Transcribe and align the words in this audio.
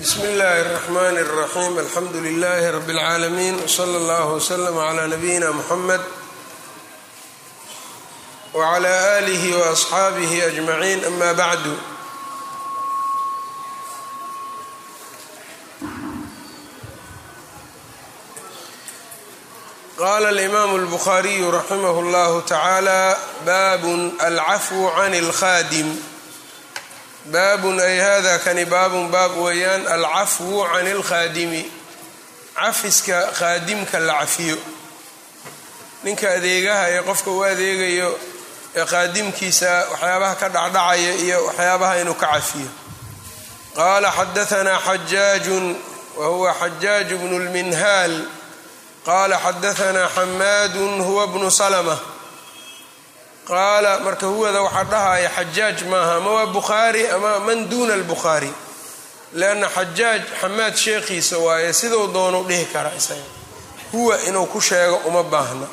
bsmi 0.00 0.24
اllahi 0.24 0.60
الرحmn 0.60 1.16
الرaxيm 1.18 1.78
alxamdu 1.78 2.18
لlh 2.20 2.62
rb 2.78 2.88
العaalمين 2.90 3.54
وslى 3.64 3.96
اllه 3.96 4.26
وslm 4.36 4.78
عlى 4.78 5.06
نbyina 5.06 5.50
mحamed 5.52 6.00
وعlى 8.54 9.18
آlih 9.18 9.42
وأصxaabih 9.56 10.30
أجmaعin 10.46 11.04
ama 11.04 11.32
bعd 11.32 11.64
qala 19.98 20.30
الإmam 20.30 20.70
الbخariي 20.76 21.50
raximh 21.50 21.84
اllah 21.84 22.32
taعalى 22.46 23.16
bab 23.46 23.82
alcafو 24.20 24.88
عn 24.88 25.14
الkhاdim 25.14 26.11
baabun 27.25 27.79
ay 27.79 27.99
hada 27.99 28.39
kani 28.39 28.65
baabun 28.65 29.11
baab 29.11 29.37
weeyaan 29.37 29.87
alcafwu 29.87 30.65
can 30.71 30.87
ilkhaadimi 30.87 31.63
cafiska 32.55 33.31
khaadimka 33.33 33.99
la 33.99 34.19
cafiyo. 34.19 34.57
Ninka 36.03 36.27
adeegaha 36.31 36.89
ee 36.89 37.01
qofka 37.01 37.31
u 37.31 37.43
adeegayo 37.43 38.19
ee 38.75 38.85
khaadimkiisa 38.85 39.71
waxyaabaha 39.91 40.35
ka 40.35 40.49
dhacdhacaya 40.49 41.13
iyo 41.23 41.45
waxyaabaha 41.45 41.99
inuu 42.01 42.13
ka 42.13 42.27
cafiyo. 42.27 42.69
Qaala 43.75 44.11
xadaanaa 44.11 44.79
xajaajun 44.87 45.65
wa 46.17 46.27
huwa 46.27 46.53
xajaaju 46.53 47.17
bnu 47.17 47.39
lminhaal. 47.39 48.13
Qaala 49.05 49.39
xadaanaa 49.45 50.09
xamaadun 50.15 51.01
huwa 51.01 51.27
bnu 51.27 51.51
salma 51.51 51.97
qaala 53.47 53.99
marka 53.99 54.27
huwada 54.27 54.61
waxaa 54.61 54.83
dhahaya 54.83 55.29
xajaaj 55.37 55.79
maaha 55.91 56.15
ama 56.15 56.31
waa 56.31 56.45
bukhaari 56.45 57.07
ama 57.15 57.39
man 57.39 57.69
duuna 57.69 57.93
albukhaari? 57.93 58.51
Lianna 59.33 59.67
xajaaj 59.69 60.21
xamaad 60.41 60.75
sheekhiisa 60.75 61.37
waaye 61.37 61.73
siduu 61.73 62.07
doonu 62.13 62.43
dhihi 62.47 62.65
kara 62.73 62.91
isaga. 62.97 63.21
Huwa 63.91 64.21
inuu 64.27 64.45
ku 64.45 64.61
sheego 64.61 64.95
uma 65.05 65.23
baahna. 65.23 65.67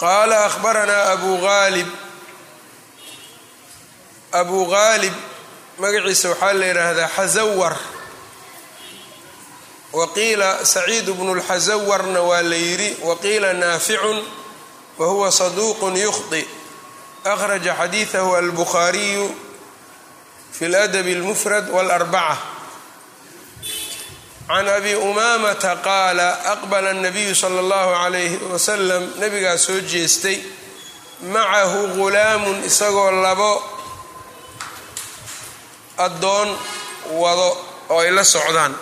Qaala 0.00 0.44
ahbaranaa 0.44 1.12
abu 1.12 1.48
aalib 1.48 1.88
abu 4.32 4.58
haalib 4.70 5.14
magaciisa 5.78 6.28
waxaa 6.28 6.52
la 6.52 6.66
yidhaahdaa 6.66 7.08
xasawar 7.16 7.74
waqiila 9.93 10.65
saciid 10.65 11.05
bnu 11.17 11.35
lxasawarna 11.39 12.21
waa 12.21 12.41
la 12.41 12.55
yidhi 12.55 12.97
waqiila 13.03 13.53
naaficun 13.53 14.17
wa 14.99 15.05
huwa 15.07 15.31
saduuqun 15.31 15.95
yukhdi 15.97 16.41
akhraja 17.23 17.73
xadiidahu 17.75 18.35
albukhaariyu 18.35 19.25
fi 20.51 20.67
ladabi 20.67 21.13
اlmufrad 21.15 21.69
wاlarbaca 21.69 22.37
can 24.49 24.67
abi 24.67 24.95
umamata 24.95 25.75
qaala 25.87 26.27
aqbala 26.53 26.89
الnabiyu 26.91 27.35
sala 27.35 27.61
اllahu 27.61 27.89
calayhi 28.01 28.37
wasalam 28.53 29.03
nabigaa 29.21 29.57
soo 29.57 29.79
jeestay 29.91 30.37
macahu 31.33 31.87
ghulaamun 31.97 32.57
isagoo 32.69 33.11
labo 33.25 33.51
addoon 35.97 36.49
wado 37.21 37.49
oo 37.89 37.99
ay 38.01 38.11
la 38.11 38.23
socdaan 38.23 38.73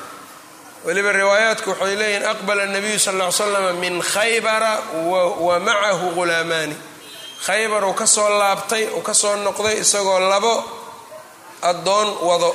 weliba 0.84 1.12
riwaayaatku 1.12 1.70
waxay 1.70 1.96
leeyihiin 2.00 2.26
aqbala 2.32 2.66
nabiyu 2.66 2.98
sal 2.98 3.16
ly 3.20 3.30
slam 3.32 3.76
min 3.82 4.02
khaybara 4.02 4.72
wa 5.46 5.58
macahu 5.66 6.06
ghulaamaani 6.16 6.76
khaybar 7.46 7.84
uu 7.84 7.94
ka 8.00 8.06
soo 8.06 8.28
laabtay 8.40 8.84
uu 8.96 9.02
ka 9.02 9.14
soo 9.14 9.36
noqday 9.46 9.76
isagoo 9.82 10.18
labo 10.32 10.54
addoon 11.62 12.08
wado. 12.28 12.50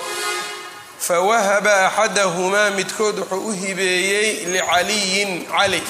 Fa 0.99 1.19
wahaba 1.29 1.73
axadahumaa 1.87 2.69
midkood 2.77 3.17
wuxuu 3.19 3.47
u 3.47 3.51
hibeeyey 3.61 4.29
licaliyin 4.53 5.31
cali. 5.51 5.81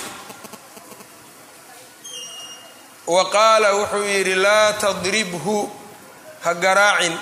Wa 3.07 3.29
qaala 3.29 3.69
wuxuu 3.75 4.03
yidhi 4.03 4.35
laa 4.35 4.73
tadribhu 4.73 5.57
ha 6.43 6.53
garaacin. 6.53 7.15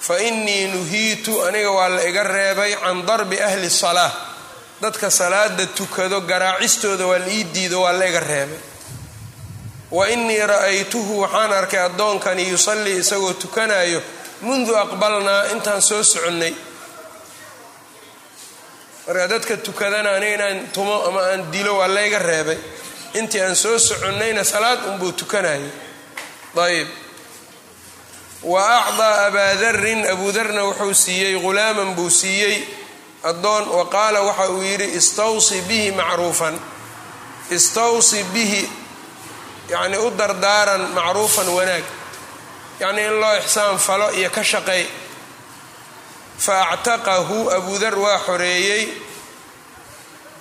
Fa 0.00 0.18
innii 0.28 0.66
nuhiitu 0.74 1.42
aniga 1.46 1.70
waa 1.70 1.88
la 1.88 2.02
iga 2.08 2.22
reebay 2.22 2.72
can 2.82 3.06
darbi 3.06 3.36
ahli 3.40 3.70
salaa 3.70 4.10
dadka 4.80 5.10
salaada 5.10 5.66
tukado 5.66 6.20
garaacistooda 6.20 7.06
waa 7.06 7.18
la 7.18 7.28
ii 7.28 7.44
diido 7.44 7.80
waa 7.82 7.92
la 7.92 8.06
iga 8.08 8.20
reebay. 8.20 8.58
Wa 9.90 10.08
innii 10.10 10.38
ra'aytuhu 10.46 11.20
waxaan 11.20 11.52
arkay 11.52 11.80
addoonkani 11.80 12.48
yusallii 12.48 12.96
isagoo 12.98 13.32
tukanayo 13.32 14.02
mundu 14.40 14.76
aqbalnaa 14.76 15.44
intaan 15.52 15.82
soo 15.82 16.02
soconnay. 16.02 16.54
Marka 19.06 19.26
dadka 19.28 19.56
tukadana 19.56 20.10
aniga 20.16 20.34
inaan 20.34 20.68
tumo 20.72 21.02
ama 21.08 21.20
aan 21.32 21.50
dilo 21.52 21.76
waa 21.78 21.88
layga 21.88 22.18
reebay. 22.18 22.58
Intii 23.14 23.40
aan 23.40 23.56
soo 23.56 23.78
soconnayna 23.78 24.44
salaad 24.44 24.78
unbuu 24.88 25.12
tukanayo 25.12 25.70
ayb 26.58 26.88
wa 28.42 28.62
acdaa 28.84 29.26
abaa 29.26 29.54
darin 29.54 30.06
abuudarna 30.06 30.64
wuxuu 30.64 30.94
siiyey 30.94 31.38
ghulaaman 31.40 31.94
buu 31.94 32.10
siiyey 32.10 32.62
addoon 33.24 33.68
wa 33.68 33.84
qaala 33.90 34.22
waxa 34.22 34.48
uu 34.50 34.62
yidhi 34.62 34.84
istawsi 34.98 35.60
bihi 35.68 35.90
macruufan. 35.92 36.58
Istawsi 37.50 38.24
bihi 38.34 38.62
yacnii 39.68 39.98
u 40.06 40.10
dardaaran 40.10 40.82
macruufan 40.94 41.48
wanaag. 41.48 41.84
Yacnii 42.80 43.06
in 43.06 43.20
loo 43.20 43.34
ixsaan 43.42 43.78
falo 43.78 44.10
iyo 44.12 44.30
ka 44.30 44.42
shaqeey 44.44 44.86
fa 46.38 46.70
actaqahu 46.74 47.50
abudar 47.56 47.94
waa 47.98 48.18
xoreeyey. 48.26 48.84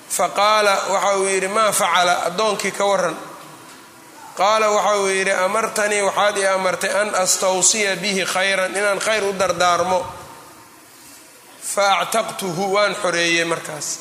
Fa 0.10 0.30
qaala 0.30 0.74
waxa 0.94 1.18
uu 1.18 1.26
yidhi 1.28 1.48
maa 1.48 1.72
facala? 1.72 2.14
Addoonkii 2.28 2.72
ka 2.72 2.86
waran 2.86 3.16
qaala 4.38 4.70
waxa 4.70 4.96
uu 5.02 5.08
yidhi 5.10 5.32
amartanii 5.32 6.02
waxaad 6.02 6.38
ii 6.38 6.46
amartay 6.46 6.92
an 7.02 7.10
astawsiya 7.24 7.96
bihi 7.96 8.24
khayran 8.34 8.72
inaan 8.76 9.00
khayr 9.00 9.24
u 9.24 9.34
dardaarmo 9.34 10.00
fa 11.62 12.08
waan 12.58 12.96
xoreeyey 12.96 13.46
markaas 13.46 14.00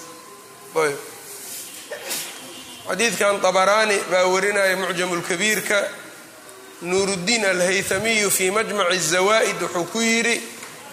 xadiidkan 2.89 3.41
dabaraani 3.43 3.99
baa 4.11 4.25
warinaya 4.27 4.77
mucjamulkabiirka 4.77 5.83
nuuruddiin 6.83 7.44
alhaytamiyu 7.44 8.31
fii 8.31 8.50
majmaci 8.50 8.99
zawaa'id 8.99 9.62
wuxuu 9.62 9.84
ku 9.84 10.00
yidhi 10.00 10.43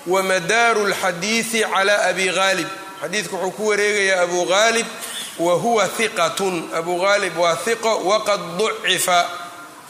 wamadaaru 0.07 0.85
alxadiidi 0.85 1.63
calaa 1.73 2.07
abi 2.09 2.27
haalib 2.27 2.67
xadiidku 3.01 3.35
wuxuu 3.35 3.51
ku 3.51 3.67
wareegayaa 3.67 4.21
abu 4.23 4.45
haalib 4.45 4.87
wa 5.39 5.53
huwa 5.53 5.89
hiqatun 5.97 6.69
abu 6.73 6.99
haalib 7.01 7.37
waa 7.37 7.57
hiqo 7.65 7.97
waqad 8.09 8.41
ducifa 8.57 9.29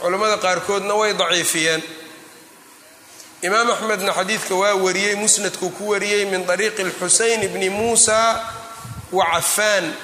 culammada 0.02 0.38
qaarkoodna 0.38 0.94
way 0.94 1.14
daciifiyeen 1.14 1.84
imaam 3.43 3.71
axmedna 3.71 4.13
xadiidka 4.13 4.55
waa 4.55 4.75
wariyey 4.75 5.15
musnadkuu 5.15 5.71
ku 5.71 5.89
wariyey 5.89 6.25
min 6.25 6.47
طariiqi 6.47 6.83
اlxuseyn 6.83 7.49
bni 7.49 7.71
muusa 7.71 8.41
wa 9.13 9.25
cafaan 9.33 9.95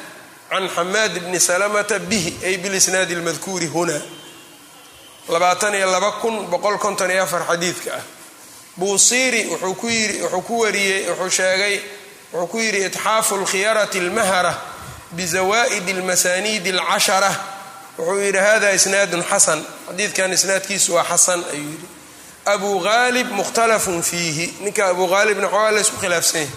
can 0.50 0.68
xamaad 0.68 1.18
bni 1.24 1.40
salamata 1.40 1.98
bihi 1.98 2.36
ay 2.46 2.56
bilisnaadi 2.56 3.14
اlmadkuuri 3.14 3.66
huna 3.66 4.00
labaatan 5.28 5.74
iyo 5.74 5.90
laba 5.90 6.12
kun 6.12 6.46
boqol 6.50 6.78
konton 6.78 7.10
iyo 7.10 7.22
afar 7.22 7.42
xadiidka 7.46 7.90
ah 7.94 8.02
buusiiri 8.76 9.46
wuxuu 9.50 9.74
ku 9.74 9.88
yiri 9.88 10.22
wuxuu 10.22 10.42
ku 10.42 10.60
wariyey 10.60 11.08
wuxuu 11.10 11.30
sheegay 11.30 11.80
wuxuu 12.32 12.46
ku 12.46 12.58
yidhi 12.58 12.84
itxaafu 12.86 13.34
اlkhiyarati 13.40 13.98
اlmahara 13.98 14.54
bizawaa'id 15.12 15.88
اlmasaniidi 15.88 16.70
اlcashara 16.72 17.32
wuxuu 17.98 18.20
yidhi 18.20 18.38
hada 18.38 18.72
isnaadun 18.72 19.22
xasan 19.30 19.60
xadiidkan 19.88 20.32
isnaadkiisu 20.32 20.94
waa 20.94 21.04
xasan 21.10 21.40
ayuu 21.52 21.70
yidhi 21.70 21.86
abu 22.55 22.71
haalib 22.85 23.27
mukhtalafun 23.39 24.01
fiihi 24.09 24.45
ninka 24.63 24.83
abu 24.91 25.03
haalibna 25.13 25.47
xoogaa 25.53 25.71
la 25.75 25.79
isku 25.85 25.97
khilaafsan 26.03 26.41
yahay. 26.41 26.51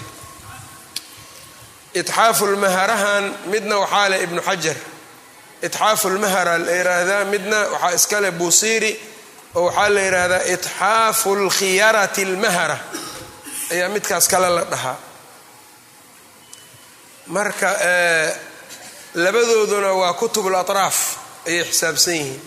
Itxaafu 2.01 2.45
lmaharahan 2.53 3.25
midna 3.53 3.77
waxaa 3.83 4.09
leh 4.13 4.21
ibnu 4.27 4.41
xajar. 4.49 4.77
Itxaafu 5.67 6.07
lmahara 6.15 6.55
la 6.67 6.73
yidhaahdaa 6.79 7.25
midna 7.33 7.57
waxaa 7.73 7.93
iskale 7.99 8.29
buusiiri 8.39 8.93
oo 9.59 9.63
waxaa 9.69 9.89
la 9.95 10.01
yidhaahdaa 10.07 10.43
itxaafu 10.55 11.31
lkhiyarati 11.45 12.23
almahara. 12.29 12.79
Ayaa 13.73 13.89
midkaas 13.95 14.27
kale 14.33 14.49
la 14.57 14.65
dhahaa. 14.73 14.97
Marka 17.37 17.71
labadooduna 19.23 19.91
waa 20.01 20.13
kutubul 20.21 20.55
atraaf. 20.63 20.99
Ayay 21.49 21.65
xisaabsan 21.71 22.15
yihiin 22.15 22.41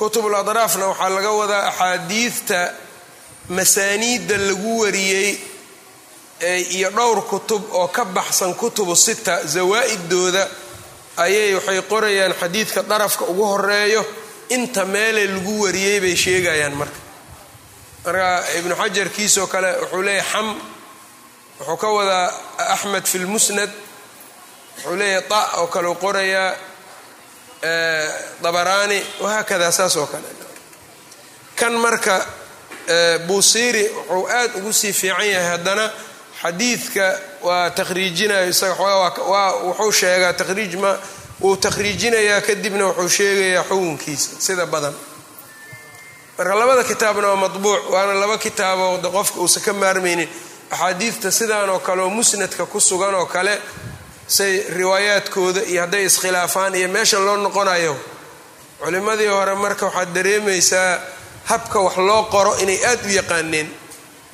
kutubul 0.00 0.34
atraafna 0.40 0.84
waxaa 0.90 1.08
laga 1.16 1.30
wadaa 1.40 1.62
axaadiidta 1.70 2.60
masaaniidda 3.56 4.36
lagu 4.48 4.72
wariyey 4.82 5.30
iyo 6.76 6.90
dhowr 6.96 7.18
kutub 7.30 7.62
oo 7.80 7.88
ka 7.96 8.04
baxsan 8.04 8.54
kutubu 8.60 8.94
sita 8.96 9.34
zawaa'idooda. 9.54 10.44
Ayay 11.24 11.54
waxay 11.54 11.80
qorayaan 11.90 12.34
xadiidka 12.40 12.80
darafka 12.90 13.24
ugu 13.32 13.44
horeeyo 13.52 14.02
inta 14.56 14.84
meelee 14.94 15.26
lagu 15.34 15.52
wariyey 15.64 16.00
bay 16.00 16.16
sheegayaan 16.16 16.74
marka. 16.80 16.98
Marka 18.04 18.28
ibnu 18.58 18.74
xajar 18.80 19.08
kiisoo 19.16 19.46
kale 19.52 19.70
wuxuu 19.82 20.02
leeyahy 20.06 20.28
xam 20.32 20.46
wuxuu 21.60 21.76
ka 21.82 21.88
wadaa 21.96 22.26
axmed 22.74 23.04
fi 23.10 23.18
lmusnad 23.24 23.70
wuxuu 24.76 24.96
leeyahay 25.00 25.28
ta 25.30 25.40
oo 25.60 25.66
kale 25.74 25.88
qorayaa 26.04 26.50
dabaraani 28.42 29.02
wahaakada 29.20 29.72
saas 29.72 29.96
oo 29.96 30.06
kale. 30.06 30.24
Kan 31.56 31.72
marka 31.76 32.26
buusiiri 33.26 33.84
wuxuu 33.88 34.26
aad 34.28 34.50
ugu 34.58 34.72
sii 34.72 34.92
fiican 34.92 35.26
yahay 35.28 35.50
haddana 35.50 35.90
xadiidka 36.42 37.18
waa 37.42 37.70
takhriijinayo 37.70 38.48
isaga 38.48 38.74
waa 39.32 39.52
wuxuu 39.66 39.92
sheegaa 39.92 40.32
takhriij 40.32 40.74
ma 40.76 40.96
wuu 41.40 41.56
takhriijinayaa 41.56 42.40
kadibna 42.40 42.86
wuxuu 42.86 43.08
sheegayaa 43.08 43.64
xukunkiisa 43.68 44.30
sida 44.40 44.66
badan. 44.66 44.94
Marka 46.38 46.54
labada 46.54 46.84
kitaabna 46.84 47.28
waa 47.28 47.36
matbuuc 47.36 47.90
waana 47.92 48.14
laba 48.14 48.38
kitaaboo 48.38 48.98
qofka 49.16 49.40
uusan 49.40 49.62
ka 49.62 49.72
maarmaynin. 49.72 50.28
Axaadiidta 50.70 51.30
sidaan 51.30 51.70
oo 51.70 51.78
kale 51.78 52.02
oo 52.02 52.10
musnadka 52.10 52.66
ku 52.66 52.80
sugan 52.80 53.14
oo 53.14 53.26
kale 53.26 53.58
say 54.36 54.52
riwaayaadkooda 54.78 55.62
iyo 55.72 55.80
hadday 55.84 56.04
iskhilaafaan 56.10 56.74
iyo 56.78 56.88
meesha 56.94 57.18
loo 57.26 57.36
noqonayo. 57.44 57.94
Culimmadii 58.82 59.26
hore 59.36 59.54
marka 59.64 59.86
waxaad 59.86 60.10
dareemaysaa 60.16 60.92
habka 61.50 61.78
wax 61.86 61.96
loo 62.08 62.22
qoro 62.34 62.52
inay 62.62 62.78
aad 62.90 63.00
u 63.06 63.10
yaqaaneen 63.20 63.68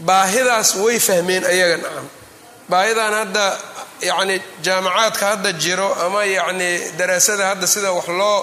baahidaas 0.08 0.69
way 0.84 0.98
fahmeen 1.08 1.44
ayaga 1.52 1.76
nacam 1.82 2.06
baahidan 2.70 3.12
hadda 3.20 3.46
yacni 4.08 4.37
jaamacaadka 4.66 5.25
hadda 5.32 5.50
jiro 5.62 5.88
ama 6.04 6.20
yacni 6.37 6.70
daraasada 6.99 7.44
hadda 7.50 7.66
sida 7.75 7.90
wax 7.96 8.08
loo 8.20 8.38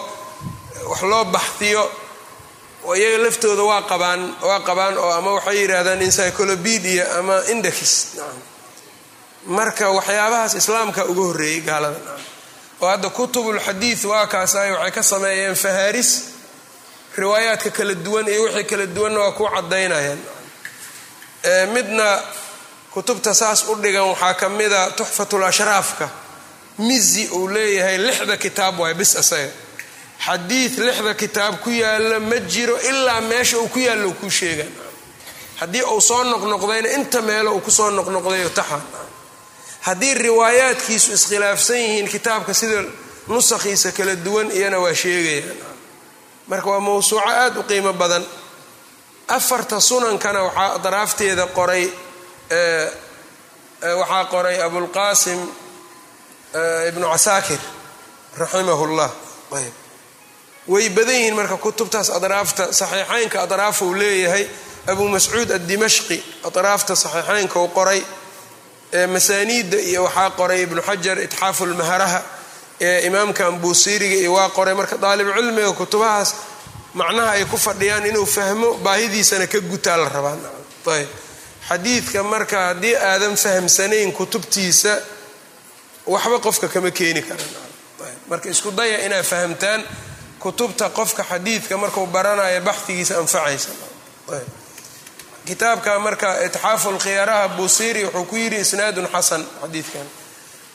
wax 0.91 1.01
loo 1.11 1.23
baxdiyo 1.35 1.83
iyaga 2.97 3.17
laftooda 3.25 3.63
waa 3.71 3.81
qabaan 3.91 4.21
waa 4.47 4.59
qabaan 4.67 4.95
oo 5.03 5.11
ama 5.19 5.29
waxay 5.37 5.57
yidhaahdaan 5.61 6.01
encyclopedia 6.07 7.03
ama 7.19 7.35
index 7.53 7.77
nacam 8.17 8.37
marka 9.45 9.89
waxyaabahaas 9.91 10.53
islaamka 10.55 11.05
uga 11.05 11.21
horreeyey 11.21 11.61
gaalada. 11.61 11.99
Oo 12.81 12.87
hadda 12.89 13.09
kutubulxadiid 13.09 14.03
waa 14.05 14.27
kaasaay 14.27 14.71
waxay 14.71 14.91
ka 14.91 15.03
sameeyeen 15.03 15.55
fahaaris 15.55 16.09
riwaayaadka 17.17 17.69
kala 17.77 17.93
duwan 18.05 18.27
iyo 18.27 18.41
wixii 18.43 18.63
kala 18.63 18.85
duwanna 18.85 19.19
waa 19.19 19.31
ku 19.31 19.43
cadaynayaan 19.55 20.19
midna 21.73 22.21
kutubta 22.93 23.33
saas 23.33 23.63
u 23.69 23.75
dhigan 23.75 24.03
waxaa 24.11 24.33
ka 24.33 24.49
mida 24.49 24.91
tuxfatul 24.97 25.43
ashraafka 25.43 26.09
mizi 26.79 27.27
uu 27.31 27.47
leeyahay 27.47 27.97
lixda 27.97 28.37
kitaab 28.37 28.79
waay 28.79 28.93
bis 28.93 29.13
isaga 29.15 29.51
xadiid 30.25 30.73
lixda 30.79 31.13
kitaab 31.13 31.55
ku 31.63 31.69
yaalla 31.69 32.19
ma 32.19 32.37
jiro 32.39 32.77
ilaa 32.89 33.21
meesha 33.21 33.57
uu 33.57 33.67
ku 33.67 33.79
yaallo 33.79 34.07
uu 34.07 34.13
kuu 34.13 34.29
sheegan. 34.29 34.71
Haddii 35.59 35.81
uu 35.83 36.01
soo 36.01 36.23
noqnoqdayna 36.23 36.89
inta 36.97 37.21
meelo 37.21 37.51
uu 37.55 37.59
ku 37.59 37.71
soo 37.71 37.89
noqnoqdayo 37.91 38.49
taxa 38.49 38.79
haddii 39.87 40.13
riwaayaadkiisu 40.25 41.09
iskhilaafsan 41.17 41.77
yihiin 41.83 42.07
kitaabka 42.13 42.53
sida 42.59 42.79
nusakhiisa 43.27 43.89
kala 43.97 44.15
duwan 44.25 44.47
iyana 44.57 44.77
waa 44.83 44.93
sheegayaan 45.01 45.57
marka 46.49 46.67
waa 46.71 46.79
mawsuuco 46.87 47.29
aada 47.29 47.59
u 47.59 47.63
qiimo 47.69 47.93
badan. 48.01 48.23
Afarta 49.37 49.79
sunankana 49.89 50.39
waxaa 50.47 50.77
daraafteeda 50.83 51.45
qoray 51.57 51.85
waxaa 53.99 54.25
qoray 54.33 54.57
abulqaasim 54.65 55.39
ibnu 56.89 57.05
casaakir 57.13 57.59
raximahu 58.41 58.85
llah 58.97 59.11
ayb. 59.57 59.73
Way 60.67 60.89
badan 60.97 61.15
yihiin 61.15 61.35
marka 61.39 61.57
kutubtaas 61.65 62.09
adraafta 62.17 62.63
saxiixaynka 62.79 63.37
adraafuu 63.45 63.93
leeyahay. 64.01 64.45
Abu 64.91 65.03
mascuud 65.13 65.49
addimashqi 65.57 66.17
adraafta 66.47 66.93
saxiixaynka 66.95 67.57
u 67.59 67.67
qoray 67.77 68.01
masaaniidda 69.13 69.77
iyo 69.89 70.03
waxaa 70.03 70.29
qoray 70.39 70.61
ibnu 70.65 70.81
xajar 70.81 71.17
itxaafu 71.25 71.65
lmaharaha 71.65 72.19
ee 72.81 73.07
imaamka 73.07 73.45
ambuusiiriga 73.47 74.15
iyo 74.15 74.33
waa 74.33 74.49
qoray 74.49 74.73
marka 74.79 74.97
daalibcilmiga 74.97 75.71
kutubahaas. 75.73 76.29
Macnaha 76.93 77.31
ay 77.31 77.45
ku 77.45 77.57
fadhiyaan 77.57 78.05
inuu 78.05 78.25
fahmo 78.25 78.73
baahidiisana 78.85 79.47
ka 79.47 79.59
gutaa 79.59 79.97
la 79.97 80.09
rabaa. 80.09 80.37
Ayb. 80.95 81.07
Xadiidka 81.69 82.23
marka 82.23 82.57
haddii 82.67 82.95
aadan 82.95 83.35
fahamsanayn 83.43 84.11
kutubtiisa 84.11 84.93
waxba 86.05 86.37
qofka 86.45 86.67
kama 86.67 86.91
keeni 86.91 87.21
karan 87.21 87.49
marka 88.29 88.49
isku 88.49 88.71
daya 88.71 88.97
inaad 89.05 89.25
fahamtaan 89.25 89.81
kutubta 90.39 90.89
qofka 90.89 91.23
xadiidka 91.23 91.77
markuu 91.77 92.05
baranayo 92.05 92.61
baxdigiisa 92.67 93.13
anfacaysa 93.21 93.69
kitaabka 95.45 95.99
marka 95.99 96.43
itxaafu 96.45 96.91
lkhiyaraha 96.91 97.47
buusiiri 97.47 98.05
wuxuu 98.05 98.25
ku 98.25 98.35
yidhi 98.35 98.59
isnaadun 98.59 99.07
xasan 99.07 99.45
xadiidkan. 99.61 100.07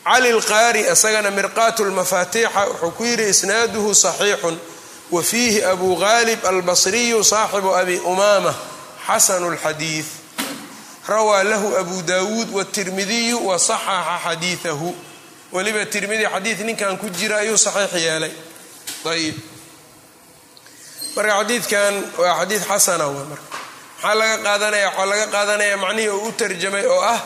Cali 0.05 0.33
lqaari 0.33 0.81
isagana 0.93 1.31
mirqaat 1.31 1.79
lmafaatiixa 1.81 2.67
wuxuu 2.67 2.91
ku 2.91 3.05
yidhi 3.05 3.29
isnaaduhu 3.29 3.95
saxiixun. 3.95 4.59
Wa 5.11 5.23
fiihi 5.23 5.65
abu 5.65 5.97
ghalib 5.97 6.47
albasriyu 6.47 7.25
saaxibu 7.25 7.75
abi 7.75 7.97
umaama 7.99 8.55
xasanu 9.07 9.51
lxadiid 9.51 10.05
rawaa 11.09 11.43
lahu 11.45 11.77
abu 11.77 12.03
dawuud 12.03 12.49
wtirmidiyu 12.53 13.47
wa 13.47 13.59
saxaxa 13.59 14.21
xadiiahu 14.25 14.95
weliba 15.53 15.87
tirmidi 15.87 16.29
xadiid 16.29 16.61
ninkan 16.61 16.99
ku 17.01 17.09
jira 17.09 17.37
ayuu 17.41 17.57
saxiix 17.57 17.95
yeelay. 17.97 18.33
Ayib 19.09 19.37
marka 21.17 21.33
xadiidkan 21.41 21.95
waa 22.21 22.37
xadiid 22.45 22.63
xasana 22.69 23.09
marka 23.09 23.58
maxaa 24.03 24.15
laga 24.21 24.37
qaadanaya 24.47 24.87
waxaa 24.89 25.07
laga 25.13 25.27
qaadanaya 25.35 25.77
macnihii 25.77 26.09
uu 26.09 26.29
u 26.29 26.33
tarjamay 26.33 26.87
oo 26.87 27.01
ah 27.15 27.21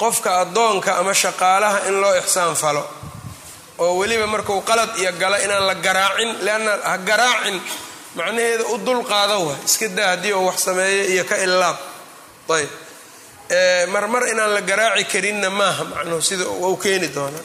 qofka 0.00 0.30
addoonka 0.42 0.90
ama 1.00 1.12
shaqaalaha 1.14 1.78
in 1.88 2.00
loo 2.00 2.14
ixsaan 2.20 2.54
falo. 2.56 2.84
Oo 3.78 3.92
weliba 4.00 4.26
markuu 4.26 4.60
qalad 4.68 4.90
iyo 4.98 5.12
galo 5.12 5.36
inaan 5.44 5.66
la 5.66 5.74
garaacin 5.74 6.30
leanna 6.44 6.72
ha 6.88 6.96
garaacin 6.98 7.56
macnaheeda 8.16 8.64
u 8.74 8.78
dul 8.86 9.02
qaado 9.10 9.36
wa 9.46 9.54
iska 9.66 9.88
daa 9.88 10.08
haddii 10.12 10.32
uu 10.32 10.46
wax 10.46 10.58
sameeyo 10.64 11.04
iyo 11.12 11.24
ka 11.24 11.36
illaab 11.36 11.76
ayb. 12.56 12.70
Marmar 13.92 14.22
inaan 14.32 14.52
la 14.54 14.60
garaaci 14.60 15.04
karinna 15.12 15.50
maaha 15.50 15.84
macnuhu 15.84 16.22
sida 16.22 16.44
u 16.48 16.76
keeni 16.76 17.08
doona 17.14 17.38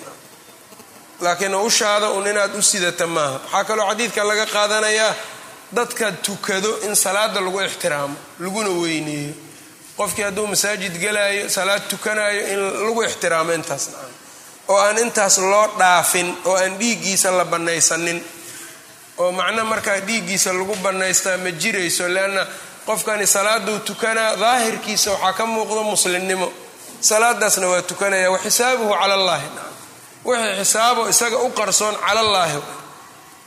laakiin 1.22 1.56
ushaada 1.56 2.10
un 2.18 2.28
inaad 2.28 2.56
u 2.56 2.62
sidata 2.62 3.08
maaha. 3.08 3.40
Waxaa 3.44 3.64
kaloo 3.64 3.88
xadiidka 3.90 4.24
laga 4.30 4.46
qaadanayaa 4.56 5.14
dadka 5.74 6.12
tukado 6.12 6.80
in 6.88 6.96
salaada 6.96 7.42
lagu 7.42 7.62
ixtiraamo 7.62 8.16
laguna 8.40 8.70
weyneeyo. 8.70 9.34
Qofkii 9.98 10.24
hadduu 10.24 10.48
masaajid 10.48 10.94
galaayo 11.02 11.50
salaad 11.50 11.82
tukanayo 11.90 12.42
in 12.54 12.60
lagu 12.86 13.04
ixtiraamo 13.04 13.54
intaas 13.54 13.88
nacam. 13.88 14.12
Oo 14.68 14.78
aan 14.78 14.98
intaas 14.98 15.38
loo 15.38 15.68
dhaafin 15.80 16.38
oo 16.46 16.56
aan 16.56 16.78
dhiiggiisa 16.80 17.32
la 17.32 17.46
bannaysanin. 17.46 18.24
Oo 19.18 19.32
macno 19.32 19.66
markaa 19.66 20.00
dhiiggiisa 20.00 20.54
lagu 20.54 20.76
bannaystaa 20.76 21.38
ma 21.38 21.52
jirayso 21.52 22.08
leanna 22.08 22.48
qofkani 22.86 23.28
salaaduu 23.28 23.80
tukanaa 23.80 24.36
daahirkiisa 24.36 25.12
waxaa 25.12 25.34
ka 25.34 25.46
muuqdo 25.46 25.84
muslimnimo. 25.84 26.54
Salaadaasna 27.02 27.68
waa 27.68 27.82
tukanaya 27.82 28.32
wa 28.32 28.40
xisaabuhu 28.40 28.94
cala 28.94 29.14
allaahi 29.14 29.48
nacam. 29.56 29.74
Wixii 30.26 30.56
xisaabo 30.60 31.10
isaga 31.10 31.38
u 31.38 31.50
qarsoon 31.50 31.96
cala 31.96 32.20
allaahi 32.20 32.60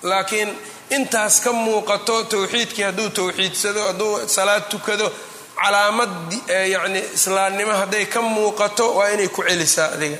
laakiin 0.03 0.51
intaas 0.91 1.41
ka 1.41 1.53
muuqato 1.53 2.25
towxiidkii 2.25 2.83
hadduu 2.85 3.11
towxiidsado 3.11 3.83
hadduu 3.87 4.29
salaad 4.29 4.69
tukado 4.69 5.13
calaamad 5.63 6.33
yacni 6.75 7.01
islaamnimo 7.15 7.73
hadday 7.73 8.07
ka 8.07 8.21
muuqato 8.23 8.95
waa 8.95 9.09
inay 9.11 9.29
ku 9.29 9.43
celisaa 9.43 9.91
adiga. 9.95 10.19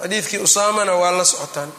Xadiidkii 0.00 0.38
usaamana 0.38 0.94
waa 0.94 1.10
la 1.10 1.24
socotaan. 1.24 1.72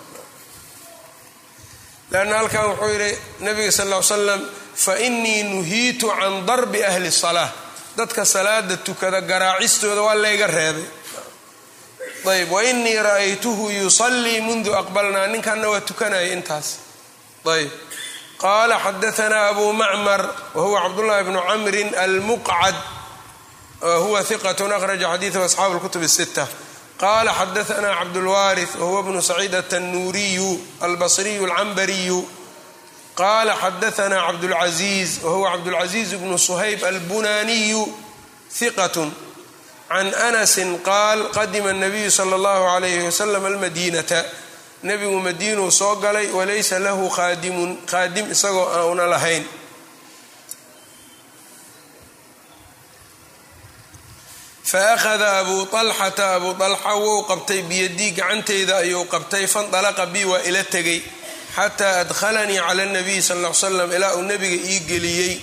Leanna 2.11 2.37
halkan 2.37 2.65
wuxuu 2.69 2.89
yidhi 2.89 3.17
nabiga 3.39 3.71
sal 3.71 3.89
ll 3.89 4.03
slam 4.03 4.41
fa 4.75 4.99
innii 4.99 5.43
nuhiitu 5.43 6.07
can 6.19 6.45
darbi 6.45 6.83
ahli 6.83 7.11
salaa 7.11 7.49
dadka 7.97 8.25
salaada 8.25 8.77
tukada 8.77 9.21
garaacistooda 9.21 10.01
waa 10.01 10.15
layga 10.15 10.47
reebay. 10.47 10.85
Ayb 12.31 12.51
wa 12.51 12.63
innii 12.63 12.95
ra'aytuhu 13.01 13.69
yusallii 13.71 14.41
mundu 14.41 14.75
aqbalnaa. 14.75 15.27
Ninkanna 15.27 15.69
waa 15.69 15.81
tukanaya 15.81 16.33
intaas 16.33 16.67
ayb 17.45 17.71
qaala 18.37 18.79
xadaanaa 18.79 19.49
abu 19.49 19.73
macmar 19.73 20.21
wahuwa 20.53 20.81
cabdullahi 20.81 21.23
bnu 21.23 21.39
camrin 21.49 21.95
almuqcad 21.95 22.75
huwa 23.81 24.21
hiqatun 24.29 24.71
akhraja 24.71 25.07
xadiidahu 25.13 25.43
asxaabu 25.45 25.75
lkutub 25.77 26.05
sita 26.07 26.47
qala 26.97 27.33
xadaanaa 27.33 27.95
cabdulwaari 27.99 28.67
wahuwa 28.79 29.03
bnu 29.03 29.21
saciid 29.21 29.55
atanuuriyu 29.55 30.49
albasriyu 30.81 31.43
alcambariyu 31.45 32.19
qala 33.15 33.53
xadaanaa 33.63 34.25
cabdulcaziiz 34.27 35.23
wahuwa 35.23 35.51
cabdulcaziiz 35.51 36.13
bnu 36.21 36.37
suhayb 36.39 36.83
albunaniyu 36.85 37.83
hiqatun 38.59 39.09
can 39.89 40.13
anasin 40.27 40.79
qaal 40.79 41.19
qadima 41.37 41.73
nabiyu 41.73 42.11
sala 42.11 42.35
allahu 42.35 42.65
alayhi 42.75 43.05
wasalam 43.09 43.45
almadiinata 43.45 44.25
nebigu 44.83 45.19
madiinuu 45.19 45.71
soo 45.71 45.95
galay 46.03 46.27
walaysa 46.37 46.79
lahu 46.79 47.09
qaadimun 47.17 47.71
qaadim 47.91 48.31
isagoo 48.31 48.65
auna 48.79 49.05
lahayn. 49.13 49.43
Fa 54.63 54.93
akhada 54.93 55.39
abuu 55.39 55.67
alxata 55.77 56.35
abuu 56.35 56.55
alxa 56.63 56.95
wou 56.95 57.23
qabtay 57.29 57.61
biyadii 57.69 58.11
gacanteyda 58.11 58.77
ayuu 58.77 59.05
qabtay 59.05 59.47
fandalaqa 59.47 60.05
bi 60.13 60.23
waa 60.25 60.41
ila 60.49 60.63
tegay 60.63 61.01
xataa 61.55 61.99
adkhalanii 62.03 62.59
cala 62.67 62.85
nabiy 62.85 63.21
sal 63.21 63.41
l 63.45 63.53
slam 63.53 63.91
ilaa 63.91 64.15
uu 64.15 64.21
nebiga 64.23 64.55
ii 64.71 64.79
geliyey. 64.89 65.33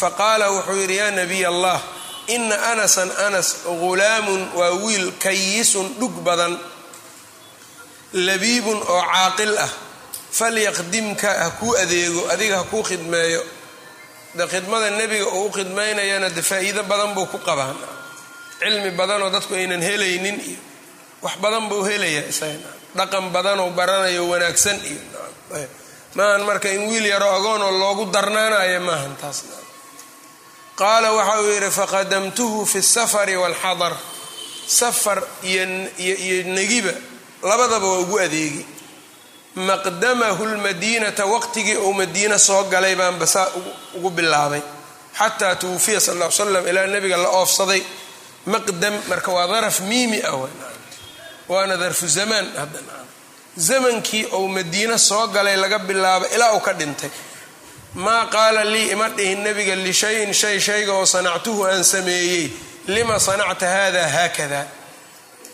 Faqaala 0.00 0.50
wuxuu 0.54 0.80
yidhi 0.80 0.96
yaa 0.96 1.10
nabiy 1.10 1.46
allah 1.46 1.78
ina 2.26 2.56
anasan 2.72 3.10
anas 3.26 3.48
ghulaamun 3.80 4.42
waa 4.58 4.70
wiil 4.84 5.12
kayisun 5.24 5.86
dhug 6.00 6.14
badan 6.26 6.58
labiibun 8.14 8.78
oo 8.82 9.02
caaqil 9.12 9.58
ah. 9.58 9.72
Falyaqdimka 10.34 11.30
ha 11.42 11.50
kuu 11.60 11.74
adeego 11.78 12.26
adiga 12.32 12.56
ha 12.58 12.64
kuu 12.64 12.82
khidmeeyo. 12.82 13.42
De 14.34 14.46
khidmada 14.46 14.90
nebiga 14.90 15.26
uu 15.30 15.46
u 15.46 15.50
khidmaynayana 15.50 16.28
de 16.30 16.42
faa-iido 16.42 16.82
badan 16.82 17.14
buu 17.14 17.26
ku 17.26 17.38
qabaan. 17.38 17.76
Cilmi 18.58 18.90
badanoo 18.90 19.30
dadku 19.30 19.54
aynan 19.54 19.82
helaynin 19.82 20.40
iyo 20.40 20.58
wax 21.22 21.36
badan 21.38 21.68
buu 21.70 21.84
helayaa 21.86 22.26
isaga. 22.32 22.70
Dhaqan 22.98 23.30
badanoo 23.30 23.70
baranayo 23.70 24.26
wanaagsan 24.28 24.78
iyo 24.90 24.98
maahan 26.14 26.42
marka 26.42 26.68
in 26.70 26.82
wiil 26.90 27.06
yaro 27.06 27.30
agoonoo 27.30 27.70
loogu 27.78 28.04
darnaanayo 28.10 28.80
maahan 28.80 29.14
taas. 29.20 29.38
Qaala 30.74 31.12
waxa 31.14 31.40
uu 31.42 31.50
yidhi 31.54 31.70
faqadamtuhu 31.70 32.66
fi 32.66 32.82
safari 32.82 33.36
waalxadar 33.36 33.94
safar 34.66 35.22
iyo 35.42 36.42
negiba 36.58 36.90
labadaba 37.48 37.86
waa 37.92 37.98
ugu 38.04 38.18
adeegi. 38.26 38.64
Maqdamahu 39.68 40.44
lmadiinata 40.46 41.24
waqtigii 41.26 41.76
uu 41.76 41.92
madiina 41.94 42.38
soo 42.38 42.62
galay 42.64 42.94
baanba 42.96 43.26
saa 43.26 43.48
ugu 43.96 44.10
bilaabay. 44.10 44.60
Xataa 45.18 45.54
tuwufiya 45.56 46.00
sal 46.00 46.16
l 46.22 46.30
slam 46.32 46.66
ilaa 46.70 46.86
nebiga 46.86 47.16
la 47.16 47.28
oofsaday. 47.28 47.82
Maqdam 48.46 48.94
marka 49.08 49.30
waa 49.36 49.46
daraf 49.46 49.80
miimi 49.80 50.20
ah 50.22 50.36
waana 51.48 51.76
darfu 51.76 52.06
zamaan 52.08 52.46
zamankii 53.56 54.24
uu 54.32 54.48
madiino 54.48 54.98
soo 54.98 55.26
galay 55.28 55.56
laga 55.56 55.78
bilaabo 55.78 56.26
ilaa 56.34 56.52
uu 56.56 56.60
ka 56.60 56.72
dhintay. 56.72 57.10
Maa 57.94 58.26
qaala 58.26 58.64
lii 58.64 58.90
ima 58.90 59.08
dhihin 59.08 59.38
nebiga 59.44 59.74
lishayin 59.76 60.32
shay 60.34 60.60
shayga 60.60 60.92
oo 60.92 61.06
sanactuhu 61.06 61.64
aan 61.66 61.84
sameeyey. 61.84 62.50
Lima 62.86 63.20
sanacta 63.20 63.68
hada 63.68 64.08
haakada 64.08 64.66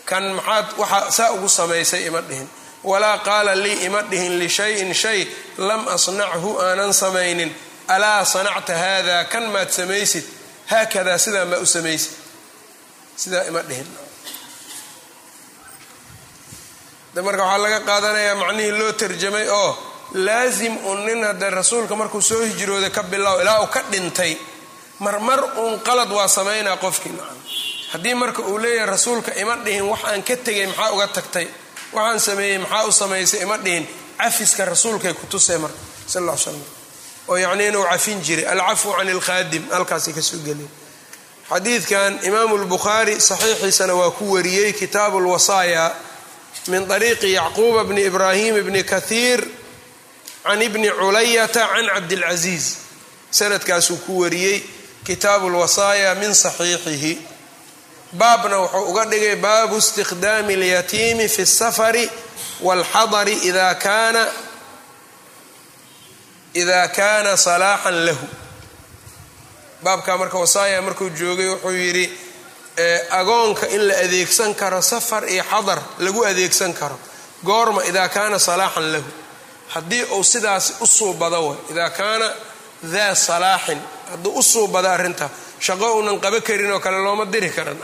kan 0.09 0.23
maxaad 0.37 0.65
waxaa 0.81 1.11
saa 1.17 1.31
ugu 1.35 1.49
samaysay 1.49 2.01
ima 2.09 2.21
dhihin. 2.29 2.49
Walaa 2.83 3.17
qaala 3.27 3.53
lii 3.63 3.77
ima 3.87 4.01
dhihin 4.11 4.33
lishayin 4.41 4.93
shay 4.93 5.19
lam 5.57 5.81
asnachu 5.95 6.51
aanan 6.65 6.93
samaynin. 6.93 7.51
Alaa 7.87 8.25
sanacta 8.33 8.73
hada 8.83 9.17
kan 9.31 9.43
maad 9.53 9.69
samaysid? 9.77 10.23
Haakadaa 10.71 11.17
sidaa 11.17 11.45
maa 11.45 11.57
u 11.59 11.65
samaysid. 11.75 12.11
Sidaa 13.21 13.43
ima 13.49 13.61
dhihin. 13.69 13.87
Marka 17.25 17.43
waxaa 17.43 17.57
laga 17.63 17.79
qaadanayaa 17.89 18.35
macnihii 18.41 18.71
loo 18.79 18.91
tarjamay 19.01 19.47
oo 19.59 19.71
laasim 20.25 20.73
un 20.91 20.99
nin 21.05 21.23
hadde 21.27 21.49
rasuulka 21.49 21.95
markuu 21.95 22.21
soo 22.21 22.39
hijrooday 22.49 22.89
ka 22.89 23.03
bilow 23.03 23.41
ilaa 23.41 23.59
uu 23.61 23.67
ka 23.75 23.81
dhintay 23.91 24.33
marmar 24.99 25.39
uun 25.61 25.79
qalad 25.87 26.09
waa 26.17 26.27
samaynaa 26.27 26.77
qofkii 26.77 27.11
haddii 27.91 28.13
marka 28.15 28.41
uu 28.41 28.57
leeyahay 28.57 28.89
rasuulka 28.89 29.31
ima 29.41 29.55
dhihin 29.65 29.83
wax 29.91 30.03
aan 30.09 30.23
ka 30.23 30.35
tegay 30.35 30.67
maxaa 30.67 30.91
uga 30.95 31.07
tagtay? 31.07 31.47
Waxaan 31.93 32.19
sameeyey 32.19 32.57
maxaa 32.57 32.85
u 32.85 32.91
samaysay 32.91 33.41
ima 33.41 33.57
dhihin. 33.57 33.87
Cafiska 34.17 34.65
rasuulkay 34.65 35.13
ku 35.13 35.25
tusay 35.27 35.57
marka 35.57 35.77
sal 36.07 36.23
ly 36.25 36.37
slam 36.37 36.61
oo 37.27 37.35
yacnii 37.37 37.67
inuu 37.67 37.83
cafin 37.83 38.21
jiray. 38.21 38.45
Alcafwu 38.45 38.93
can 38.97 39.09
ilkhaadim 39.09 39.63
halkaasay 39.71 40.13
ka 40.13 40.21
soo 40.21 40.37
gelin. 40.45 40.69
Xadiidkan 41.49 42.19
imaamu 42.23 42.57
lbukhaari 42.57 43.19
saxiixiisana 43.21 43.93
waa 43.95 44.11
ku 44.11 44.31
wariyey 44.33 44.73
kitaabu 44.73 45.19
lwasaaya 45.19 45.91
min 46.67 46.85
طariiqi 46.87 47.33
yacquuba 47.33 47.83
bni 47.83 48.01
ibraahim 48.05 48.55
bni 48.63 48.83
kahiir 48.83 49.41
can 50.43 50.61
ibni 50.61 50.89
culayata 50.99 51.67
can 51.73 51.85
cabdilcaziiz 51.93 52.65
sanadkaasuu 53.31 53.97
ku 54.05 54.19
wariyey 54.21 54.63
kitaabu 55.03 55.49
lwasaaya 55.49 56.15
min 56.15 56.33
saxiixihi 56.35 57.13
baabna 58.20 58.56
wuxuu 58.62 58.84
uga 58.90 59.04
dhigay 59.10 59.36
baabu 59.44 59.76
istikhdaami 59.82 60.54
اlyatiimi 60.58 61.26
fi 61.34 61.42
الsafari 61.48 62.04
wاlxadari 62.66 63.34
ida 63.48 63.74
kaana 63.84 64.22
ida 66.60 66.88
kaana 66.98 67.32
salaaxan 67.46 67.98
lahu 68.06 68.26
baabkaa 69.84 70.16
marka 70.20 70.38
wasaaya 70.44 70.82
markuu 70.86 71.08
joogay 71.18 71.48
wuxuu 71.52 71.70
yidhi 71.84 72.06
agoonka 73.18 73.66
in 73.74 73.82
la 73.88 73.94
adeegsan 74.04 74.54
karo 74.60 74.80
safar 74.82 75.22
iyo 75.32 75.44
xadar 75.52 75.78
lagu 76.04 76.20
adeegsan 76.30 76.72
karo 76.80 76.98
goorma 77.48 77.80
idaa 77.90 78.08
kaana 78.16 78.38
salaaxan 78.48 78.86
lahu 78.92 79.04
haddii 79.74 80.02
uu 80.16 80.24
sidaas 80.32 80.64
u 80.80 80.86
suubado 80.96 81.38
way 81.48 81.58
idaa 81.72 81.90
kaana 81.98 82.28
daa 82.94 83.14
salaaxin 83.14 83.80
hadduu 84.10 84.32
u 84.38 84.42
suubado 84.52 84.88
arrinta 84.96 85.26
shaqo 85.66 85.86
uunan 85.96 86.16
qaban 86.24 86.42
karin 86.48 86.72
oo 86.74 86.80
kale 86.84 86.98
looma 87.06 87.24
diri 87.32 87.50
karan 87.56 87.78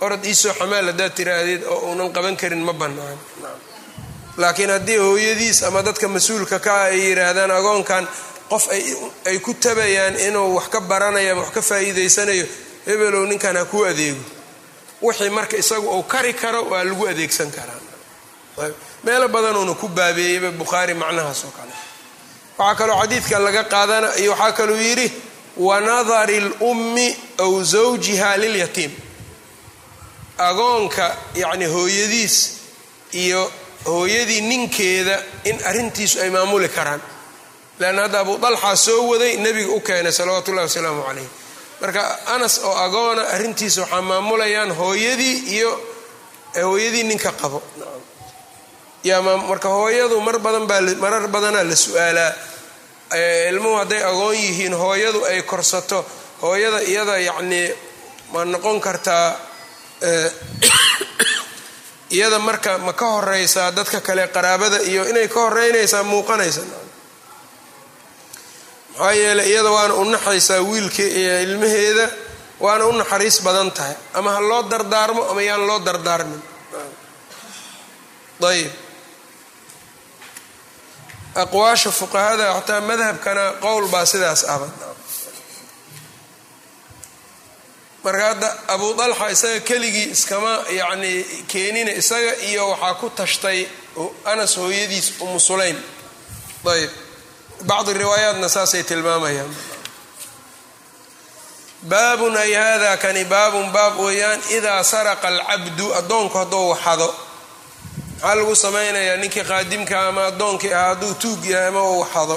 orad 0.00 0.24
iisoo 0.24 0.52
xamaal 0.58 0.86
haddaad 0.90 1.12
tiraahdeed 1.18 1.62
oo 1.72 1.78
uunan 1.88 2.12
qaban 2.12 2.36
karin 2.36 2.62
ma 2.64 2.72
bannaan. 2.72 3.18
Laakiin 4.36 4.70
haddii 4.70 4.96
hooyadiis 4.96 5.62
ama 5.62 5.82
dadka 5.82 6.08
mas'uulka 6.08 6.58
ka 6.58 6.72
ah 6.74 6.84
ay 6.92 6.98
yidhaahdaan 7.08 7.50
agoonkan 7.50 8.08
qof 8.50 8.64
ay 9.26 9.38
ku 9.38 9.54
tabayaan 9.54 10.16
inuu 10.26 10.54
wax 10.56 10.66
ka 10.68 10.80
baranayo 10.80 11.32
ama 11.32 11.40
wax 11.42 11.52
ka 11.54 11.62
faa'iidaysanayo 11.62 12.46
hebelow 12.86 13.24
ninkan 13.26 13.56
ha 13.56 13.64
kuu 13.64 13.84
adeego 13.84 14.24
wixii 15.02 15.30
marka 15.30 15.56
isagu 15.56 15.88
uu 15.96 16.02
kari 16.02 16.32
karo 16.34 16.60
waa 16.70 16.84
lagu 16.84 17.04
adeegsan 17.12 17.50
karaa. 17.50 17.80
Meelo 19.04 19.28
badanuuna 19.28 19.74
ku 19.74 19.88
baabeeyeyba 19.88 20.50
bukhaari 20.50 20.94
macnahaas 20.94 21.44
oo 21.44 21.52
kale. 21.58 21.72
Waxaa 22.58 22.74
kaloo 22.78 22.98
xadiidka 23.02 23.38
laga 23.38 23.64
qaadana 23.64 24.08
iyo 24.16 24.30
waxaa 24.32 24.52
kaluu 24.52 24.76
yidhi 24.76 25.12
wanadari 25.56 26.40
lummi 26.40 27.16
aw 27.38 27.52
zawjiha 27.72 28.36
lilyatiim 28.36 28.92
agoonka 30.48 31.06
yacni 31.42 31.66
hooyadiis 31.74 32.34
iyo 33.22 33.42
hooyadii 33.86 34.40
ninkeeda 34.50 35.16
in 35.44 35.56
arrintiisu 35.70 36.20
ay 36.22 36.30
maamuli 36.30 36.68
karaan. 36.68 37.00
Leanna 37.80 38.02
hadda 38.02 38.18
abu 38.24 38.38
dalxa 38.44 38.76
soo 38.76 39.02
waday 39.10 39.36
nebiga 39.44 39.72
u 39.76 39.80
keenay 39.80 40.12
salawaatu 40.12 40.50
ullahi 40.52 40.68
wasalaamu 40.68 41.02
calayh 41.08 41.28
marka 41.80 42.02
anas 42.34 42.54
oo 42.68 42.74
agoona 42.84 43.22
arrintiisa 43.34 43.80
waxaa 43.82 44.02
maamulayaan 44.10 44.70
hooyadii 44.80 45.36
iyo 45.56 45.70
hooyadii 46.62 47.02
ninka 47.10 47.32
qabo. 47.40 47.58
Marka 49.48 49.68
hooyadu 49.68 50.20
mar 50.20 50.38
badan 50.38 50.66
baa 50.70 50.80
marar 51.02 51.24
badanaa 51.34 51.64
la 51.70 51.76
su'aalaa. 51.76 52.32
Ilmuhu 53.50 53.76
hadday 53.80 54.02
agoon 54.10 54.34
yihiin 54.36 54.74
hooyadu 54.82 55.24
ay 55.24 55.42
korsato. 55.42 56.04
Hooyada 56.42 56.80
iyada 56.90 57.16
yacnii 57.28 57.68
ma 58.32 58.44
noqon 58.44 58.80
kartaa 58.80 59.36
iyada 62.10 62.38
marka 62.38 62.78
ma 62.78 62.92
ka 62.92 63.06
horeysaa 63.06 63.70
dadka 63.70 64.00
kale 64.00 64.28
qaraabada 64.28 64.82
iyo 64.82 65.08
inay 65.08 65.28
ka 65.28 65.40
horeynaysaa 65.40 66.02
muuqanaysa. 66.02 66.60
Maxaa 68.98 69.12
yeeley 69.12 69.50
iyada 69.50 69.70
waana 69.70 69.94
u 69.94 70.04
naxaysaa 70.04 70.58
iyo 70.58 71.42
ilmaheeda 71.42 72.10
waana 72.60 72.86
u 72.86 72.92
naxariis 72.92 73.42
badan 73.42 73.70
tahay. 73.70 73.94
Ama 74.14 74.32
ha 74.32 74.40
loo 74.40 74.62
dardaarmo 74.62 75.30
ama 75.30 75.42
yaan 75.42 75.66
loo 75.66 75.84
dardaarmin. 75.84 76.42
Ayb 78.40 78.70
aqwaasha 81.34 81.90
fuqahada 81.90 82.54
xataa 82.58 82.80
madhabkana 82.80 83.52
qowl 83.60 83.88
baa 83.88 84.06
sidaas 84.06 84.44
aba 84.44 84.68
marka 88.04 88.24
hadda 88.28 88.48
abu 88.74 88.88
dalxa 89.00 89.26
isaga 89.34 89.60
keligii 89.68 90.08
iskama 90.16 90.52
yacni 90.78 91.12
keenina 91.50 91.90
isaga 92.00 92.32
iyo 92.48 92.62
waxaa 92.70 92.94
ku 93.00 93.06
tashtay 93.18 93.60
anas 94.32 94.52
hooyadiis 94.60 95.06
umu 95.20 95.40
sulaym. 95.40 95.76
Ayb 96.72 96.90
bacdi 97.68 97.92
riwaayaatna 98.00 98.48
saasay 98.48 98.82
tilmaamayaan. 98.88 99.52
Baabun 101.82 102.36
ay 102.36 102.52
hada 102.54 102.96
kani 102.96 103.24
baabun 103.24 103.72
baab 103.72 103.94
weeyaan 104.04 104.40
idaa 104.56 104.82
saraqa 104.84 105.28
alcabdu 105.28 105.86
addoonku 105.98 106.36
hadduu 106.38 106.68
waxado. 106.72 107.08
Maxaa 108.20 108.34
lagu 108.38 108.54
samaynayaa 108.64 109.16
ninkii 109.22 109.44
qaadimka 109.50 109.96
ama 110.08 110.22
addoonkii 110.30 110.72
ah 110.74 110.84
hadduu 110.92 111.14
tuug 111.22 111.44
yahay 111.52 111.68
ama 111.68 111.82
uu 111.90 112.00
waxado. 112.04 112.36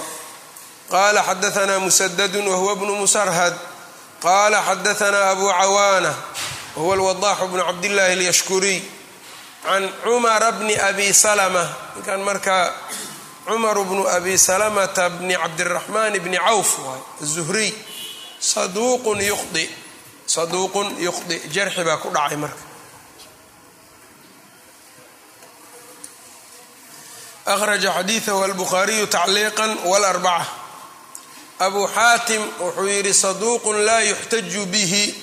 Qaala 0.92 1.22
xadaanaa 1.30 1.80
musadadun 1.80 2.48
wahuwa 2.48 2.76
bnu 2.76 2.96
musarhad 2.96 3.54
qaala 4.24 4.58
xadaanaa 4.68 5.30
abu 5.34 5.46
cawaana 5.60 6.12
wahuwa 6.76 6.94
alwadaaxu 6.96 7.46
bnu 7.52 7.64
cabdillaahi 7.70 8.14
alyashkuriy 8.18 8.80
can 9.64 9.84
cumara 10.04 10.52
bni 10.60 10.76
abi 10.90 11.08
salama 11.14 11.64
ninkan 11.96 12.22
markaa 12.28 12.66
cumaru 13.48 13.84
bnu 13.90 14.04
abi 14.18 14.34
salamata 14.48 15.10
bni 15.18 15.36
cabdiraxmaan 15.44 16.14
bni 16.26 16.38
cawf 16.46 16.70
waay 16.86 17.02
azuhriy 17.24 17.72
saduuqun 18.52 19.20
yuqdi 19.32 19.66
saduuqun 20.36 20.88
yuqdi 21.06 21.36
jarxi 21.56 21.82
baa 21.88 21.98
ku 22.04 22.10
dhacay 22.16 22.38
marka 22.44 22.64
akhraja 27.54 27.90
xadiidahu 27.98 28.40
albukhaariyu 28.48 29.06
tacliiqan 29.16 29.72
wاlarbaca 29.92 30.63
abu 31.60 31.88
xaatim 31.88 32.42
wuxuu 32.60 32.88
yidhi 32.88 33.14
saduuqun 33.14 33.86
laa 33.86 34.02
yuxtaju 34.02 34.66
bihi. 34.66 35.16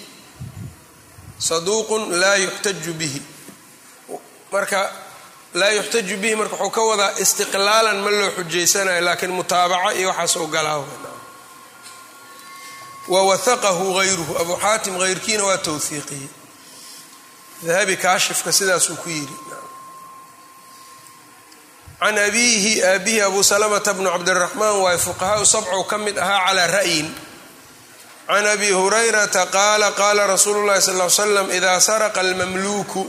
Saduuqun 1.38 2.20
laa 2.20 2.36
yuxtaju 2.36 2.92
bihi. 2.94 3.22
Marka 4.52 4.92
laa 5.54 5.70
yuxtaju 5.70 6.16
bihi 6.16 6.34
marka 6.36 6.56
wuxuu 6.56 6.70
ka 6.70 6.82
wadaa 6.82 7.12
istiqlaalan 7.18 7.96
ma 8.04 8.10
loo 8.10 8.30
xujaysanayo 8.30 9.00
laakiin 9.04 9.32
mutaabaca 9.32 9.94
iyo 9.94 10.08
waxaas 10.08 10.50
galaa 10.50 10.84
wa 13.08 13.22
wahaqahu 13.22 13.94
hayruhu 13.94 14.38
abu 14.38 14.56
xaatim 14.56 14.98
hayrkiina 14.98 15.44
waa 15.44 15.58
towhiiqiyey 15.58 16.28
dahabi 17.66 17.96
kaashifka 17.96 18.52
sidaasuu 18.52 18.96
ku 18.96 19.08
yidhi 19.10 19.34
can 22.00 22.16
abiihi 22.18 22.72
aabihi 22.82 23.20
abu 23.28 23.40
salamata 23.44 23.92
bnu 23.94 24.08
cabdiraxmaan 24.14 24.76
waay 24.84 24.98
fuqahaau 25.06 25.44
sabcu 25.54 25.84
ka 25.90 25.96
mid 25.98 26.16
ahaa 26.18 26.46
calaa 26.48 26.66
ra'yin. 26.76 27.08
Can 28.28 28.46
abi 28.46 28.68
hurayrata 28.78 29.46
qaala 29.56 29.88
qaala 30.00 30.22
rasuulu 30.32 30.64
llahi 30.68 30.80
sal 30.80 30.96
l 31.00 31.10
slam 31.10 31.48
idaa 31.58 31.80
saraqa 31.88 32.20
almamluuku 32.24 33.02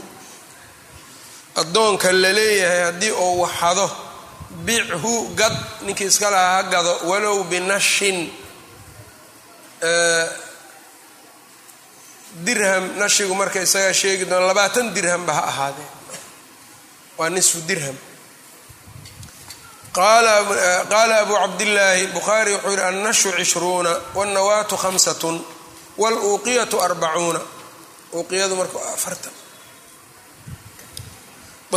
addoonka 1.62 2.12
la 2.12 2.30
leeyahay 2.38 2.82
haddii 2.92 3.12
uu 3.24 3.40
waxado 3.44 3.86
bichu 4.66 5.14
gad 5.40 5.56
ninkii 5.86 6.06
iska 6.12 6.28
lahaa 6.30 6.56
ha 6.56 6.62
gado 6.72 6.92
walow 7.10 7.38
binashin 7.50 8.18
dirham 12.44 12.84
nashigu 13.00 13.34
marka 13.40 13.60
isagaa 13.66 13.92
sheegi 14.00 14.24
doona 14.30 14.46
labaatan 14.50 14.86
dirhamba 14.96 15.32
ha 15.38 15.42
ahaadee 15.52 15.88
waa 17.18 17.28
nisfu 17.36 17.58
dirham 17.68 17.96
qaala 19.92 21.18
abu 21.20 21.34
cabdillaahi 21.34 22.06
bukhaari 22.16 22.52
wuxuu 22.54 22.70
yihi 22.72 22.82
annashu 22.90 23.28
cishruuna 23.38 23.92
wاnnawaatu 24.14 24.76
hamsatun 24.84 25.36
wاluuqiyatu 26.02 26.76
arbacuuna 26.86 27.40
uuqiyadu 28.16 28.54
marka 28.60 28.78
afartan 28.94 29.32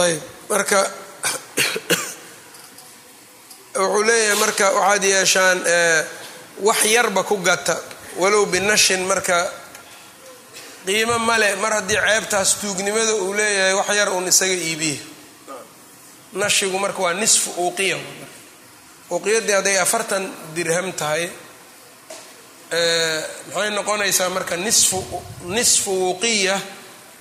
ayb 0.03 0.21
marka 0.49 0.79
wuxuu 3.75 4.03
leeyahay 4.07 4.37
marka 4.43 4.65
waxaad 4.77 5.03
yeeshaan 5.13 5.59
wax 6.67 6.79
yarba 6.95 7.23
ku 7.23 7.35
gata 7.37 7.75
walow 8.21 8.45
binashin 8.45 9.01
marka 9.11 9.37
qiimo 10.85 11.19
male 11.19 11.55
mar 11.63 11.71
haddii 11.77 11.99
ceebtaas 12.07 12.49
tuugnimada 12.61 13.13
uu 13.15 13.33
leeyahay 13.39 13.73
wax 13.79 13.89
yar 13.99 14.09
uun 14.15 14.27
isaga 14.31 14.53
iibiya 14.53 14.99
nashigu 16.35 16.77
marka 16.79 17.01
waa 17.05 17.13
nisfu 17.13 17.49
uuqiya 17.63 17.97
uuqiyadii 19.11 19.51
hadday 19.57 19.77
afartan 19.85 20.23
dirham 20.55 20.91
tahay 20.99 21.23
maxay 23.53 23.69
noqonaysaa 23.77 24.29
marka 24.35 24.55
nisfu 24.57 24.97
nisfu 25.55 25.91
uuqiya 26.09 26.55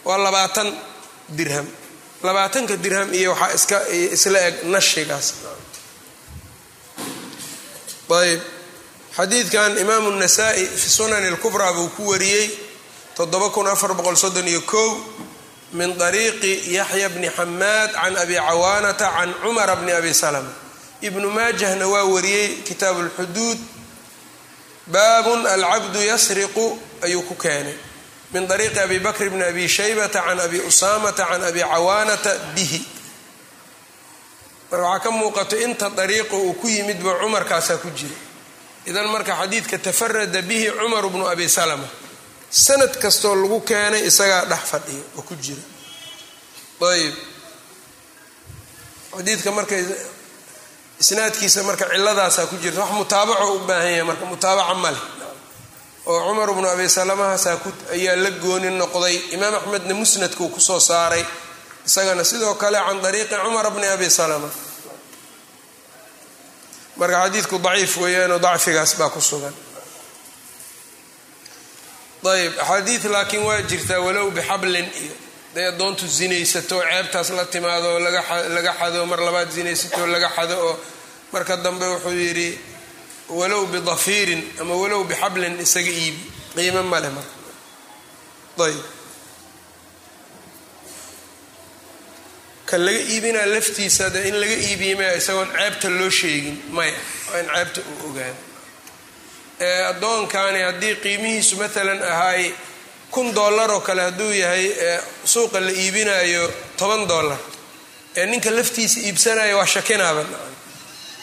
waa 0.04 0.18
labaatan 0.18 0.68
dirham. 1.38 1.66
Labaatanka 2.26 2.76
dirham 2.84 3.08
iyo 3.14 3.30
waxaa 3.32 3.54
iska 3.58 3.78
isla 4.16 4.38
eg 4.48 4.54
nashigaas. 4.74 5.26
Ayb 8.20 8.40
xadiidkan 9.16 9.78
imaamu 9.78 10.10
nasaa-i 10.22 10.64
fi 10.80 10.88
sunani 10.90 11.28
اlkubraa 11.32 11.72
buu 11.76 11.88
ku 11.96 12.02
wariyey 12.10 12.46
min 15.74 15.90
طariiqi 15.98 16.52
yaxya 16.78 17.08
bni 17.14 17.28
xamaad 17.36 17.90
can 17.92 18.16
abi 18.16 18.34
cawaanata 18.34 19.06
can 19.16 19.30
cumara 19.42 19.74
bni 19.76 19.92
abi 19.92 20.12
salma 20.14 20.52
ibnu 21.02 21.28
maajahna 21.36 21.86
waa 21.92 22.04
wariyey 22.14 22.62
kitaabu 22.66 23.00
اlxuduud 23.06 23.58
baabun 24.86 25.46
alcabdu 25.46 25.98
yasriqu 26.10 26.78
ayuu 27.04 27.22
ku 27.28 27.34
keenay. 27.34 27.74
Min 28.32 28.46
ariiqi 28.50 28.78
abi 28.80 28.98
bakr 29.00 29.30
bni 29.30 29.42
abi 29.44 29.64
shaybata 29.68 30.20
can 30.26 30.40
abi 30.40 30.58
usaamata 30.60 31.24
can 31.30 31.42
abi 31.42 31.60
cawaanata 31.60 32.32
bihi. 32.54 32.80
Marka 34.70 34.84
waxaa 34.86 35.02
ka 35.04 35.10
muuqato 35.10 35.56
inta 35.56 35.90
dariiqo 35.90 36.36
uu 36.36 36.54
ku 36.60 36.66
yimid 36.68 37.02
ba 37.02 37.12
cumarkaasaa 37.20 37.78
ku 37.82 37.90
jira 37.90 38.14
idan 38.86 39.06
marka 39.08 39.32
xadiidka 39.40 39.78
tafarada 39.78 40.42
bihi 40.42 40.70
cumar 40.78 41.04
bnu 41.12 41.24
abi 41.26 41.48
salma 41.48 41.86
sanad 42.54 42.92
kastoo 43.02 43.34
lagu 43.42 43.58
keenay 43.68 44.02
isagaa 44.10 44.44
dhex 44.50 44.62
fadhiya 44.72 45.02
oo 45.18 45.22
ku 45.28 45.34
jira. 45.44 45.62
Ayb 46.90 47.14
xadiidka 49.16 49.50
marka 49.58 49.74
isnaadkiisa 51.02 51.60
marka 51.68 51.84
ciladaasaa 51.92 52.46
ku 52.50 52.56
jirta. 52.62 52.80
Wax 52.82 52.90
mutaabaco 52.98 53.46
u 53.54 53.58
baahan 53.68 53.90
yahay 53.90 54.02
marka 54.10 54.24
mutaabaca 54.32 54.74
male. 54.84 55.00
Oo 56.06 56.20
cumar 56.28 56.50
bnu 56.56 56.68
abi 56.74 56.86
salamahaasaa 56.88 57.56
ayaa 57.96 58.16
la 58.24 58.30
gooni 58.42 58.70
noqday. 58.80 59.16
Imaam 59.34 59.54
axmedna 59.58 59.94
musnadkuu 60.00 60.48
ku 60.54 60.60
soo 60.60 60.80
saaray. 60.80 61.24
Isagana 61.86 62.24
sidoo 62.30 62.54
kale 62.62 62.78
can 62.86 62.98
dariiqi 63.04 63.34
cumar 63.44 63.66
bni 63.74 63.86
abi 63.94 64.08
salama. 64.18 64.48
Marka 66.98 67.16
xadiidku 67.24 67.56
daciif 67.66 67.92
weeyaanoo 68.02 68.38
dacfigaas 68.46 68.92
baa 69.00 69.10
ku 69.14 69.20
sugan 69.20 69.54
ayb 72.32 72.52
axaadiid 72.60 73.04
laakiin 73.14 73.42
waa 73.48 73.60
jirtaa 73.70 74.00
walow 74.06 74.30
bixablin 74.30 74.88
iyo 75.02 75.14
day 75.54 75.66
addoontu 75.70 76.06
zinaysato 76.18 76.76
ceebtaas 76.90 77.30
la 77.38 77.44
timaado 77.44 77.88
oo 77.94 77.98
laga 78.56 78.72
xado 78.80 79.06
mar 79.06 79.20
labaad 79.26 79.50
zinaysato 79.56 80.06
laga 80.06 80.28
xado 80.36 80.54
oo 80.66 80.74
marka 81.32 81.56
dambe 81.56 81.84
wuxuu 81.92 82.10
yidhi 82.24 82.48
walow 83.28 83.62
bidafiirin 83.72 84.42
ama 84.60 84.74
walow 84.82 85.02
bixablin 85.10 85.54
isaga 85.64 85.90
iibi 86.00 86.22
qiimo 86.54 86.82
male 86.92 87.08
marka. 87.16 87.34
Ayb 88.64 88.80
kan 92.68 92.80
laga 92.86 92.98
iibinaa 93.12 93.46
laftiisa 93.54 94.10
de 94.14 94.20
in 94.28 94.34
laga 94.40 94.56
iibiye 94.66 94.94
maya 94.98 95.12
isagoon 95.20 95.48
ceebta 95.56 95.88
loo 95.98 96.10
sheegin 96.10 96.56
maya 96.76 96.94
waa 97.32 97.38
in 97.40 97.46
ceebta 97.54 97.80
uu 97.90 98.08
ogaado 98.10 98.36
addoonkani 99.60 100.60
haddii 100.62 100.94
qiimihiisu 101.02 101.56
maalan 101.56 102.02
ahaay 102.02 102.52
kun 103.10 103.34
dollar 103.34 103.70
oo 103.70 103.80
kale 103.80 104.02
hadduu 104.02 104.30
yahay 104.32 104.66
suuqa 105.24 105.60
la 105.60 105.70
iibinayo 105.70 106.50
toban 106.76 107.08
dollar. 107.08 107.38
Ee 108.16 108.26
ninka 108.26 108.50
laftiisa 108.50 109.00
iibsanayo 109.00 109.58
waa 109.58 109.66
shakinaaba. 109.66 110.24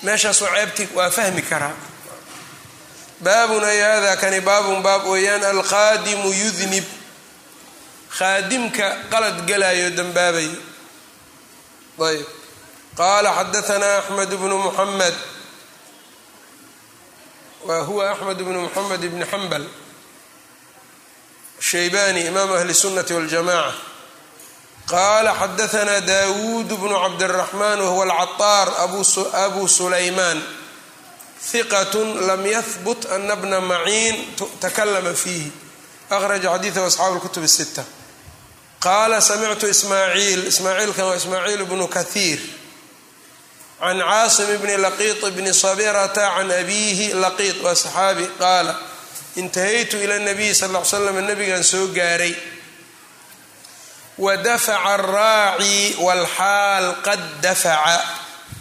Meeshaasoo 0.03 0.47
ceebti 0.55 0.87
waa 0.95 1.09
fahmi 1.09 1.41
karaa 1.41 1.75
baabun 3.21 3.63
ay 3.63 3.79
hada 3.81 4.15
kani 4.17 4.41
baabun 4.41 4.81
baab 4.83 5.05
weeyaan 5.05 5.43
alqaadimu 5.43 6.29
yudnib. 6.41 6.83
Khaadimka 8.17 8.87
qalad 9.11 9.37
galayo 9.47 9.89
dambaabayo 9.97 10.51
ayb 12.07 12.25
qaala 12.97 13.29
xadaanaa 13.37 13.97
axmed 13.99 14.29
bnu 14.41 14.57
muxamed 14.57 15.13
wa 17.68 17.80
huwa 17.88 18.10
axmed 18.12 18.36
bnu 18.46 18.60
muxamed 18.60 19.00
bni 19.12 19.24
xambal 19.32 19.64
shaybani 21.60 22.20
imaamu 22.26 22.54
ahli 22.54 22.74
sunati 22.74 23.12
waljamaca 23.14 23.72
qaala 24.90 25.32
xadaanaa 25.40 26.00
dawuud 26.00 26.66
bnu 26.80 26.94
cabdiraxmaan 27.04 27.80
wahuwa 27.80 28.04
alcaطaar 28.04 28.68
abu 29.44 29.68
sulaymaan 29.68 30.38
hiqat 31.52 31.94
lam 32.28 32.42
yahbut 32.46 33.00
ana 33.14 33.36
bna 33.36 33.60
maciin 33.60 34.16
takalama 34.60 35.12
fiihi 35.22 35.52
akhraja 36.10 36.48
xadiidahu 36.54 36.86
asxaabu 36.86 37.14
اlkutub 37.18 37.42
الsita 37.50 37.84
qaala 38.86 39.20
samictu 39.20 39.66
ismaaciil 39.74 40.40
ismaaciilkan 40.52 41.04
waa 41.08 41.16
ismaaciil 41.20 41.64
bnu 41.70 41.86
kahiir 41.96 42.38
can 43.81 43.97
caasim 44.09 44.49
bni 44.61 44.75
laqiiط 44.85 45.21
bni 45.35 45.51
sabirata 45.63 46.25
can 46.37 46.49
abiihi 46.61 47.07
laqiiط 47.23 47.57
waa 47.65 47.75
saxaabi 47.83 48.25
qaala 48.41 48.73
intahaytu 49.41 49.95
ila 50.05 50.15
nabiyi 50.29 50.53
sal 50.59 50.71
l 50.75 50.85
slam 50.91 51.17
nabigan 51.29 51.63
soo 51.71 51.85
gaaray 51.97 52.33
wadafaca 54.25 54.83
araaci 54.93 55.75
walxaal 56.05 56.85
qad 57.05 57.21
dafaca 57.45 57.95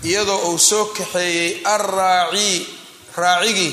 iyadoo 0.09 0.40
uu 0.50 0.59
soo 0.70 0.85
kaxeeyey 0.96 1.48
alraaci 1.74 2.48
raacigii 3.22 3.72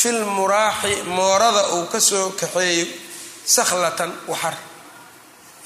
filmuraaxi 0.00 0.92
moorada 1.16 1.62
uu 1.76 1.86
ka 1.92 2.00
soo 2.10 2.26
kaxeeyey 2.40 2.82
sakhlatan 3.56 4.10
waxar 4.32 4.54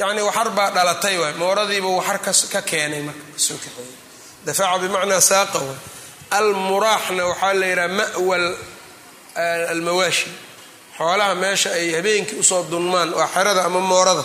yacnii 0.00 0.24
waxar 0.28 0.48
baa 0.56 0.70
dhalatay 0.76 1.16
waay 1.22 1.34
mooradiiba 1.42 1.88
waxar 1.98 2.18
ka 2.52 2.60
keenay 2.70 3.02
marka 3.08 3.24
ka 3.34 3.40
soo 3.46 3.58
kaxeeyey 3.64 3.97
dafaca 4.46 4.78
bimacnaa 4.82 5.20
saaqa 5.30 5.58
waay 5.66 5.78
almuraaxna 6.38 7.22
waxaa 7.30 7.54
la 7.60 7.66
yidhaha 7.66 7.88
ma'wa 7.98 8.36
almawaashi. 9.72 10.30
Xoolaha 10.98 11.34
meesha 11.42 11.70
ay 11.78 11.86
habeenkii 11.96 12.38
u 12.38 12.42
soo 12.50 12.62
dunmaan 12.70 13.10
waa 13.18 13.28
xerada 13.34 13.62
ama 13.68 13.80
moorada. 13.80 14.24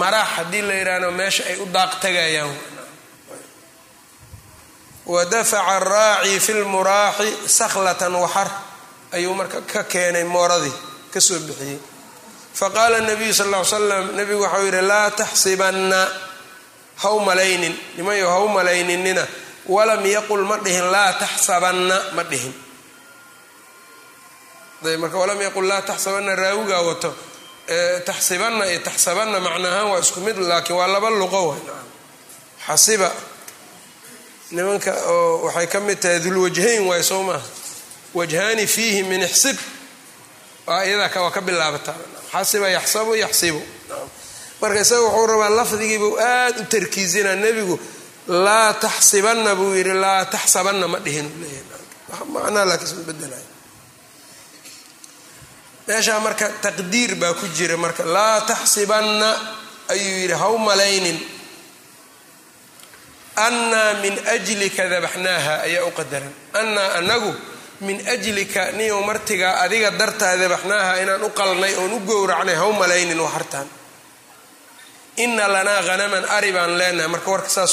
Maraax 0.00 0.28
haddii 0.36 0.62
la 0.68 0.74
yidhaahdo 0.74 1.10
meesha 1.20 1.42
ay 1.50 1.56
u 1.62 1.66
daaq 1.76 1.92
tagayaan. 2.02 2.52
Wa 5.06 5.24
dafaca 5.24 5.66
araaci 5.76 6.40
fi 6.40 6.52
lmuraaxi 6.62 7.28
sakhlatan 7.58 8.14
waxar 8.24 8.48
ayuu 9.16 9.34
marka 9.34 9.60
ka 9.72 9.82
keenay 9.92 10.24
mooradii 10.24 10.72
ka 11.12 11.20
soo 11.20 11.38
bixiyey. 11.46 11.78
Faqaala 12.58 13.00
nabiyu 13.00 13.34
sal 13.34 13.46
ll 13.50 13.56
ly 13.58 13.64
slam 13.64 14.04
nabigu 14.16 14.42
waxau 14.44 14.64
yidhi 14.66 14.82
laa 14.90 15.10
taxsibanna 15.20 16.00
ha 17.02 17.08
u 17.16 17.20
malaynin 17.28 17.74
nimayo 17.96 18.26
ha 18.32 18.38
malayninina 18.56 19.24
walam 19.74 20.02
yaqul 20.16 20.42
ma 20.50 20.56
dhihin 20.64 20.86
laa 20.94 21.12
taxsabanna 21.22 21.96
ma 22.16 22.22
dhihin. 22.30 22.54
Marka 25.00 25.16
walam 25.22 25.40
yaqul 25.46 25.66
laa 25.70 25.82
taxsabanna 25.82 26.34
raawigaa 26.42 26.82
wato 26.88 27.10
taxsibanna 28.08 28.64
iyo 28.70 28.80
taxsabanna 28.88 29.38
macnaahaan 29.46 29.88
waa 29.92 30.00
isku 30.04 30.20
mid 30.20 30.36
laakiin 30.50 30.76
waa 30.78 30.86
laba 30.94 31.10
luqo 31.10 31.40
wa 31.48 31.56
xasiba. 32.66 33.10
Nimanka 34.50 34.92
oo 35.12 35.44
waxay 35.46 35.66
ka 35.72 35.78
mid 35.80 35.98
tahay 36.02 36.18
dulwajhayn 36.24 36.82
waay 36.88 37.02
soo 37.02 37.22
maaha 37.22 37.42
wajhaani 38.14 38.66
fiihi 38.66 39.02
min 39.10 39.22
ixsib. 39.22 39.56
Waa 40.66 40.82
iyadaa 40.84 41.22
waa 41.22 41.30
ka 41.30 41.40
bilaabataa. 41.40 41.94
Xasiba 42.32 42.68
yaxsabu 42.68 43.14
yaxsibu 43.24 43.60
marka 44.60 44.80
isaga 44.84 45.02
wuxuu 45.06 45.26
rabaa 45.32 45.50
lafdigiibuu 45.58 46.14
aad 46.32 46.56
u 46.60 46.64
tarkiizinaa 46.72 47.36
nebigu 47.44 47.76
laa 48.46 48.72
taxsibanna 48.84 49.50
buu 49.58 49.72
yidhi 49.78 49.94
laa 50.04 50.24
taxsabanna 50.34 50.86
ma 50.92 50.98
dhihin 51.04 51.26
u 51.26 51.36
leeyahay. 51.42 51.84
Macnaa 52.34 52.64
laakiin 52.68 52.88
isma 52.90 53.02
bedelay 53.08 53.44
meeshaa 55.88 56.20
marka 56.26 56.46
taqdiir 56.64 57.12
baa 57.20 57.34
ku 57.40 57.46
jira 57.56 57.76
marka 57.84 58.02
laa 58.16 58.40
taxsibanna 58.50 59.28
ayuu 59.92 60.16
yidhi 60.22 60.34
ha 60.40 60.46
u 60.54 60.58
malaynin 60.68 61.18
annaa 63.46 63.90
min 64.02 64.14
ajlika 64.34 64.82
dabaxnaaha 64.92 65.52
ayaa 65.66 65.84
u 65.88 65.90
qadaran. 65.98 66.32
Annaa 66.60 66.88
anagu 67.00 67.32
min 67.86 67.98
ajlika 68.14 68.62
niyow 68.78 69.00
martigaa 69.08 69.54
adiga 69.64 69.90
dartaa 70.00 70.34
dabaxnaaha 70.42 70.92
inaan 71.02 71.22
u 71.24 71.30
qalnay 71.40 71.72
oon 71.80 71.92
u 71.92 72.00
gowracnay 72.08 72.54
ha 72.60 72.64
u 72.66 72.72
malaynin 72.82 73.20
waxartaan 73.26 73.66
ina 75.24 75.44
lanaa 75.54 75.82
hanaman 75.88 76.24
ari 76.36 76.50
baan 76.56 76.72
leenahay. 76.78 77.08
Marka 77.14 77.30
warka 77.34 77.48
saas. 77.56 77.72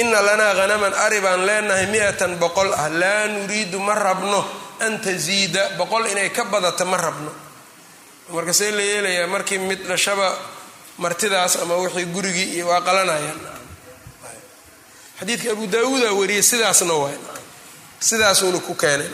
Ina 0.00 0.20
lanaa 0.28 0.54
hanaman 0.60 0.94
ari 1.04 1.20
baan 1.24 1.42
leenahay 1.48 1.86
mi-atan 1.92 2.32
boqol. 2.42 2.70
Ah 2.82 2.88
laa 3.00 3.26
nuriidu 3.34 3.78
ma 3.86 3.94
rabno 3.94 4.40
an 4.84 5.00
taziida. 5.04 5.62
Boqol 5.78 6.04
inay 6.12 6.30
ka 6.36 6.44
badata 6.52 6.84
ma 6.84 6.96
rabno. 6.96 7.32
Marka 8.34 8.52
see 8.52 8.70
la 8.70 8.82
yeelayaa 8.82 9.26
markii 9.34 9.58
mid 9.58 9.80
dhashaba 9.88 10.28
martidaas 10.98 11.56
ama 11.62 11.74
wixii 11.82 12.04
gurigii 12.14 12.48
iyo 12.58 12.66
waa 12.68 12.80
qalanayaan 12.86 13.40
xadiidka 15.20 15.50
abu 15.52 15.66
daawuuda 15.66 16.12
wariyey 16.12 16.42
sidaasna 16.42 16.92
waay 17.02 17.16
sidaasuuna 18.08 18.58
ku 18.66 18.74
keenay. 18.74 19.08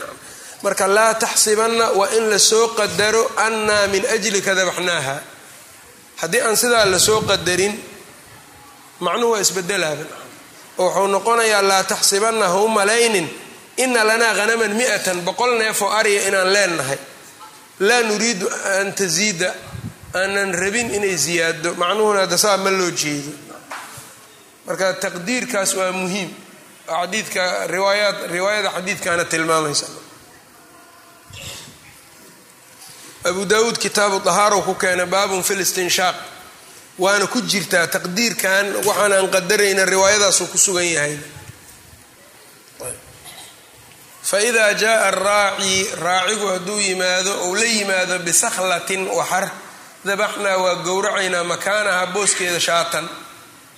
Marka 0.63 0.87
laa 0.87 1.13
taxsibanna 1.13 1.85
waa 1.99 2.09
in 2.17 2.29
la 2.29 2.39
soo 2.39 2.67
qadaro 2.79 3.23
annaa 3.45 3.87
min 3.93 4.03
ajlika 4.15 4.51
dabaxnaaha 4.59 5.15
haddii 6.21 6.41
aan 6.41 6.55
sidaa 6.57 6.85
la 6.85 6.99
soo 6.99 7.21
qadarin 7.21 7.73
macnuhu 8.99 9.31
waa 9.33 9.39
isbedelaaba 9.45 10.03
oo 10.77 10.85
wuxuu 10.87 11.07
noqonayaa 11.07 11.61
laa 11.61 11.83
taxsibanna 11.83 12.47
ha 12.47 12.57
u 12.61 12.67
malaynin. 12.67 13.27
Ina 13.77 14.03
lanaa 14.07 14.33
hanaman 14.39 14.71
mi-atan 14.79 15.21
boqol 15.27 15.57
neefoo 15.59 15.89
ariya 15.99 16.21
inaan 16.27 16.53
leenahay 16.53 16.97
laa 17.79 18.01
nuriidu 18.09 18.47
an 18.79 18.93
taziida 18.99 19.49
aanan 20.19 20.53
rabin 20.61 20.93
inay 20.95 21.15
ziyaado 21.17 21.69
macnuhuna 21.81 22.19
hadda 22.23 22.37
saa 22.37 22.57
ma 22.57 22.69
loo 22.79 22.91
jeedo 23.01 23.31
marka 24.67 24.93
taqdiirkaas 25.03 25.71
waa 25.75 25.91
muhiim. 25.91 26.29
Xadiidka 26.87 27.67
riwaayaad 27.67 28.17
riwaayada 28.35 28.69
xadiidkaana 28.77 29.25
tilmaamaysa 29.25 29.85
abu 33.29 33.45
daawuud 33.45 33.77
kitaabu 33.77 34.19
dahaaro 34.27 34.61
ku 34.67 34.73
keenay 34.75 35.05
baabun 35.05 35.43
fi 35.43 35.53
listinshaaq 35.55 36.15
waana 37.03 37.25
ku 37.27 37.39
jirtaa 37.51 37.87
taqdiirkan 37.95 38.65
waxaan 38.87 39.13
aan 39.17 39.27
qadarayna 39.35 39.83
riwaayadaasuu 39.93 40.47
ku 40.51 40.57
sugan 40.57 40.85
yahay. 40.95 41.17
Faida 44.29 44.73
jaءa 44.81 45.07
araaci 45.09 45.73
raacigu 46.05 46.45
hadduu 46.53 46.79
yimaado 46.87 47.31
ou 47.45 47.55
la 47.55 47.65
yimaado 47.75 48.15
bisakhlatin 48.27 49.03
waxar 49.17 49.45
dabaxnaa 50.07 50.57
waa 50.63 50.75
gowracaynaa 50.87 51.43
makaanaha 51.43 52.05
booskeeda 52.13 52.59
shaatan. 52.67 53.05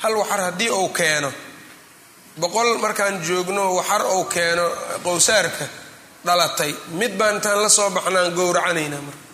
Hal 0.04 0.14
waxar 0.22 0.40
haddii 0.48 0.70
uu 0.70 0.90
keeno. 0.90 1.32
Boqol 2.42 2.78
markaan 2.84 3.16
joogno 3.28 3.64
waxar 3.80 4.04
uu 4.16 4.24
keeno 4.36 4.66
qowsaarka 5.04 5.66
dhalatay. 6.26 6.72
Mid 7.00 7.12
baan 7.20 7.36
intaan 7.36 7.60
la 7.64 7.70
soo 7.70 7.90
baxnaan 7.90 8.32
gowracanaynaa 8.40 9.02
marka 9.08 9.27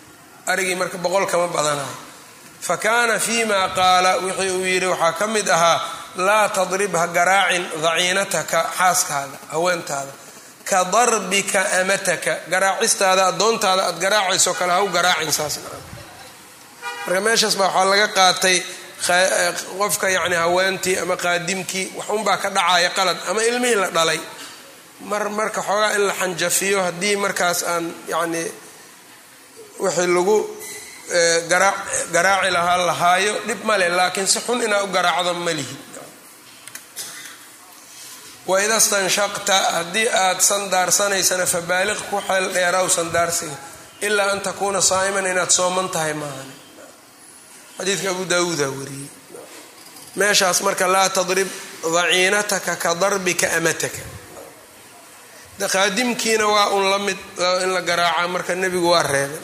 arigii 0.46 0.74
marka 0.80 0.98
boqol 1.04 1.26
kama 1.32 1.48
badanayo 1.56 1.94
fa 2.66 2.76
kaana 2.84 3.14
fiima 3.26 3.60
qaala 3.78 4.10
wixii 4.24 4.50
uu 4.58 4.64
yidhi 4.72 4.86
waxaa 4.92 5.12
ka 5.18 5.26
mid 5.34 5.48
ahaa 5.56 5.78
laa 6.26 6.48
tadrib 6.56 6.94
ha 7.00 7.06
garaacin 7.16 7.64
daciinataka 7.82 8.58
xaaskaada 8.78 9.36
haweentaada. 9.52 10.12
Ka 10.70 10.78
darbika 10.94 11.60
amataka 11.80 12.32
garaacistaada 12.52 13.22
addoontaada 13.30 13.82
aad 13.88 13.98
garaacayso 14.04 14.52
kale 14.58 14.72
ha 14.72 14.80
u 14.82 14.88
garaacin 14.96 15.32
saas 15.38 15.54
marka 17.06 17.20
meeshaas 17.26 17.56
baa 17.60 17.66
waxaa 17.68 17.84
laga 17.90 18.08
qaatay 18.18 18.56
qofka 19.78 20.06
yacni 20.16 20.36
haweentii 20.42 20.96
ama 21.02 21.16
qaadimkii 21.24 21.86
wax 21.96 22.08
unbaa 22.16 22.36
ka 22.42 22.48
dhacaya 22.56 22.90
qalad 22.96 23.18
ama 23.30 23.40
ilmihii 23.50 23.74
la 23.82 23.88
dhalay. 23.96 24.20
Mar 25.10 25.24
marka 25.38 25.60
xoogaa 25.68 25.92
in 25.96 26.02
la 26.08 26.14
xanjafiyo 26.20 26.78
haddii 26.86 27.16
markaas 27.24 27.58
aan 27.72 27.84
yacni 28.12 28.42
wixii 29.82 30.06
lagu 30.16 30.36
garaaci 32.12 32.50
lahaa 32.56 32.76
lahaayo 32.86 33.34
dhib 33.46 33.64
male 33.64 33.88
laakiin 33.88 34.26
si 34.26 34.40
xun 34.40 34.62
inaa 34.62 34.82
u 34.82 34.86
garaacdo 34.86 35.34
ma 35.34 35.52
lihi. 35.58 35.76
Waida 38.46 38.80
stanshaqta 38.80 39.56
haddii 39.76 40.08
aad 40.08 40.40
sandaarsanaysana 40.40 41.46
fabaaliq 41.46 42.00
ku 42.10 42.20
xeel 42.28 42.52
dheeraw 42.54 42.86
sandaarsiga 42.88 43.56
ilaa 44.06 44.30
an 44.32 44.40
takuuna 44.40 44.80
saa'iman 44.80 45.26
inaad 45.32 45.50
sooman 45.58 45.88
tahay 45.94 46.12
maahan 46.14 46.50
xadiidka 47.78 48.08
abu 48.10 48.24
daawuuda 48.32 48.68
wariyey. 48.78 49.08
Meeshaas 50.16 50.60
marka 50.66 50.86
laa 50.94 51.08
tadrib 51.08 51.48
daciinataka 51.94 52.76
ka 52.82 52.90
darbika 52.94 53.46
amataka. 53.58 54.02
Qaadimkiina 55.74 56.46
waa 56.54 56.68
un 56.76 56.84
la 56.90 56.98
mid 56.98 57.18
in 57.64 57.70
la 57.74 57.80
garaaca 57.80 58.28
marka 58.28 58.54
nebigu 58.54 58.88
waa 58.94 59.02
reebay 59.02 59.40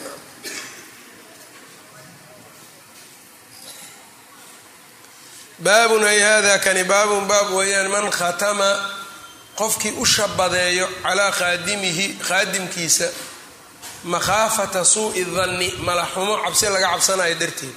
baabun 5.65 6.03
ay 6.11 6.19
hada 6.27 6.53
kani 6.65 6.83
baabun 6.91 7.23
baab 7.31 7.49
weeyaan 7.57 7.89
man 7.93 8.05
khatama 8.19 8.69
qofkii 9.59 9.93
u 10.01 10.05
shabadeeyo 10.15 10.87
calaa 11.03 11.31
qaadimihi 11.39 12.05
qaadimkiisa 12.27 13.07
makhaafata 14.13 14.81
suu'i 14.93 15.23
danni 15.35 15.69
malaxumo 15.87 16.33
cabsi 16.43 16.65
laga 16.73 16.87
cabsanayo 16.93 17.35
darteed. 17.41 17.75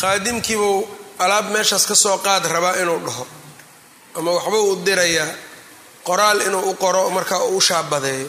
Qaadimkiibuu 0.00 0.78
alaab 1.24 1.46
meeshaas 1.54 1.84
ka 1.90 1.94
soo 1.94 2.18
qaad 2.26 2.44
rabaa 2.54 2.76
inuu 2.82 3.00
dhaho 3.06 3.24
ama 4.18 4.30
waxba 4.36 4.58
uu 4.66 4.76
dirayaa 4.86 5.28
qoraal 6.08 6.40
inuu 6.46 6.70
u 6.70 6.74
qoro 6.82 7.02
markaa 7.16 7.42
uu 7.50 7.56
u 7.56 7.60
shaabadeeyo 7.68 8.28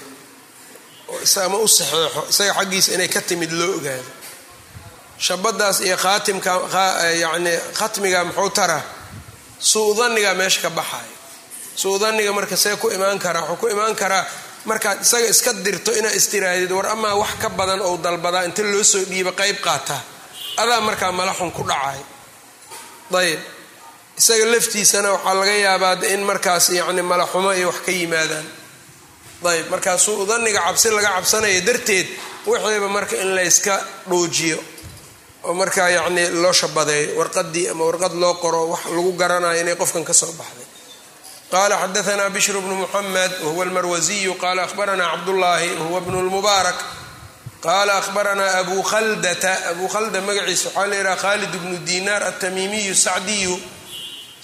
ama 1.46 1.58
u 1.58 1.68
saxeexo 1.68 2.22
isaga 2.32 2.54
xaggiisa 2.58 2.90
inay 2.96 3.08
ka 3.16 3.22
timid 3.30 3.52
loo 3.60 3.72
ogaado 3.78 4.04
shabadaas 5.26 5.78
iyo 5.88 5.98
khaatimka 6.04 6.52
yani 7.24 7.54
khatmiga 7.80 8.20
muxuu 8.28 8.50
taraa 8.58 8.84
suu-daniga 9.72 10.32
meesha 10.40 10.62
ka 10.66 10.70
baxayo 10.70 11.16
suu-daniga 11.82 12.32
marka 12.38 12.56
see 12.64 12.76
ku 12.82 12.88
imaan 12.98 13.20
karaa 13.26 13.44
wuxuu 13.50 13.58
ku 13.62 13.68
imaan 13.76 13.96
karaa 14.02 14.26
markaad 14.70 14.98
isaga 15.06 15.28
iska 15.34 15.52
dirto 15.66 15.92
inaad 16.00 16.16
istiraadid 16.20 16.72
war 16.78 16.88
amaa 16.96 17.16
wax 17.22 17.32
ka 17.42 17.50
badan 17.50 17.82
ou 17.88 17.98
dalbadaa 18.06 18.44
inta 18.50 18.64
loo 18.74 18.84
soo 18.84 19.04
dhiiba 19.12 19.32
qayb 19.40 19.58
qaataa 19.68 20.02
adaa 20.62 20.82
markaa 20.88 21.12
malaxun 21.20 21.52
ku 21.58 21.64
dhacayo 21.70 22.06
ayb 23.22 23.40
isaga 24.20 24.46
laftiisana 24.54 25.10
waxaa 25.16 25.34
laga 25.40 25.54
yaabaa 25.66 25.96
in 26.14 26.22
markaas 26.30 26.66
yani 26.80 27.02
malaxumo 27.12 27.50
iyo 27.60 27.68
wax 27.72 27.80
ka 27.86 27.92
yimaadaan. 27.92 28.48
Ayb 29.52 29.66
markaa 29.74 29.98
suu-daniga 30.06 30.62
cabsi 30.66 30.88
laga 30.96 31.10
cabsanaya 31.18 31.62
darteed 31.68 32.08
wixiiba 32.50 32.88
marka 32.98 33.16
in 33.24 33.30
layska 33.38 33.76
dhuujiyo 34.10 34.58
oo 35.44 35.54
markaa 35.54 35.90
yacni 35.98 36.24
loo 36.44 36.54
shabadeeyo 36.54 37.10
warqadii 37.20 37.66
ama 37.74 37.84
warqad 37.90 38.14
loo 38.24 38.34
qoro 38.44 38.62
wax 38.72 38.84
lagu 38.96 39.12
garanayo 39.22 39.62
inay 39.62 39.76
qofkan 39.82 40.04
ka 40.10 40.14
soo 40.14 40.32
baxday. 40.40 40.68
Qala 41.52 41.76
xadaanaa 41.84 42.30
bishr 42.36 42.56
bnu 42.64 42.76
muxamed 42.82 43.32
wahuwa 43.44 43.64
almarwasiyu 43.66 44.34
qala 44.44 44.64
ahbaranaa 44.68 45.12
cabdullaahi 45.14 45.70
wahuwa 45.80 46.02
bnu 46.06 46.18
lmubaarak 46.28 46.80
qaala 47.66 47.94
ahbaranaa 48.02 48.52
abu 48.62 48.78
khaldata 48.92 49.52
abu 49.72 49.86
khalda 49.94 50.20
magaciisa 50.28 50.68
waxaa 50.70 50.88
la 50.92 50.96
yidhaha 51.00 51.16
khalid 51.24 51.52
bnu 51.62 51.78
dinaar 51.90 52.22
altamimiyu 52.30 52.96
sacdiyu 52.96 53.56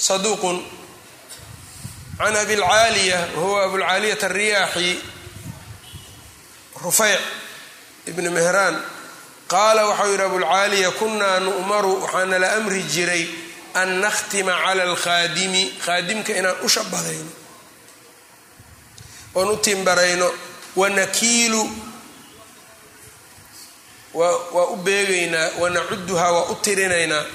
saduuqun. 0.07 0.57
Can 2.17 2.35
abilcaaliya 2.43 3.19
wahuwa 3.37 3.59
abulcaaliyat 3.65 4.21
alriyaaxi 4.29 4.89
rufeyc 6.83 7.21
ibni 8.09 8.29
mehraan 8.37 8.75
qaala 9.53 9.81
waxau 9.89 10.09
yidhi 10.11 10.23
abulcaaliya 10.29 10.91
kunaa 10.99 11.39
nu'maru 11.45 11.91
waxaana 12.03 12.37
la 12.43 12.49
amri 12.57 12.81
jiray 12.93 13.23
an 13.81 13.89
nakhtima 14.03 14.53
cala 14.65 14.83
alkhaadimi. 14.89 15.63
Khaadimka 15.85 16.31
inaan 16.39 16.57
u 16.65 16.69
shabadayno 16.75 17.31
oon 19.37 19.49
u 19.49 19.57
timbarayno 19.65 20.27
wanakiilu 20.75 21.63
waa 24.13 24.65
u 24.73 24.75
beegaynaa 24.85 25.49
wanacuduhaa 25.61 26.31
waa 26.31 26.45
u 26.51 26.55
tirinaynaa. 26.55 27.25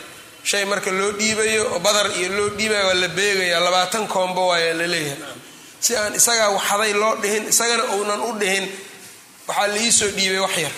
Shay 0.44 0.64
marka 0.64 0.90
loo 0.90 1.10
dhiibayo 1.18 1.62
oo 1.72 1.78
badar 1.78 2.06
iyo 2.18 2.28
loo 2.36 2.48
dhiibayo 2.58 2.86
waa 2.86 2.94
la 3.02 3.08
beegayaa 3.08 3.60
labaatan 3.60 4.08
koombo 4.08 4.48
waaya 4.48 4.74
la 4.74 4.86
leeyahay. 4.86 5.34
Si 5.80 5.96
aan 5.96 6.14
isagaa 6.14 6.48
waxaday 6.56 6.92
loo 6.92 7.14
dhihin 7.22 7.44
isagana 7.52 7.84
uunan 7.94 8.20
u 8.20 8.32
dhihin 8.40 8.66
waxaa 9.48 9.66
laiisoo 9.72 10.10
dhiibay 10.16 10.38
wax 10.44 10.56
yar 10.64 10.72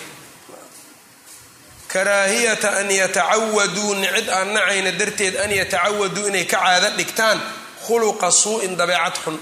karaahiyata 1.95 2.69
an 2.79 2.89
yatacawaduu 3.01 3.91
nicid 4.01 4.27
aan 4.37 4.47
nacayna 4.55 4.91
darteed 4.99 5.35
an 5.43 5.51
yatacawaduu 5.59 6.25
inay 6.29 6.45
ka 6.51 6.57
caado 6.63 6.89
dhigtaan 6.99 7.39
khuluqa 7.87 8.27
suu-in 8.41 8.73
dabeecad 8.79 9.15
xun. 9.23 9.37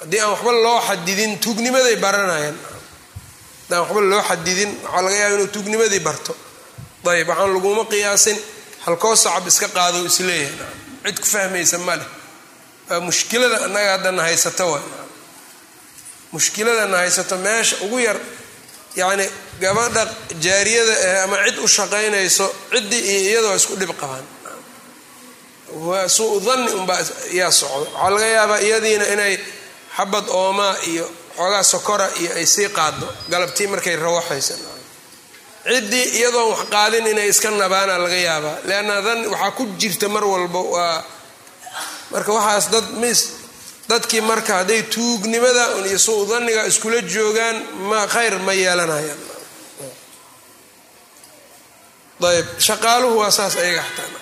Haddii 0.00 0.20
aan 0.22 0.30
waxba 0.34 0.52
loo 0.64 0.80
xadidin 0.88 1.32
tuugnimaday 1.44 1.96
baranayaan. 2.04 2.56
Haddaan 3.62 3.80
waxba 3.82 4.00
loo 4.12 4.22
xadidin 4.30 4.70
waxaa 4.84 5.02
laga 5.04 5.16
yaaba 5.22 5.34
inuu 5.36 5.50
tuugnimadii 5.54 6.00
barto. 6.08 6.32
Ayb 7.10 7.28
waxaan 7.30 7.50
laguma 7.54 7.84
qiyaasin. 7.92 8.38
Halkoo 8.86 9.16
sacab 9.24 9.46
iska 9.50 9.68
qaado 9.76 9.98
is 10.10 10.18
leeyahay 10.20 10.54
cid 11.04 11.16
ku 11.22 11.26
fahmaysa 11.34 11.78
ma 11.86 11.94
leh. 12.00 12.08
Waa 12.90 13.00
mushkilada 13.06 13.56
annaga 13.66 13.90
haddana 13.96 14.22
haysato 14.26 14.64
waay. 14.72 14.84
Mushkiladana 16.32 16.96
haysato 17.02 17.36
meesha 17.44 17.76
ugu 17.84 17.98
yar 18.06 18.18
yacni 19.00 19.26
gabadha 19.62 20.02
jaariyada 20.44 20.94
eh 21.08 21.22
ama 21.24 21.36
cid 21.46 21.58
u 21.58 21.68
shaqaynayso 21.76 22.46
ciddii 22.72 23.02
iyo 23.10 23.20
iyada 23.30 23.48
waa 23.50 23.56
isku 23.60 23.74
dhib 23.80 23.92
qabaan. 24.00 24.24
Waa 25.86 26.08
suu 26.08 26.40
danni 26.46 26.70
unbaa 26.78 27.00
yaa 27.38 27.50
socdo. 27.60 27.86
Waxaa 27.94 28.10
laga 28.14 28.26
yaabaa 28.36 28.58
iyadiina 28.66 29.04
inay 29.14 29.34
xabad 29.96 30.24
oomaa 30.40 30.74
iyo 30.90 31.06
xoogaa 31.36 31.62
sokora 31.72 32.06
iyo 32.20 32.30
ay 32.38 32.46
sii 32.54 32.68
qaado 32.76 33.06
galabtii 33.32 33.66
markay 33.72 33.96
rawaxaysa. 34.04 34.54
Ciddii 35.72 36.06
iyadoon 36.18 36.48
wax 36.52 36.62
qaadin 36.74 37.06
inay 37.12 37.28
iska 37.32 37.48
nabaana 37.50 37.94
laga 38.04 38.14
yaabaa. 38.28 38.56
Leanna 38.68 38.96
dan 39.06 39.20
waxaa 39.32 39.50
ku 39.56 39.62
jirta 39.80 40.06
mar 40.14 40.24
walba 40.32 40.60
waa 40.74 41.04
marka 42.12 42.30
waxaas 42.38 42.66
dad 42.74 42.86
mis 43.02 43.20
dadkii 43.88 44.20
marka 44.20 44.54
hadday 44.60 44.82
tuugnimada 44.82 45.64
iyo 45.88 45.98
suu 45.98 46.26
daniga 46.30 46.66
iskula 46.66 47.00
joogaan 47.02 47.56
ma 47.88 48.06
khayr 48.06 48.34
ma 48.46 48.52
yeelanayaan. 48.52 49.18
Ayb 52.24 52.46
shaqaaluhu 52.58 53.18
waa 53.20 53.30
saas 53.30 53.56
ayaga 53.56 53.82
xataa. 53.82 54.20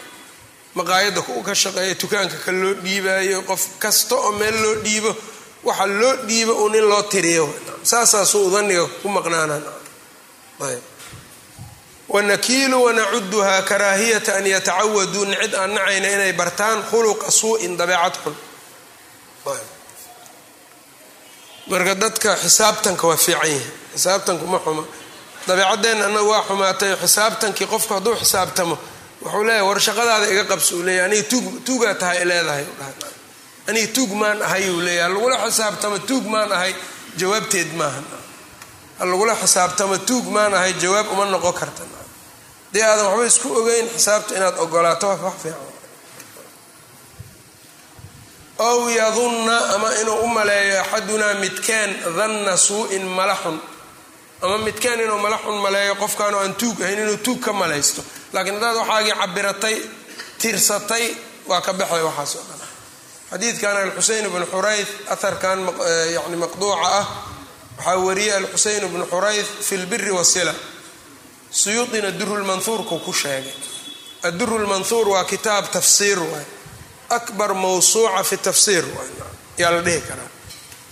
Maqaayadda 0.75 1.21
ku 1.23 1.43
ka 1.43 1.55
shaqeeya 1.55 1.95
dukaanka 2.01 2.37
ka 2.45 2.53
loo 2.53 2.75
dhiibaayo 2.85 3.43
qof 3.51 3.63
kasta 3.79 4.15
oo 4.17 4.33
meel 4.33 4.57
loo 4.63 4.75
dhiibo 4.85 5.11
waxa 5.65 5.87
loo 5.87 6.17
dhiibo 6.29 6.53
uun 6.63 6.75
in 6.75 6.87
loo 6.91 7.03
tiriyo. 7.03 7.47
Saasaa 7.83 8.25
suu 8.25 8.51
ku 9.03 9.09
maqnaanaan 9.09 9.63
ayb 10.69 10.83
wanakiilu 12.09 12.85
wanacuduhaa 12.85 13.63
karaahiyata 13.63 14.35
an 14.35 14.47
yatacawaduu 14.47 15.25
nicid 15.25 15.55
aan 15.55 15.71
nacayna 15.75 16.09
inay 16.17 16.33
bartaan 16.33 16.83
khuluqa 16.91 17.31
suu-in 17.31 17.77
dabeecad 17.77 18.15
xun 18.25 18.35
marka 21.71 21.95
dadka 22.03 22.31
xisaabtanka 22.43 23.05
waa 23.11 23.17
fiican 23.17 23.49
yahay 23.51 23.61
xisaabtanku 23.95 24.45
ma 24.53 24.59
xuma. 24.65 24.85
Dabeecadeenna 25.47 26.05
annaga 26.07 26.25
waa 26.33 26.43
xumaatay 26.49 26.91
xisaabtankii 27.03 27.67
qofku 27.73 27.93
hadduu 27.97 28.15
xisaabtamo 28.23 28.77
wuxuu 29.23 29.45
leeyahay 29.49 29.67
war 29.69 29.79
shaqadaada 29.87 30.27
iga 30.33 30.45
qabsi 30.51 30.75
uu 30.75 30.83
leeyahy 30.87 31.05
aniga 31.07 31.25
tuug 31.31 31.47
tuugaa 31.67 31.95
tahay 32.01 32.25
leedahay. 32.31 32.65
Aniga 33.69 33.89
tuug 33.97 34.11
maan 34.21 34.39
ahay 34.47 34.65
uu 34.71 34.81
leeyahay. 34.87 35.09
Halagula 35.11 35.37
xisaabtamo 35.47 35.99
tuug 36.09 36.25
maan 36.33 36.53
ahay. 36.57 36.73
Jawaabteed 37.21 37.71
maaha 37.81 38.01
halagula 39.01 39.35
xisaabtamo 39.43 39.97
tuug 40.09 40.27
maan 40.35 40.53
ahay. 40.59 40.73
Jawaab 40.83 41.07
uma 41.15 41.25
noqon 41.35 41.53
karta. 41.61 41.83
Dee 42.73 42.83
aadan 42.83 43.07
waxba 43.07 43.27
isku 43.31 43.49
ogeyn 43.61 43.87
xisaabta 43.97 44.33
inaad 44.39 44.57
ogolaato 44.65 45.07
wax 45.09 45.37
fiican 45.43 45.72
ow 48.59 48.89
yadunna 48.89 49.75
ama 49.75 49.89
inuu 50.01 50.21
u 50.25 50.27
maleeyo 50.27 50.81
axadunaa 50.81 51.35
midkeen 51.35 51.91
danna 52.17 52.57
suu-in 52.57 53.03
mala 53.07 53.37
xun 53.43 53.59
ama 54.43 54.59
midkeen 54.59 55.01
inuu 55.01 55.19
mala 55.19 55.39
xun 55.39 55.59
maleeyo 55.65 55.95
qofkaanu 55.95 56.39
aan 56.39 56.55
tuug 56.55 56.81
ahayn 56.83 56.99
inuu 56.99 57.17
tuug 57.17 57.41
ka 57.45 57.53
malaysto. 57.53 58.03
Laakiin 58.33 58.55
haddaad 58.55 58.77
waxaagii 58.77 59.15
cabiratay 59.21 59.77
tirsatay 60.41 61.05
waa 61.47 61.61
ka 61.61 61.73
baxay 61.73 62.03
waxaas 62.03 62.35
oo 62.37 62.45
dhan 62.49 62.61
xadiidkan 63.31 63.77
alxuseyn 63.77 64.27
bnu 64.33 64.47
xurayth 64.53 64.91
aharkan 65.15 65.59
yani 66.15 66.37
maqduuca 66.37 66.87
ah 67.01 67.07
waxaa 67.79 67.97
wariyey 68.07 68.33
alxuseyn 68.37 68.85
bnu 68.93 69.05
xurayth 69.13 69.51
fi 69.69 69.77
lbiri 69.77 70.11
wasila 70.11 70.55
suyuudina 71.51 72.11
durulmanhuurku 72.11 72.99
ku 73.05 73.13
sheegay. 73.13 73.55
Adduru 74.23 74.59
lmanhuur 74.59 75.09
waa 75.09 75.25
kitaab 75.25 75.65
tafsiir 75.73 76.19
waay 76.19 76.45
akbar 77.19 77.51
mawsuuca 77.55 78.23
fi 78.31 78.37
tafsiir 78.47 78.85
yaa 79.63 79.71
la 79.75 79.81
dhihi 79.87 80.01
karaa. 80.09 80.31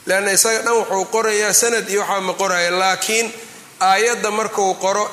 Leanna 0.06 0.30
isaga 0.36 0.60
dhan 0.64 0.74
wuxuu 0.80 1.04
qorayaa 1.14 1.52
sanad 1.62 1.86
iyo 1.92 2.00
waxaa 2.02 2.20
ma 2.28 2.32
qoraya 2.40 2.70
laakiin 2.82 3.26
aayadda 3.90 4.30
markuu 4.38 4.74
qoro 4.84 5.04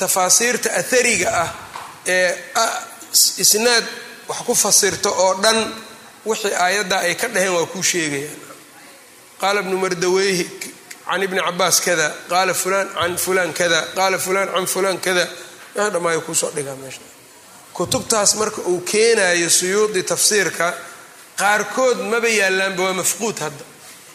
tafaasiirta 0.00 0.68
athariga 0.80 1.28
ah 1.42 1.48
ee 2.06 2.30
isnaad 3.44 3.84
wax 4.28 4.38
ku 4.46 4.54
fasirto 4.64 5.10
oo 5.24 5.34
dhan 5.44 5.58
wixii 6.28 6.54
aayadda 6.64 6.96
ay 7.06 7.14
ka 7.20 7.26
dhaheen 7.34 7.52
waa 7.56 7.66
kuu 7.72 7.82
sheegayaan. 7.90 8.36
Qaala 9.40 9.58
ibnu 9.64 9.76
mardaweyhi 9.84 10.44
can 11.08 11.22
ibni 11.26 11.40
cabaas 11.46 11.76
kada 11.86 12.06
qaala 12.30 12.52
fulaan 12.62 12.88
can 12.98 13.14
fulaan 13.24 13.50
kada 13.58 13.78
qaala 13.96 14.16
fulaan 14.24 14.48
can 14.54 14.66
fulaan 14.74 14.98
kada. 15.06 15.24
Wixii 15.74 15.90
dhammaaya 15.94 16.20
kuusoo 16.26 16.50
dhigaa 16.56 16.76
meesha 16.82 17.00
kutubtaas 17.78 18.30
marka 18.40 18.60
uu 18.72 18.80
keenayo 18.90 19.48
suyuudi 19.58 20.02
tafsiirka 20.10 20.66
qaarkood 21.40 21.98
maba 22.12 22.28
yaallaanba 22.40 22.82
waa 22.86 22.96
mafquud 23.00 23.36
hadda 23.44 23.64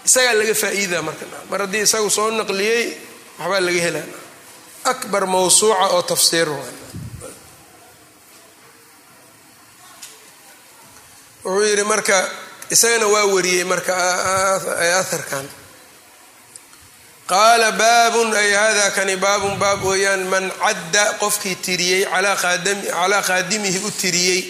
isagaa 0.08 0.34
laga 0.40 0.54
faa'iidaa 0.64 1.02
marka 1.08 1.26
mar 1.50 1.60
haddii 1.64 1.84
isagu 1.88 2.10
soo 2.18 2.30
naqliyey 2.40 2.84
waxbaa 3.40 3.62
laga 3.68 3.82
helaa 3.88 4.08
akbar 4.92 5.24
mawsuuca 5.34 5.86
oo 5.96 6.02
tafsiir 6.12 6.48
wuxuu 11.46 11.62
yidhi 11.70 11.84
marka 11.84 12.18
isagana 12.74 13.08
waa 13.14 13.26
wariyey 13.34 13.64
marka 13.72 13.94
aharkan 15.00 15.46
qaala 17.32 17.72
baabun 17.72 18.34
ay 18.36 18.52
hada 18.52 18.92
kani 18.92 19.16
baabun 19.16 19.56
baab 19.60 19.84
weeyaan 19.84 20.24
man 20.34 20.52
cadda 20.64 21.04
qofkii 21.22 21.56
tiriyey 21.66 22.04
calaa 22.06 23.22
khaadimihi 23.30 23.80
u 23.88 23.92
tiriyey 24.02 24.42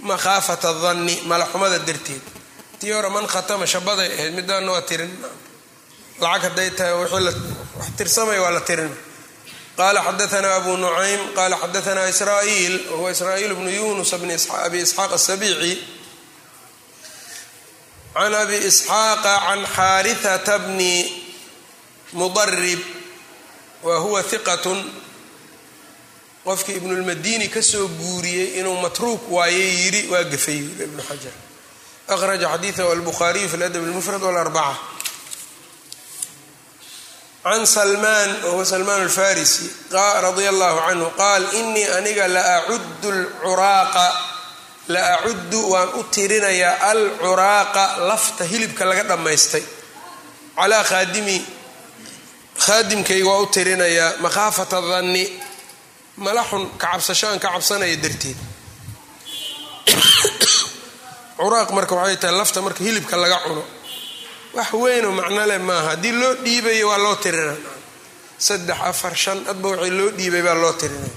makhaafata 0.00 0.70
danni 0.82 1.14
malaxumada 1.30 1.78
darteed. 1.78 2.22
Tii 2.80 2.92
hore 2.92 3.08
man 3.10 3.26
khatama 3.26 3.66
shabaday 3.66 4.08
ahayd 4.16 4.34
midaana 4.38 4.72
waa 4.72 4.82
tirin. 4.82 5.12
Lacag 6.22 6.42
hadday 6.50 6.70
tahay 6.70 6.94
wax 6.94 7.12
tirsamay 7.98 8.38
waa 8.44 8.50
la 8.50 8.60
tirin. 8.60 8.90
Qala 9.76 10.00
xadaanaa 10.06 10.56
abu 10.60 10.76
nucaym 10.76 11.20
qala 11.36 11.56
xadaanaa 11.62 12.08
israa'iil 12.14 12.76
wahuwa 12.90 13.10
israa'iil 13.14 13.54
bnu 13.58 13.70
yunus 13.70 14.12
bni 14.20 14.34
abi 14.66 14.78
isxaaq 14.86 15.12
asabici 15.18 15.72
can 18.14 18.34
abi 18.34 18.56
isxaaqa 18.70 19.34
can 19.46 19.60
xaarihata 19.76 20.58
bni 20.58 21.21
mudarib 22.12 22.80
wa 23.82 23.98
huwa 23.98 24.22
hiqatun 24.30 24.78
qofkii 26.44 26.76
ibnulmadini 26.80 27.48
ka 27.48 27.62
soo 27.62 27.88
guuriyey 27.88 28.58
inuu 28.60 28.76
matruuk 28.84 29.22
waaye 29.36 29.64
yidhi 29.84 30.08
waa 30.12 30.24
gafay 30.32 30.58
ibnu 30.86 31.02
xajar 31.08 31.32
akhraja 32.14 32.48
xadiidahu 32.54 32.90
albukhaariyu 32.92 33.48
fi 33.48 33.56
ladab 33.56 33.82
lmufrad 33.90 34.22
walarbaca 34.22 34.76
can 37.42 37.66
salmaan 37.66 38.30
wahuwa 38.44 38.64
salmaan 38.66 39.02
alfarisi 39.02 39.66
radia 40.22 40.48
allahu 40.54 40.78
canhu 40.88 41.08
qaal 41.20 41.42
inii 41.60 41.86
aniga 41.98 42.28
laacuddu 42.28 43.08
alcuraaqa 43.10 44.06
la 44.88 45.02
acuddu 45.18 45.60
waan 45.72 45.88
u 45.98 46.02
tirinayaa 46.14 46.74
alcuraaqa 46.90 47.84
lafta 48.10 48.44
hilibka 48.44 48.84
laga 48.84 49.02
dhammaystay 49.10 49.62
calaa 50.56 50.84
khaadimi 50.90 51.38
khaadimkayga 52.66 53.26
waa 53.26 53.42
u 53.42 53.46
tirinayaa 53.46 54.12
makhaafata 54.20 54.80
danni 54.80 55.24
mala 56.16 56.44
xun 56.44 56.70
ka 56.78 56.86
cabsashaan 56.92 57.40
ka 57.40 57.48
cabsanaya 57.52 57.96
darteed. 57.96 58.36
Curaaq 61.42 61.70
marka 61.74 61.94
waxay 61.94 62.16
tahay 62.16 62.36
lafta 62.38 62.62
marka 62.62 62.84
hilibka 62.84 63.16
laga 63.16 63.38
cuno. 63.44 63.64
Wax 64.54 64.72
weynoo 64.72 65.12
macno 65.12 65.46
leh 65.46 65.58
maaha. 65.58 65.88
Haddii 65.90 66.12
loo 66.12 66.34
dhiibayo 66.44 66.88
waa 66.88 66.98
loo 66.98 67.16
tirinaa 67.16 67.72
saddex 68.42 68.78
afar 68.82 69.14
shan 69.14 69.38
adba 69.46 69.68
waxay 69.70 69.90
loo 69.90 70.10
dhiibay 70.18 70.42
baa 70.42 70.58
loo 70.58 70.74
tirinaya 70.74 71.14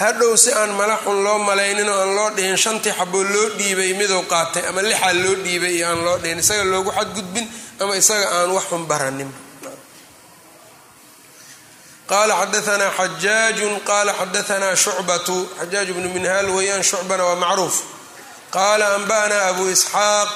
hadhow 0.00 0.32
si 0.38 0.54
aan 0.54 0.70
mala 0.78 0.96
xun 1.02 1.18
loo 1.26 1.38
malaynin 1.42 1.88
oo 1.90 1.98
aan 2.02 2.14
loo 2.14 2.30
dhihin 2.36 2.56
shantii 2.56 2.94
xaboo 2.98 3.26
loo 3.34 3.48
dhiibay 3.58 3.90
miduu 3.98 4.22
qaatay 4.30 4.70
ama 4.70 4.80
lixaa 4.82 5.12
loo 5.24 5.36
dhiibay 5.44 5.74
iyo 5.76 5.84
aan 5.90 6.00
loo 6.06 6.16
dhihin 6.22 6.38
isaga 6.38 6.64
loogu 6.64 6.90
xadgudbin 6.98 7.46
ama 7.82 7.92
isaga 7.98 8.26
aan 8.36 8.50
wax 8.54 8.64
xun 8.70 8.86
baranin 8.86 9.30
qala 12.12 12.34
xadaanaa 12.42 12.90
xajaaju 12.98 13.66
qala 13.90 14.12
xadaanaa 14.20 14.74
shucbatu 14.84 15.36
xajaaj 15.60 15.88
bnu 15.96 16.08
minhaal 16.16 16.46
weeyaan 16.56 16.82
shucbana 16.90 17.22
waa 17.28 17.36
macruuf 17.44 17.76
qaala 18.56 18.86
anba'naa 18.98 19.42
abu 19.52 19.64
isxaaq 19.74 20.28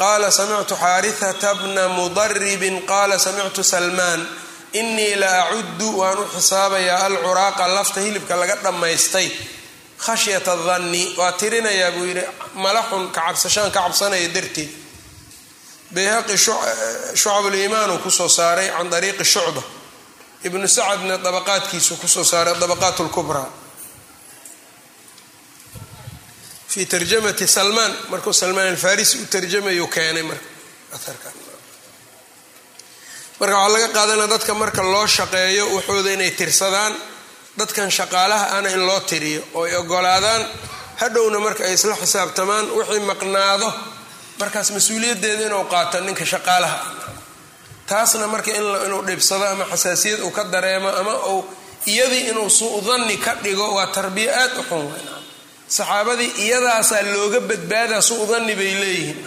qaala 0.00 0.26
samictu 0.38 0.74
xaarihata 0.84 1.50
bna 1.60 1.84
mudaribin 1.98 2.76
qaala 2.90 3.14
samictu 3.26 3.62
salmaan 3.72 4.20
inii 4.80 5.14
la 5.22 5.30
acudu 5.42 5.88
waan 6.00 6.18
u 6.18 6.24
xisaabayaa 6.34 7.00
alcuraaqa 7.08 7.64
lafta 7.76 7.98
hilibka 8.06 8.34
laga 8.40 8.56
dhammaystay 8.64 9.28
khashyata 10.06 10.52
danni 10.68 11.02
waa 11.18 11.32
tirinayaa 11.40 11.90
buu 11.94 12.04
yidhi 12.10 12.24
malaxun 12.64 13.04
ka 13.14 13.20
cabsashaan 13.26 13.70
ka 13.74 13.80
cabsanaya 13.84 14.28
darteed 14.36 14.70
bayhaqi 15.94 16.34
shucabuliimaan 17.20 17.90
uu 17.94 17.98
ku 18.04 18.10
soo 18.18 18.28
saaray 18.38 18.68
can 18.76 18.88
dariiqi 18.92 19.24
shucba 19.34 19.62
ibnu 20.44 20.68
sacadna 20.68 21.16
dabaqaadkiisu 21.26 21.96
ku 22.00 22.08
soo 22.08 22.24
saaray 22.24 22.54
dabaqaat 22.60 22.98
lkubraa 23.00 23.48
fii 26.68 26.86
tarjamati 26.86 27.46
salmaan 27.46 27.92
markuu 28.08 28.32
salmaan 28.32 28.68
alfarisi 28.68 29.18
u 29.22 29.26
tarjamayu 29.26 29.86
keenay 29.86 30.22
marka 30.22 30.44
marka 33.40 33.56
waxaa 33.56 33.72
laga 33.74 33.88
qaadanaa 33.96 34.28
dadka 34.34 34.52
marka 34.54 34.82
loo 34.92 35.06
shaqeeyo 35.16 35.64
waxooda 35.76 36.10
inay 36.16 36.30
tirsadaan 36.30 36.92
dadkan 37.58 37.90
shaqaalaha 37.98 38.46
ana 38.58 38.68
in 38.76 38.82
loo 38.88 39.00
tiriyo 39.00 39.42
oo 39.54 39.64
ay 39.64 39.74
ogolaadaan 39.82 40.42
hadhowna 41.00 41.38
marka 41.46 41.62
ay 41.64 41.74
isla 41.74 41.94
xisaabtamaan 42.02 42.64
wixii 42.76 43.00
maqnaado 43.10 43.68
markaas 44.40 44.68
mas'uuliyaddeeda 44.76 45.42
inuu 45.48 45.64
qaato 45.72 45.96
ninka 46.00 46.24
shaqaalaha 46.32 46.78
taasna 47.90 48.26
marka 48.26 48.50
inuu 48.60 49.02
dhibsado 49.08 49.44
ama 49.52 49.64
xasaasiyad 49.72 50.20
uu 50.26 50.30
ka 50.36 50.44
dareemo 50.52 50.88
ama 51.00 51.14
uu 51.32 51.42
iyadii 51.92 52.24
inuu 52.30 52.50
suudanni 52.50 53.16
ka 53.24 53.32
dhigo 53.44 53.66
waa 53.76 53.86
tarbiya 53.96 54.32
aad 54.42 54.54
u 54.58 54.62
xun 54.70 54.86
saxaabadii 55.76 56.30
iyadaasaa 56.44 57.02
looga 57.14 57.40
badbaadaa 57.50 58.00
suudanni 58.08 58.54
bay 58.60 58.72
leeyihiin. 58.82 59.20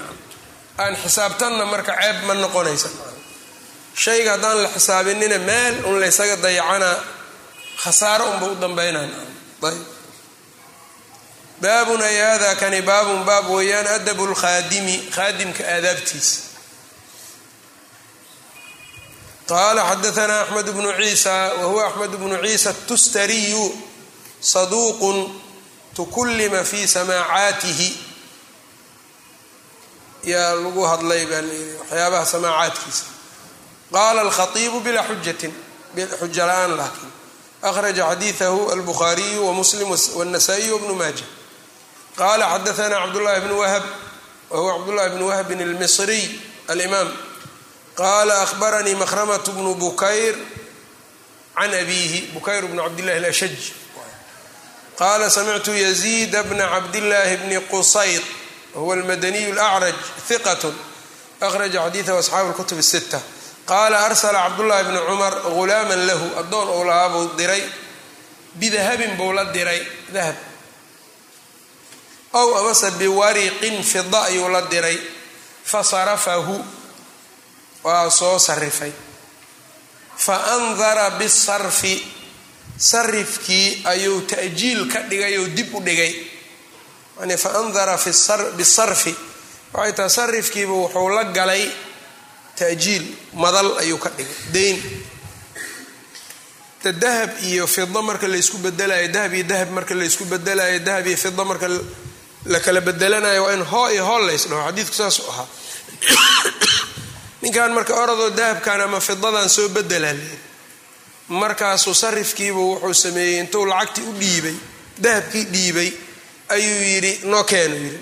Aan 0.84 0.96
xisaabtanna 1.04 1.66
marka 1.74 1.94
ceeb 2.02 2.18
ma 2.28 2.34
noqonaysa. 2.44 2.90
Shayga 4.04 4.32
haddaan 4.36 4.58
la 4.64 4.70
xisaabinina 4.76 5.38
meel 5.50 5.76
un 5.90 5.96
laysaga 6.02 6.36
dayacanaa 6.46 6.98
khasaaro 7.84 8.26
unba 8.34 8.46
u 8.46 8.56
dambaynan 8.64 9.10
ayb. 9.68 9.80
Baabun 11.62 12.02
ay 12.02 12.18
hada 12.28 12.56
kani 12.62 12.80
baabun 12.90 13.22
baab 13.30 13.46
weeyaan 13.56 13.88
adabu 13.98 14.24
lkhaadimi 14.32 14.96
khaadimka 15.16 15.64
aadaabtiisa 15.76 16.36
qala 19.50 19.82
xadaanaa 19.90 20.42
axmed 20.44 20.68
bnu 20.76 20.92
ciisa 21.00 21.34
wahuwa 21.60 21.84
axmed 21.90 22.12
bnu 22.22 22.36
ciisa 22.46 22.74
tustariyu 22.88 23.66
saduuqun 24.52 25.18
tukullima 25.96 26.64
fi 26.72 26.80
samaacaatihi 26.96 27.90
yaa 30.32 30.54
lagu 30.64 30.82
hadlay 30.92 31.24
baa 31.32 31.42
layidhi 31.42 31.76
waxyaabaha 31.82 32.26
samaacaadkiisa 32.34 33.06
qaala 33.94 34.20
alkhaiibu 34.26 34.78
bilaa 34.86 35.04
xujatin 35.10 35.54
xuja 36.20 36.46
la'aan 36.50 36.74
laakiin 36.80 37.12
akhraja 37.70 38.04
xadiidahu 38.12 38.60
albukhaariyu 38.74 39.42
wamuslim 39.48 39.88
wاnasaa'iy 40.18 40.72
wbnu 40.78 40.94
maaja 41.02 41.26
qala 42.20 42.46
xadaanaa 42.54 43.00
cabdullahi 43.06 43.42
bnu 43.46 43.56
wahb 43.64 43.84
wahuwa 44.52 44.72
cabdullahi 44.78 45.10
bnu 45.16 45.26
wahbin 45.32 45.60
almisriy 45.68 46.26
alimaam 46.68 47.10
qala 48.00 48.36
ahbaranii 48.46 48.96
makhramatu 49.04 49.52
bnu 49.58 49.72
bukayr 49.84 50.36
can 51.56 51.72
abiihi 51.82 52.20
bukayr 52.36 52.64
bnu 52.72 52.80
cabdillahi 52.86 53.18
alashaj 53.22 53.56
qala 55.00 55.26
samictu 55.38 55.72
yaziida 55.86 56.40
bna 56.50 56.66
cabdillaahi 56.74 57.36
bni 57.44 57.58
qusayr 57.72 58.24
wahuwa 58.76 58.94
almadaniyu 58.96 59.52
alacraj 59.60 59.96
hiqat 60.30 60.64
akhraja 61.48 61.80
xadiidahu 61.86 62.18
asxaabu 62.24 62.50
lkutub 62.54 62.80
sita 62.92 63.20
qaala 63.70 63.98
arsala 64.08 64.40
cabdullahi 64.48 64.84
bni 64.90 65.00
cumar 65.08 65.34
ghulaaman 65.56 66.02
lahu 66.10 66.28
addoon 66.42 66.68
uu 66.78 66.84
lahaa 66.90 67.10
buu 67.14 67.28
diray 67.40 67.64
bidahabin 68.60 69.12
buu 69.20 69.32
la 69.38 69.44
diray 69.56 69.82
dahab 70.16 70.36
ow 72.34 72.50
amase 72.60 72.92
biwariqin 73.00 73.84
fida 73.84 74.22
ayuu 74.32 74.50
la 74.56 74.62
diray 74.72 74.98
fasarafahu 75.72 76.56
waa 77.84 78.10
soo 78.10 78.40
sarifay. 78.40 78.92
Fa 80.18 80.36
andara 80.56 81.10
bisarfi 81.20 81.96
sarifkii 82.78 83.82
ayuu 83.86 84.22
ta'jiil 84.28 84.88
ka 84.92 85.00
dhigay 85.10 85.38
oo 85.40 85.48
dib 85.48 85.74
u 85.76 85.80
dhigay. 85.82 86.14
Yani 87.20 87.38
fa 87.38 87.50
andara 87.60 87.96
bisarfi. 88.58 89.16
Waxay 89.74 89.94
tahay 89.94 90.10
sarifkiiba 90.10 90.74
wuxuu 90.74 91.10
la 91.10 91.24
galay 91.32 91.64
ta'jiil 92.56 93.06
madal 93.34 93.78
ayuu 93.80 93.98
ka 93.98 94.10
dhigay 94.10 94.36
dayn 94.54 94.78
ta 96.84 96.92
dahab 96.92 97.32
iyo 97.44 97.68
fida 97.68 98.02
marka 98.02 98.28
laysku 98.28 98.58
bedelayo 98.58 99.08
dahab 99.12 99.34
iyo 99.34 99.44
dahab 99.44 99.70
marka 99.72 99.94
laysku 99.96 100.24
bedelayo 100.26 100.80
dahab 100.80 101.08
iyo 101.08 101.18
fida 101.18 101.44
marka 101.46 101.68
la 102.46 102.60
kala 102.60 102.82
bedelanayo 102.82 103.44
waa 103.44 103.54
in 103.54 103.64
hoo 103.64 103.88
iyo 103.92 104.06
hoo 104.08 104.20
lays 104.28 104.48
dhaho 104.48 104.64
xadiidku 104.72 104.96
saasuu 104.96 105.28
ahaa 105.32 105.48
ninkan 107.42 107.72
marka 107.74 107.94
orodoo 108.04 108.30
dahabkan 108.30 108.82
ama 108.82 109.00
fidadan 109.00 109.50
soo 109.50 109.70
bedelaa 109.70 110.16
markaasuu 111.30 111.94
sarifkiibu 111.94 112.64
wuxuu 112.74 112.94
sameeyey 112.94 113.40
intuu 113.40 113.66
lacagtii 113.66 114.04
u 114.10 114.14
dhiibay 114.20 114.56
dahabkii 115.04 115.46
dhiibay 115.54 115.92
ayuu 116.50 116.82
yidhi 116.92 117.20
noo 117.24 117.44
keen 117.44 117.72
yidhi. 117.74 118.00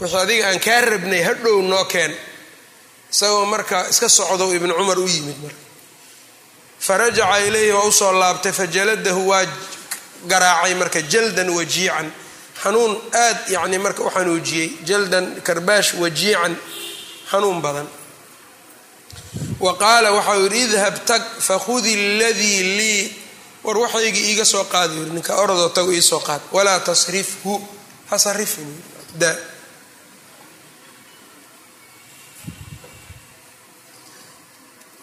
Wixii 0.00 0.18
adiga. 0.22 0.48
Aan 0.48 0.60
kaa 0.60 0.80
rabnay 0.80 1.22
hadhow 1.22 1.62
noo 1.62 1.84
keen. 1.84 2.12
Isagoo 3.12 3.44
marka 3.46 3.88
iska 3.88 4.08
socdo 4.08 4.52
ibnu 4.54 4.74
cumar 4.74 4.98
u 4.98 5.08
yimid 5.08 5.38
marka. 5.42 5.62
Farajaca 6.80 7.38
ilayhi 7.46 7.72
waa 7.72 7.84
u 7.88 7.92
soo 7.92 8.12
laabtay 8.12 8.52
fajaladahu 8.52 9.28
waa 9.28 9.46
garaacay 10.26 10.74
marka 10.74 11.00
jaldan 11.02 11.48
wajiican. 11.50 12.12
Xanuun 12.62 12.92
aad 13.12 13.38
yacni 13.48 13.78
marka 13.78 14.02
u 14.04 14.10
xanuujiyey 14.10 14.68
jaldan 14.84 15.40
karbaash 15.46 15.94
wajiican 16.02 16.56
xanuun 17.30 17.60
badan. 17.64 17.88
Wa 19.64 19.72
qaala 19.82 20.08
waxau 20.16 20.40
yidhi 20.44 20.60
idhab 20.68 20.96
tag 21.08 21.22
fakhudi 21.48 21.92
ladii 22.20 22.60
lii 22.78 23.02
war 23.64 23.76
waxaygii 23.84 24.24
iiga 24.30 24.44
soo 24.44 24.64
qaada 24.72 24.94
yiri 24.94 25.10
ninka 25.16 25.32
orodoo 25.42 25.68
tago 25.76 25.90
iisoo 25.92 26.20
qaad. 26.28 26.40
Walaa 26.52 26.80
tasrifhu 26.80 27.52
ha 28.10 28.16
sarifin 28.18 28.68
da. 29.20 29.30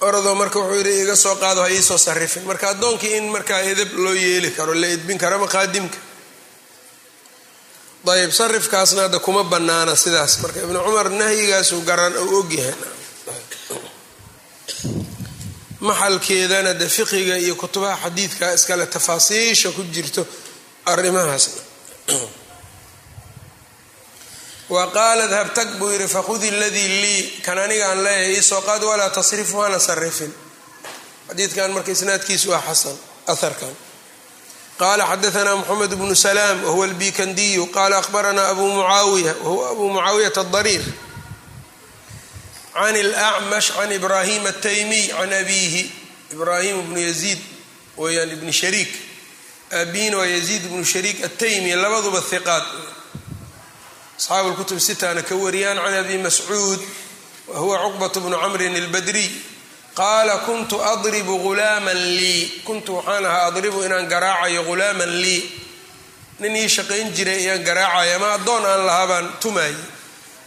Orodoo 0.07 0.35
marka 0.35 0.59
wuxuu 0.59 0.77
yidhi 0.79 0.93
iiga 0.99 1.15
soo 1.15 1.35
qaado 1.41 1.61
ha 1.61 1.69
iisoo 1.69 1.97
sarifin. 1.97 2.43
Marka 2.49 2.65
addoonkii 2.73 3.17
in 3.17 3.25
markaa 3.35 3.61
edab 3.71 3.91
loo 4.03 4.13
yeeli 4.13 4.51
karo 4.57 4.73
la 4.81 4.87
edbin 4.95 5.17
karo 5.17 5.37
maqaadimka 5.43 5.97
ayb 8.11 8.31
sarifkaasna 8.31 9.01
hadda 9.03 9.19
kuma 9.19 9.43
banaana 9.43 9.95
sidaas. 9.95 10.39
Marka 10.41 10.59
ibnu 10.65 10.79
cumar 10.85 11.09
nahyigaasuu 11.09 11.81
garan 11.87 12.13
ou 12.17 12.39
ogyahay 12.39 12.73
maxalkeedana 15.81 16.73
de 16.79 16.87
fiqiga 16.89 17.37
iyo 17.37 17.55
kutubaha 17.55 17.97
xadiidka 18.03 18.53
iskale 18.53 18.85
tafaasiisha 18.85 19.71
ku 19.71 19.83
jirto 19.83 20.25
arrimahaasna 20.85 21.61
wa 24.69 24.87
qaala 24.95 25.27
dhab 25.27 25.53
tag 25.53 25.69
buu 25.79 25.91
yidhi 25.91 26.07
fakhudi 26.07 26.51
ladii 26.51 26.87
lii 27.01 27.21
kan 27.45 27.57
aniga 27.59 27.85
aan 27.91 28.03
leeyahay 28.03 28.33
iisoo 28.35 28.61
qaad 28.61 28.83
walaa 28.83 29.09
tasrifu 29.09 29.57
hana 29.63 29.79
sarifin. 29.79 30.31
Xadiidkan 31.27 31.71
marka 31.75 31.91
isnaadkiisu 31.91 32.49
waa 32.51 32.61
xasan 32.67 32.95
aharkan 33.27 33.75
qala 34.79 35.03
xadaana 35.11 35.55
mxamed 35.61 35.91
bnu 35.99 36.15
slaam 36.15 36.63
wahuwa 36.65 36.87
lbikandiyu 36.87 37.63
qala 37.75 37.97
ahbarana 37.97 38.47
abu 38.51 38.65
muaawiya 38.67 39.33
wahuwa 39.43 39.69
abu 39.71 39.89
mucaawiyat 39.93 40.37
adariir 40.37 40.83
can 42.73 42.95
lacmash 42.95 43.71
can 43.75 43.91
ibrahim 43.91 44.43
ataymiy 44.47 45.07
can 45.07 45.33
abiihi 45.33 45.91
ibrahim 46.33 46.81
bnu 46.89 46.99
yaziid 46.99 47.39
weyaan 47.97 48.31
ibn 48.31 48.51
shariik 48.51 48.89
abiin 49.81 50.15
waa 50.15 50.25
yaziid 50.25 50.65
ibnu 50.65 50.85
shariik 50.85 51.23
ataymi 51.25 51.75
labaduba 51.75 52.21
hiqaad 52.31 52.63
asxaabu 54.17 54.49
lkutub 54.53 54.79
sitana 54.79 55.21
ka 55.21 55.35
wariyaan 55.35 55.77
can 55.77 55.93
abi 56.01 56.17
mascuud 56.17 56.79
wahuwa 57.47 57.77
cuqbat 57.85 58.13
bnu 58.23 58.37
camrin 58.41 58.75
albadriy 58.75 59.29
qaala 59.95 60.37
kuntu 60.45 60.81
adribu 60.81 61.37
ghulaaman 61.39 61.97
lii. 62.17 62.61
Kuntu 62.65 62.95
waxaan 62.97 63.25
ahaa 63.25 63.45
adribu 63.49 63.83
inaan 63.83 64.07
garaacayo 64.07 64.63
ghulaaman 64.63 65.09
lii. 65.23 65.41
Nin 66.39 66.55
ii 66.55 66.69
shaqayn 66.69 67.13
jiray 67.13 67.39
ayaan 67.45 67.63
garaacaya 67.63 68.15
ama 68.15 68.33
addoon 68.33 68.65
aan 68.65 68.85
lahaa 68.85 69.07
baan 69.07 69.27
tumaayay 69.41 69.75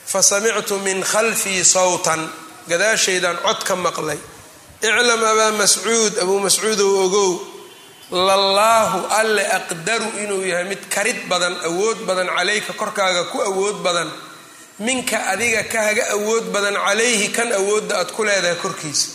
fa 0.07 0.22
samictu 0.22 0.78
min 0.78 1.03
khalfii 1.03 1.64
sawtan. 1.64 2.28
Gadaashaydaan 2.68 3.38
cod 3.47 3.61
ka 3.64 3.76
maqlay. 3.76 4.18
Iclam 4.82 5.22
abaa 5.32 5.53
mascuud 5.53 6.18
abuu 6.22 6.40
mascuudow 6.40 7.05
ogow. 7.07 7.32
Lallaahu 8.11 8.99
alle 9.11 9.42
aqdaru 9.59 10.09
inuu 10.22 10.42
yahay 10.47 10.64
mid 10.64 10.82
karid 10.90 11.26
badan 11.30 11.55
awood 11.68 11.99
badan 12.07 12.26
calayka 12.26 12.72
korkaaga 12.72 13.24
ku 13.32 13.38
awood 13.42 13.82
badan. 13.82 14.11
Minka 14.78 15.18
adiga 15.32 15.62
kahaga 15.64 16.05
awood 16.14 16.53
badan 16.55 16.74
calayhi 16.74 17.32
kan 17.32 17.49
awoodda 17.53 17.99
aad 17.99 18.11
ku 18.12 18.22
leedahay 18.24 18.59
korkiisa 18.62 19.09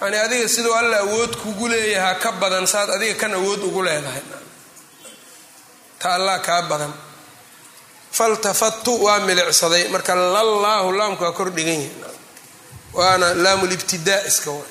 yani 0.00 0.16
adiga 0.16 0.48
siduu 0.48 0.74
alle 0.74 0.96
awood 0.96 1.36
kugu 1.42 1.68
leeyahaa 1.68 2.14
ka 2.22 2.32
badan 2.32 2.66
saad 2.66 2.90
adiga 2.90 3.14
kan 3.20 3.32
awood 3.34 3.60
ugu 3.68 3.82
leedahay. 3.82 4.22
Ta 5.98 6.14
allah 6.14 6.40
kaa 6.46 6.62
badan. 6.62 6.92
Faltafattu 8.12 8.92
waa 9.04 9.18
milicsaday. 9.20 9.88
Marka 9.88 10.14
lallaahu 10.14 10.92
laamku 10.92 11.22
waa 11.24 11.32
kor 11.32 11.50
dhigan 11.50 11.74
yahay. 11.80 11.90
Waana 12.92 13.34
laamulibtidaa 13.34 14.22
iska 14.28 14.50
wa 14.50 14.62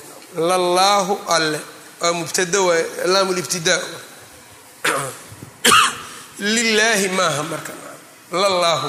lallaahu 0.48 1.18
alle. 1.28 1.60
Waa 2.00 2.12
mubtada 2.12 2.60
waay 2.60 2.84
laamulibtidaa 3.04 3.80
lilaahi 6.38 7.08
maaha 7.08 7.42
marka. 7.42 7.72
Lallaahu 8.32 8.88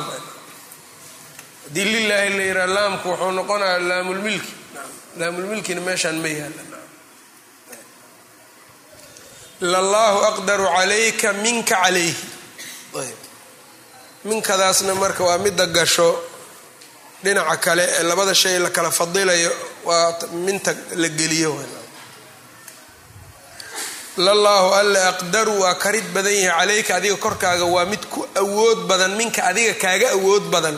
haddii 1.63 1.83
lilaahi 1.85 2.29
la 2.37 2.43
yidhaha 2.43 2.67
laamku 2.67 3.09
wuxuu 3.09 3.31
noqonayaa 3.31 3.79
laamulmilki 3.89 4.51
laamulmilkina 5.19 5.81
meeshaan 5.87 6.17
ma 6.23 6.27
yaalla 6.39 6.63
lallaahu 9.73 10.19
aqdaru 10.31 10.65
calayka 10.75 11.33
minka 11.33 11.75
calayhi. 11.83 12.15
Minkadaasna 14.25 14.93
marka 14.95 15.23
waa 15.23 15.37
midda 15.37 15.65
gasho 15.77 16.09
dhinaca 17.23 17.57
kale 17.57 17.83
ee 17.97 18.03
labada 18.03 18.33
shay 18.35 18.59
la 18.59 18.69
kala 18.69 18.91
fadilayo 18.91 19.51
waa 19.85 20.13
minta 20.45 20.75
la 20.95 21.07
geliyo. 21.09 21.51
Lallaahu 24.17 24.69
alle 24.73 24.99
aqdaru 25.11 25.53
waa 25.61 25.75
karid 25.83 26.05
badan 26.13 26.33
yahay 26.33 26.57
calayka 26.59 26.95
adiga 26.95 27.15
korkaaga 27.25 27.65
waa 27.65 27.85
mid 27.85 28.03
ku 28.09 28.25
awood 28.35 28.79
badan 28.89 29.15
minka 29.17 29.41
adiga 29.49 29.73
kaaga 29.73 30.07
awood 30.17 30.43
badan. 30.53 30.77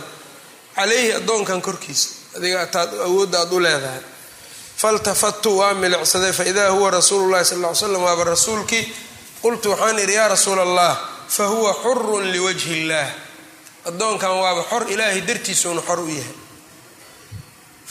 Calayhi 0.76 1.12
addoonkan 1.20 1.62
korkiisa 1.62 2.10
adiga 2.38 2.66
taad 2.68 2.94
awoodda 3.08 3.40
aad 3.44 3.52
u 3.54 3.60
leedahay 3.60 4.04
faltafattu 4.82 5.50
waa 5.60 5.74
milicsaday 5.74 6.32
faidaa 6.40 6.70
huwa 6.76 6.90
rasuulu 6.98 7.26
llahi 7.32 7.46
sal 7.46 7.60
ly 7.64 7.76
slam 7.76 8.04
waaba 8.08 8.24
rasuulkii 8.34 8.84
qultu 9.44 9.68
waxaan 9.72 10.00
idhi 10.04 10.14
yaa 10.20 10.28
rasuula 10.36 10.62
allah 10.68 10.92
fa 11.36 11.46
huwa 11.54 11.72
xurun 11.84 12.24
liwajhi 12.34 12.74
illaah 12.82 13.10
addoonkan 13.90 14.32
waaba 14.44 14.62
xor 14.72 14.84
ilaahay 14.94 15.22
dartiisuuna 15.30 15.82
xor 15.88 16.00
u 16.00 16.08
yahay 16.20 16.36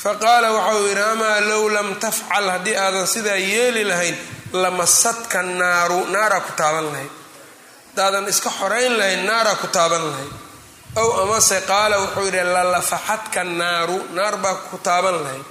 fa 0.02 0.10
qaala 0.22 0.48
waxau 0.56 0.80
yidhi 0.88 1.02
amaa 1.12 1.40
low 1.50 1.64
lam 1.76 1.88
tafcal 2.04 2.46
haddii 2.54 2.76
aadan 2.84 3.06
sidaa 3.14 3.36
yeeli 3.52 3.82
lahayn 3.90 4.16
lamasadka 4.62 5.38
naaru 5.60 5.98
naaraa 6.14 6.40
ku 6.46 6.52
taaban 6.60 6.86
lahayd 6.92 7.10
hadaadan 7.96 8.28
iska 8.32 8.50
xorayn 8.58 8.92
lahayn 9.00 9.22
naaraa 9.30 9.56
ku 9.62 9.66
taaban 9.76 10.02
lahayd 10.10 10.32
ow 11.00 11.08
amase 11.22 11.58
qaala 11.70 11.94
wuxuu 12.02 12.24
yidhi 12.28 12.42
lalafaxadka 12.56 13.40
naaru 13.60 13.98
naar 14.16 14.34
baa 14.44 14.54
ku 14.70 14.76
taaban 14.88 15.16
lahayd 15.24 15.44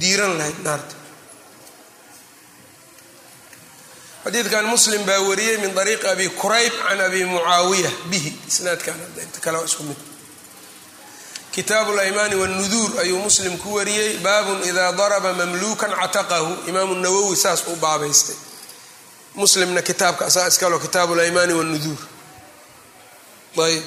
diiran 0.00 0.38
lahayd 0.38 0.58
naarta 0.66 0.94
xadiidkan 4.24 4.64
muslim 4.68 5.02
baa 5.08 5.20
wariyey 5.28 5.56
min 5.58 5.72
ariiqi 5.78 6.06
abi 6.06 6.26
kurayb 6.40 6.72
can 6.88 7.00
abi 7.00 7.24
mucaawiya 7.24 7.90
bihi. 8.10 8.30
Isnaadkan 8.48 8.94
inta 9.24 9.40
kale 9.40 9.58
isku 9.64 9.82
mid. 9.82 9.96
Kitaabu 11.54 11.92
laymaani 11.96 12.34
wاnuduur 12.36 13.00
ayuu 13.00 13.18
muslim 13.18 13.58
ku 13.58 13.74
wariyey 13.74 14.18
baabun 14.26 14.62
idaa 14.70 14.92
daraba 14.92 15.32
mamluukan 15.32 15.90
cataqahu. 16.00 16.68
Imaamu 16.68 16.94
nawowi 16.94 17.36
saas 17.36 17.64
u 17.66 17.76
baabaystay. 17.76 18.36
Muslimna 19.34 19.82
kitaabka 19.82 20.26
asaa 20.26 20.48
iskalo 20.48 20.78
kitaabu 20.78 21.14
laymaani 21.14 21.52
wاnuduur 21.58 22.00
ayb 23.66 23.82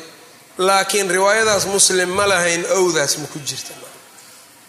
laakiin 0.58 1.10
riwaayadaas 1.10 1.66
muslim 1.66 2.10
ma 2.10 2.26
lahayn 2.28 2.66
owdaas 2.78 3.18
ma 3.18 3.28
ku 3.34 3.40
jirta 3.40 3.74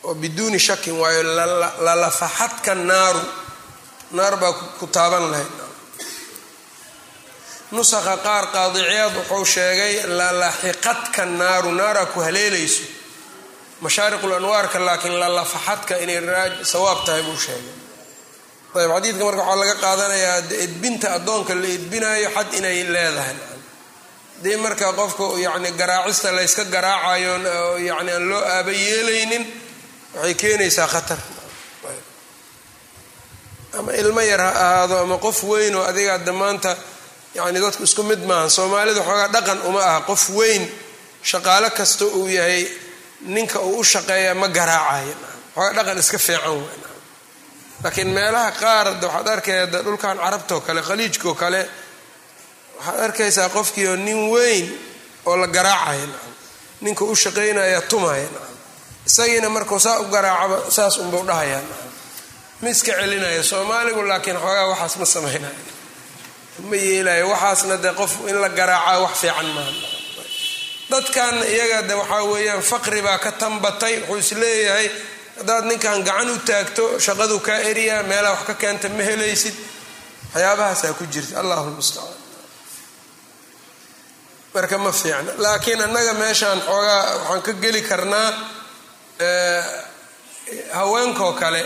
oo 0.07 0.15
biduuni 0.23 0.59
shakin 0.67 0.95
waayo 1.03 1.23
lalafaxadka 1.87 2.73
naaru 2.91 3.23
naar 4.17 4.35
baa 4.43 4.53
ku 4.79 4.87
taaban 4.97 5.25
lahayd. 5.33 5.53
Nusakha 7.75 8.17
qaar 8.27 8.45
qaadiciyaad 8.55 9.15
wuxuu 9.19 9.45
sheegay 9.55 9.95
lalaxiqadka 10.19 11.23
naaru 11.41 11.71
naaraa 11.81 12.07
ku 12.13 12.19
haleelayso 12.27 12.83
mashaariqul 13.85 14.33
anwaarka 14.39 14.79
laakiin 14.87 15.17
lalafaxadka 15.23 15.95
inay 16.05 16.21
sawaab 16.73 17.01
tahay 17.07 17.23
buu 17.27 17.37
sheegay. 17.47 17.75
Ayb 18.79 18.91
xadiidka 18.95 19.25
marka 19.29 19.43
waxaa 19.43 19.57
laga 19.63 19.75
qaadanayaa 19.85 20.39
edbinta 20.67 21.07
addoonka 21.17 21.53
la 21.63 21.69
edbinayo 21.77 22.29
xad 22.37 22.49
inay 22.59 22.79
leedahay. 22.95 23.37
Dii 24.43 24.57
marka 24.65 24.87
qofka 24.99 25.25
yani 25.47 25.71
garaacista 25.81 26.29
layska 26.39 26.65
garaacayo 26.75 27.35
yani 27.89 28.11
aan 28.17 28.25
loo 28.31 28.43
aaba 28.55 28.71
yeelaynin 28.87 29.45
waxay 30.17 30.35
keenaysaa 30.41 30.87
khatar. 30.95 31.19
Ama 33.79 33.93
ilmo 33.93 34.21
yar 34.21 34.41
ha 34.41 34.51
ahaado 34.51 34.99
ama 35.05 35.17
qof 35.19 35.39
weyn 35.51 35.75
oo 35.75 35.83
adiga 35.91 36.19
damaanta 36.19 36.77
yani 37.35 37.59
dadku 37.65 37.83
isku 37.89 38.03
mid 38.11 38.21
maaha 38.31 38.49
soomaalida 38.57 39.01
xoogaa 39.09 39.29
dhaqan 39.35 39.59
uma 39.69 39.81
aha. 39.89 40.01
Qof 40.11 40.23
weyn 40.39 40.62
shaqaalo 41.31 41.69
kasta 41.79 42.05
uu 42.19 42.29
yahay 42.39 42.62
ninka 43.35 43.59
uu 43.69 43.79
u 43.81 43.85
shaqeeya 43.93 44.35
ma 44.41 44.49
garaacayo 44.57 45.15
xoogaa 45.55 45.73
dhaqan 45.77 45.99
iska 46.03 46.19
fiican 46.27 46.55
w 46.59 46.62
laakiin 47.83 48.09
meelaha 48.17 48.51
qaar 48.62 48.87
waxaad 49.03 49.29
arkaya 49.35 49.67
dhulkan 49.67 50.17
carabtao 50.23 50.61
kale 50.67 50.81
khaliijkao 50.89 51.35
kale 51.43 51.61
waxaad 52.79 53.01
arkaysaa 53.07 53.49
qofkiioo 53.57 53.97
nin 54.07 54.21
weyn 54.35 54.67
oo 55.29 55.37
la 55.43 55.47
garaacayo 55.57 56.07
ninka 56.85 57.05
u 57.05 57.15
shaqaynaya 57.23 57.81
tumaya 57.91 58.29
isagiina 59.09 59.49
markuu 59.57 59.79
saa 59.87 59.99
u 60.01 60.05
garaacaba 60.15 60.57
saas 60.77 60.95
unbau 61.03 61.23
dhahaya 61.29 61.61
ma 62.63 62.69
iska 62.75 62.93
celinayo 63.01 63.43
soomaaligu 63.51 64.03
laakiin 64.11 64.37
xoogaa 64.43 64.67
waxaas 64.73 64.95
ma 65.01 65.07
samaynayo 65.15 65.57
ma 66.69 66.77
yeelayo 66.87 67.25
waxaasna 67.33 67.77
dee 67.85 67.93
qof 68.01 68.13
in 68.31 68.37
la 68.43 68.49
garaacaa 68.59 68.99
wax 69.05 69.15
fiican 69.23 69.49
maaha 69.57 69.73
dadkan 70.91 71.35
iyaga 71.55 71.79
de 71.89 71.95
waxaa 72.01 72.23
weeyaan 72.33 72.63
faqri 72.71 73.01
baa 73.07 73.19
ka 73.25 73.31
tambatay 73.43 73.95
wuxuu 74.09 74.17
is 74.25 74.31
leeyahay 74.43 74.87
haddaad 75.39 75.65
ninkan 75.71 75.99
gacan 76.09 76.29
u 76.31 76.37
taagto 76.49 76.85
shaqadu 77.05 77.37
kaa 77.47 77.59
eriyaa 77.71 78.03
meelaa 78.11 78.31
wax 78.37 78.43
ka 78.49 78.55
keenta 78.63 78.89
ma 78.97 79.03
helaysid. 79.09 79.55
Waxyaabahaasaa 80.35 80.93
ku 80.99 81.05
jirta 81.13 81.35
allahu 81.41 81.65
lmustacaan 81.71 82.17
marka 84.55 84.77
ma 84.85 84.91
fiicna 85.01 85.33
laakiin 85.45 85.81
annaga 85.87 86.13
meeshaan 86.23 86.59
xoogaa 86.69 87.03
waxaan 87.17 87.43
ka 87.47 87.53
geli 87.63 87.83
karnaa 87.91 88.29
haweenkoo 90.73 91.33
kale 91.33 91.65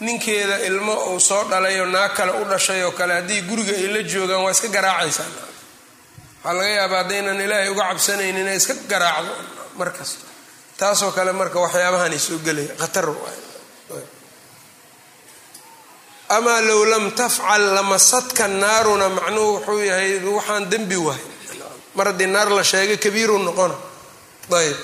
ninkeeda 0.00 0.58
ilmo 0.68 0.94
uu 1.12 1.20
soo 1.20 1.44
dhalay 1.50 1.80
oo 1.80 1.86
naag 1.86 2.12
kale 2.16 2.32
u 2.40 2.44
dhashay 2.44 2.82
oo 2.84 2.92
kale 2.92 3.14
haddii 3.14 3.40
guriga 3.48 3.72
ay 3.72 3.86
la 3.94 4.02
joogaan 4.02 4.42
waa 4.44 4.50
iska 4.50 4.68
garaacaysaa. 4.68 5.24
Waxaa 6.44 6.52
laga 6.58 6.68
yaabaa 6.78 6.98
haddaynan 7.02 7.40
ilaahay 7.40 7.68
uga 7.70 7.84
cabsanaynin 7.90 8.40
inay 8.42 8.56
iska 8.56 8.74
garaacdo 8.90 9.32
markasta 9.78 10.24
taasoo 10.78 11.10
kale 11.16 11.32
marka 11.32 11.58
waxyaabahanay 11.64 12.18
soo 12.18 12.38
gelaya 12.46 12.74
khatar 12.80 13.06
amaa 16.28 16.60
low 16.68 16.84
lam 16.92 17.10
tafcal 17.10 17.62
lamasadka 17.76 18.48
naaruna 18.48 19.08
macnuhu 19.08 19.52
wuxuu 19.54 19.80
yahay 19.90 20.10
waxaan 20.36 20.70
dembi 20.70 20.96
wahay. 20.96 21.24
Mar 21.96 22.06
haddii 22.10 22.26
naar 22.26 22.50
la 22.50 22.62
sheegay 22.64 22.96
kabiiru 23.04 23.38
noqona. 23.38 23.74
Ayb 24.58 24.76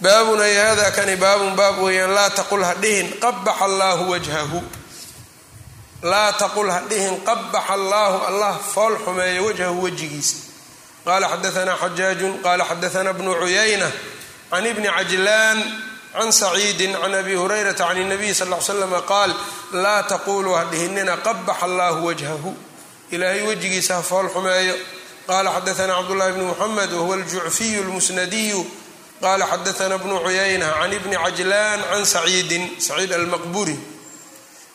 baabun 0.00 0.40
ay 0.40 0.54
hada 0.54 0.90
kani 0.90 1.16
baabun 1.16 1.56
baab 1.56 1.78
weeyaan 1.82 2.14
laa 2.14 2.30
taqul 2.30 2.62
ha 2.64 2.74
dhihin 2.74 3.08
qabaxa 3.20 3.64
allaahu 3.64 4.10
wajhahu. 4.10 4.62
Laa 6.02 6.32
taqul 6.32 6.70
ha 6.70 6.80
dhihin 6.90 7.20
qabaxa 7.24 7.72
allaahu 7.74 8.16
allah 8.28 8.58
fool 8.58 8.94
xumeeya 9.04 9.42
wajhahu 9.42 9.82
wejigiisa. 9.82 10.36
Qala 11.04 11.26
xadaanaa 11.28 11.76
xajaajun 11.82 12.38
qala 12.42 12.64
xadaanaa 12.64 13.12
bnu 13.18 13.34
cuyayna 13.34 13.90
can 14.50 14.66
ibni 14.66 14.88
cajlaan 14.88 15.58
can 16.12 16.30
saciidi 16.32 16.86
can 16.92 17.14
abi 17.14 17.34
hurayrata 17.34 17.88
can 17.88 17.96
الnabiy 17.96 18.34
sal 18.34 18.48
ly 18.48 18.60
slama 18.60 19.00
qaal 19.02 19.34
laa 19.72 20.02
taquluu 20.02 20.54
hadhihinina 20.60 21.16
qabax 21.26 21.58
allahu 21.62 22.06
wajhahu. 22.06 22.54
Ilaahay 23.10 23.42
wejigiisa 23.48 23.94
ha 23.98 24.02
fool 24.02 24.28
xumeeyo. 24.30 24.74
Qala 25.26 25.50
xadaana 25.56 25.94
cabdullahi 25.98 26.32
bni 26.32 26.44
muxamed 26.44 26.92
wahuwa 26.92 27.14
aljucfiyu 27.16 27.82
lmusnadiyu 27.82 28.60
qala 29.22 29.44
xadaana 29.52 29.96
bnu 30.02 30.16
cuyayna 30.24 30.68
can 30.80 30.92
ibni 30.98 31.16
cajlaan 31.24 31.80
can 31.90 32.04
saciidin 32.14 32.64
saciid 32.86 33.12
almaqburi 33.18 33.76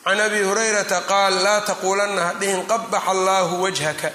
can 0.04 0.20
abi 0.26 0.40
hurayrata 0.48 0.98
qaal 1.10 1.34
laa 1.44 1.60
taquulanna 1.68 2.22
hadhihin 2.30 2.62
qabax 2.72 3.04
allahu 3.14 3.54
wajhaka 3.64 4.10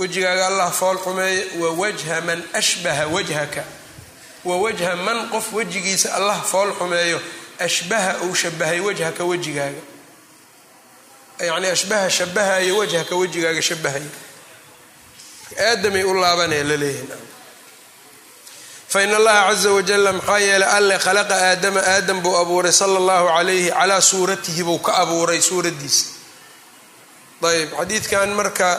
wejigaaga 0.00 0.44
allah 0.50 0.68
fool 0.80 0.98
xumeeyo 1.04 1.44
wawajha 1.62 2.16
man 2.26 2.40
ashbaha 2.60 3.04
wajhaka 3.14 3.62
wawajha 4.44 4.96
man 5.06 5.18
qof 5.32 5.46
wejigiisa 5.52 6.08
allah 6.18 6.38
fool 6.50 6.70
xumeeyo 6.78 7.18
ashbaha 7.66 8.10
uu 8.26 8.34
shabahay 8.42 8.80
wajhaka 8.80 9.22
wejigaaga 9.30 9.82
yani 11.40 11.66
ashbaha 11.66 12.10
shabahayo 12.10 12.76
wajhaka 12.76 13.14
wejigaaga 13.16 13.62
shabahayo 13.62 14.10
aadamay 15.68 16.04
u 16.04 16.14
laabanaya 16.14 16.64
la 16.70 16.76
leeyahay 16.76 17.18
fain 18.88 19.10
allaha 19.14 19.48
caza 19.52 19.70
wajala 19.76 20.12
maxaa 20.12 20.38
yeelay 20.48 20.68
alle 20.76 20.96
khalaqa 21.04 21.34
aadama 21.50 21.80
aadam 21.94 22.18
buu 22.24 22.36
abuuray 22.42 22.72
sala 22.72 22.96
allahu 23.02 23.26
calayhi 23.36 23.70
calaa 23.78 24.00
suuratihi 24.00 24.62
buu 24.68 24.78
ka 24.86 24.92
abuuray 25.02 25.40
suuraddiisa 25.48 26.04
ayb 27.50 27.70
xadiidkan 27.78 28.28
marka 28.38 28.70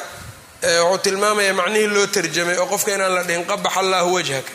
wuxuu 0.64 0.98
tilmaamayaa 1.06 1.54
macnihii 1.60 1.88
loo 1.96 2.08
tarjamay 2.16 2.58
oo 2.62 2.66
qofka 2.74 2.92
inaan 2.96 3.14
la 3.18 3.24
dhihin 3.28 3.46
qabax 3.52 3.74
allahu 3.82 4.10
wajhaka 4.18 4.54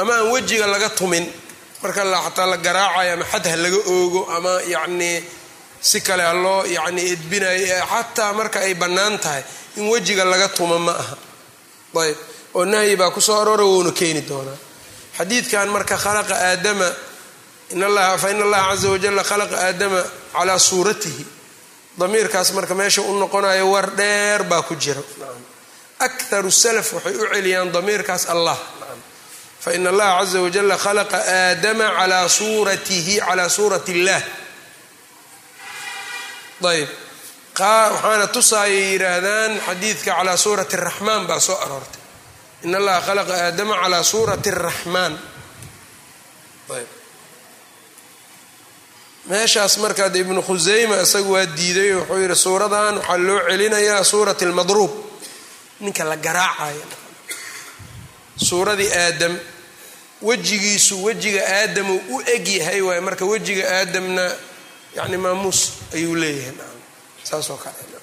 ama 0.00 0.12
aan 0.18 0.28
wejiga 0.34 0.66
laga 0.66 0.88
tumin 0.98 1.24
marka 1.82 2.02
xataa 2.24 2.46
la 2.52 2.56
garaacayo 2.66 3.12
ama 3.14 3.24
xad 3.32 3.44
ha 3.52 3.56
laga 3.64 3.78
oogo 3.94 4.20
ama 4.36 4.52
yacnii 4.74 5.16
si 5.80 6.00
kale 6.06 6.22
ha 6.28 6.32
loo 6.44 6.64
yacni 6.76 7.02
edbinayo 7.12 7.84
xataa 7.92 8.32
marka 8.38 8.58
ay 8.66 8.74
bannaan 8.74 9.18
tahay 9.24 9.42
in 9.76 9.84
wejiga 9.92 10.24
laga 10.32 10.48
tuma 10.56 10.78
ma 10.86 10.92
aha 11.02 11.16
ayb 12.04 12.16
oo 12.54 12.64
nahyi 12.64 12.96
baa 12.96 13.10
ku 13.10 13.20
soo 13.20 13.40
aroora 13.40 13.64
wouna 13.64 13.92
keeni 13.92 14.22
doonaa. 14.28 14.56
Xadiidkan 15.18 15.68
marka 15.68 15.96
khalaqa 15.96 16.34
aadama 16.50 16.88
fa 18.18 18.28
in 18.30 18.42
allaha 18.42 18.68
caza 18.70 18.88
wajalla 18.94 19.22
khalaqa 19.30 19.56
aadama 19.66 20.00
calaa 20.32 20.58
suuratihi. 20.58 21.24
Damiirkaas 21.98 22.52
marka 22.52 22.74
meesha 22.74 23.02
u 23.02 23.12
noqonayo 23.18 23.66
war 23.72 23.90
dheer 23.96 24.42
baa 24.44 24.62
ku 24.62 24.74
jira. 24.76 25.02
Akharu 25.98 26.50
salaf 26.50 26.92
waxay 26.92 27.14
u 27.16 27.26
celiyaan 27.34 27.72
damiirkaas 27.72 28.24
allah. 28.34 28.58
Fa 29.60 29.70
in 29.74 29.86
allaha 29.86 30.18
caza 30.20 30.38
wajalla 30.40 30.76
khalaqa 30.78 31.18
aadama 31.18 31.86
calaa 31.98 32.28
suuratihi 32.28 33.14
calaa 33.26 33.48
suurati 33.48 33.92
illah 33.92 34.22
ayb 36.68 36.88
waxaana 37.58 38.26
tusaayay 38.34 38.92
yidhaahdaan 38.92 39.52
xadiidka 39.66 40.10
calaa 40.18 40.36
suurati 40.36 40.76
araxmaan 40.76 41.26
baa 41.26 41.40
soo 41.40 41.58
aroortay 41.64 41.97
in 42.64 42.74
allaha 42.74 43.00
khalaqa 43.06 43.34
aadama 43.46 43.74
calaa 43.82 44.02
suurati 44.12 44.48
araxmaan 44.50 45.14
meeshaas 49.30 49.74
markaad 49.84 50.16
ibnu 50.22 50.40
khusayma 50.48 50.96
isagu 51.06 51.32
waa 51.36 51.46
diiday 51.58 51.92
wuxuu 51.98 52.18
yidhi 52.22 52.36
suuradan 52.44 52.94
waxaa 52.98 53.18
loo 53.26 53.40
celinayaa 53.48 54.04
suurati 54.10 54.44
almadruub 54.48 54.92
ninka 55.80 56.04
la 56.10 56.16
garaacayo 56.16 56.86
suuradii 58.48 58.90
aadam 59.04 59.34
wejigiisu 60.28 60.94
wejiga 61.06 61.42
aadamu 61.60 61.94
u 62.14 62.20
eg 62.34 62.46
yahay 62.58 62.80
waaye 62.86 63.00
marka 63.00 63.24
wejiga 63.32 63.64
aadamna 63.78 64.24
yani 64.96 65.16
maamuus 65.24 65.60
ayuu 65.94 66.14
leeyahay 66.14 66.54
saasoo 67.28 67.56
kale 67.56 67.97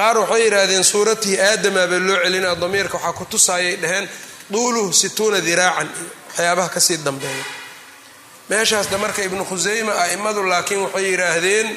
qaar 0.00 0.16
waxay 0.22 0.42
yidhaahdeen 0.46 0.84
suuratii 0.92 1.36
aadama 1.48 1.82
baa 1.90 1.98
loo 2.08 2.16
celinaa 2.24 2.54
damiirka 2.62 2.96
waxaa 2.98 3.12
ku 3.18 3.24
tusaayay 3.32 3.76
dhaheen 3.82 4.06
duuluhu 4.52 4.92
situuna 5.02 5.38
diraacan. 5.48 5.88
Iyo 5.88 6.08
waxyaabaha 6.28 6.68
ka 6.74 6.80
sii 6.86 6.96
dambeeya. 7.06 7.44
Meeshaasna 8.50 8.96
marka 9.04 9.20
ibnu 9.28 9.42
khusayma 9.50 9.92
a'immadu 10.04 10.40
laakiin 10.52 10.80
waxay 10.84 11.04
yidhaahdeen 11.10 11.68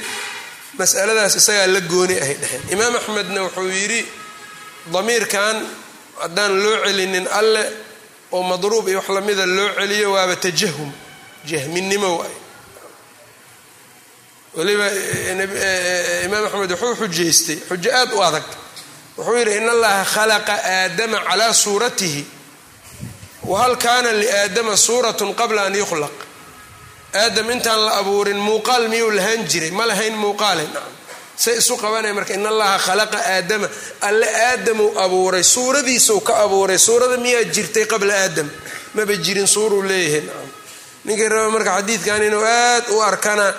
masaladaas 0.79 1.35
isagaa 1.39 1.67
la 1.75 1.79
gooni 1.91 2.15
ahay 2.23 2.33
dheheen 2.41 2.61
imaam 2.73 2.93
axmedna 2.99 3.39
wuxuu 3.45 3.69
yidhi 3.79 4.01
damiirkan 4.93 5.55
haddaan 6.21 6.53
loo 6.63 6.75
celinin 6.85 7.27
alle 7.39 7.63
oo 8.35 8.43
madruub 8.51 8.85
iyo 8.89 8.97
wax 8.99 9.09
lamida 9.15 9.45
loo 9.57 9.69
celiyo 9.79 10.07
waaba 10.15 10.35
tajahum 10.45 10.89
jahminimo 11.49 12.09
waay 12.19 12.33
weliba 14.57 14.87
imaam 16.25 16.45
axmed 16.45 16.71
wuxuu 16.71 16.95
xujaystay 17.01 17.57
xujo 17.69 17.89
aad 17.99 18.11
u 18.13 18.21
adag. 18.27 18.43
Wuxuu 19.17 19.37
yidhi 19.37 19.57
in 19.57 19.69
allaha 19.69 20.03
khalaqa 20.05 20.53
aadama 20.75 21.19
calaa 21.29 21.53
suuratihi 21.53 22.25
wahal 23.43 23.75
kaana 23.77 24.11
liaadama 24.21 24.77
suuratun 24.77 25.33
qabla 25.35 25.61
an 25.65 25.75
yukhlaq. 25.75 26.15
Aadam 27.13 27.49
intaan 27.51 27.85
la 27.85 27.91
abuurin 28.01 28.37
muuqaal 28.37 28.87
miyuu 28.89 29.11
lahaan 29.11 29.45
jiray? 29.47 29.71
Ma 29.71 29.85
lahayn 29.85 30.15
muuqaale? 30.17 30.65
Say 31.35 31.57
isu 31.57 31.77
qabanaya 31.77 32.13
marka 32.13 32.33
in 32.33 32.45
allaha 32.45 32.77
khalaqa 32.77 33.17
aadama 33.35 33.67
alle 34.01 34.27
aadamuu 34.49 34.97
abuuray 34.97 35.43
suuradiisuu 35.43 36.19
ka 36.21 36.33
abuuray 36.45 36.77
suurada 36.77 37.17
miyaa 37.17 37.43
jirtay 37.53 37.85
qabla 37.85 38.13
aadam? 38.13 38.49
Maba 38.93 39.13
jirin 39.25 39.47
suuruu 39.47 39.81
leeyahay. 39.81 40.23
Ninkii 41.05 41.29
raba 41.29 41.49
marka 41.49 41.71
xadiidkan 41.77 42.23
inuu 42.23 42.43
aad 42.45 42.85
u 42.89 43.01
arkana 43.01 43.53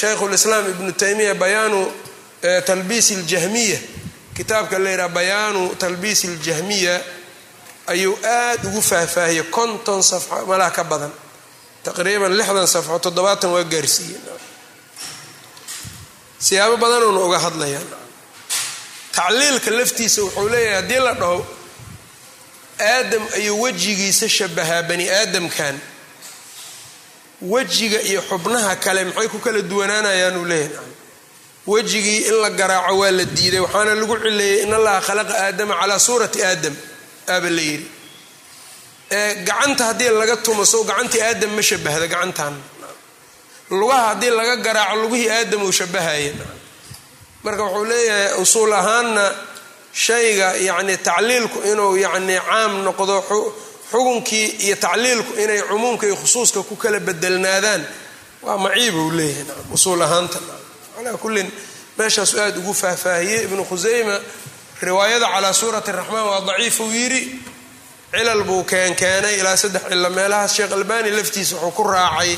shaykhulislaam 0.00 0.70
ibnu 0.70 0.92
taymiya 0.92 1.34
bayaanu 1.34 1.92
talbiis 2.66 3.10
اljahmiya 3.10 3.78
kitaabka 4.36 4.78
la 4.78 4.90
yidhaha 4.90 5.08
bayaanu 5.08 5.74
talbiis 5.78 6.24
اljahmiya 6.24 7.02
ayuu 7.86 8.18
aad 8.24 8.64
ugu 8.68 8.82
faahfaahiyey 8.82 9.42
konton 9.50 10.02
safxo 10.02 10.46
malaha 10.46 10.70
ka 10.70 10.84
badan. 10.84 11.12
Taqriiban 11.84 12.32
lixdan 12.38 12.66
safxo 12.66 12.98
toddobaatan 12.98 13.50
waa 13.54 13.64
gaarsiiyey. 13.64 14.20
Siyaabo 16.38 16.76
badanuuna 16.76 17.20
uga 17.20 17.38
hadlayaan. 17.38 17.86
Tacliilka 19.12 19.70
laftiisa 19.70 20.22
wuxuu 20.22 20.48
leeyahay 20.48 20.74
haddii 20.80 21.00
la 21.06 21.14
dhaho 21.14 21.46
aadam 22.80 23.22
ayuu 23.34 23.60
wejigiisa 23.62 24.28
shabahaa 24.28 24.82
bani 24.82 25.08
aadamkan 25.10 25.80
wejiga 27.42 28.00
iyo 28.02 28.20
xubnaha 28.28 28.76
kale 28.76 29.04
maxay 29.04 29.28
ku 29.28 29.38
kala 29.38 29.62
duwanaanayaan 29.62 30.36
uu 30.36 30.44
leeyahay? 30.44 30.88
Wejigii 31.66 32.26
in 32.28 32.34
la 32.42 32.50
garaaco 32.50 32.98
waa 32.98 33.10
la 33.10 33.24
diiday 33.24 33.60
waxaana 33.60 33.94
lagu 33.94 34.16
cileeyey 34.22 34.62
in 34.64 34.72
allaha 34.74 35.00
khalaqa 35.00 35.34
aadama 35.46 35.74
calaa 35.80 35.98
suurati 35.98 36.42
aadam 36.42 36.74
aaba 37.28 37.50
la 37.50 37.62
yidhi. 37.62 37.88
Gacanta 39.46 39.84
haddii 39.88 40.10
laga 40.20 40.36
tumo 40.36 40.64
sow 40.64 40.84
gacantii 40.84 41.20
aadam 41.22 41.50
ma 41.56 41.62
shabahda 41.62 42.06
gacantan. 42.08 42.54
Lugaha 43.70 44.08
haddii 44.14 44.30
laga 44.38 44.56
garaaco 44.56 44.96
lugihii 45.02 45.28
aadam 45.30 45.62
uu 45.62 45.72
shabahaya 45.72 46.32
marka 47.44 47.62
wuxuu 47.64 47.84
leeyahay 47.90 48.34
usuul 48.42 48.72
ahaanna 48.72 49.24
shayga 49.92 50.48
yacni 50.68 50.96
tacliilku 51.06 51.58
inuu 51.72 51.96
yacni 52.04 52.36
caam 52.48 52.72
noqdo 52.86 53.16
xukunkii 53.92 54.46
iyo 54.66 54.76
tacliilku 54.76 55.32
inay 55.42 55.60
cumuumka 55.68 56.06
iyo 56.06 56.16
khusuuska 56.16 56.62
ku 56.62 56.76
kala 56.76 57.00
bedelnaadaan 57.00 57.82
waa 58.42 58.58
maciib 58.64 58.94
uu 58.94 59.10
leeyahay 59.10 59.44
usuul 59.74 60.02
ahaanta 60.02 60.38
calaa 60.96 61.16
kullin 61.22 61.48
meeshaasu 61.98 62.34
aad 62.40 62.56
ugu 62.60 62.72
faahfaahiyey 62.74 63.44
ibnu 63.46 63.62
khusayma 63.70 64.16
riwaayada 64.82 65.26
calaa 65.34 65.52
suurati 65.60 65.92
raxmaan 65.98 66.26
waa 66.30 66.40
daciif 66.48 66.80
uu 66.80 66.90
yidhi 66.98 67.22
cilal 68.12 68.42
buu 68.48 68.64
keenkeenay 68.64 69.34
ilaa 69.40 69.56
saddex 69.62 69.82
cilo 69.90 70.10
meelahaas 70.10 70.52
sheekh 70.56 70.72
albani 70.78 71.10
laftiisa 71.16 71.54
wuxuu 71.56 71.70
ku 71.76 71.82
raacay 71.94 72.32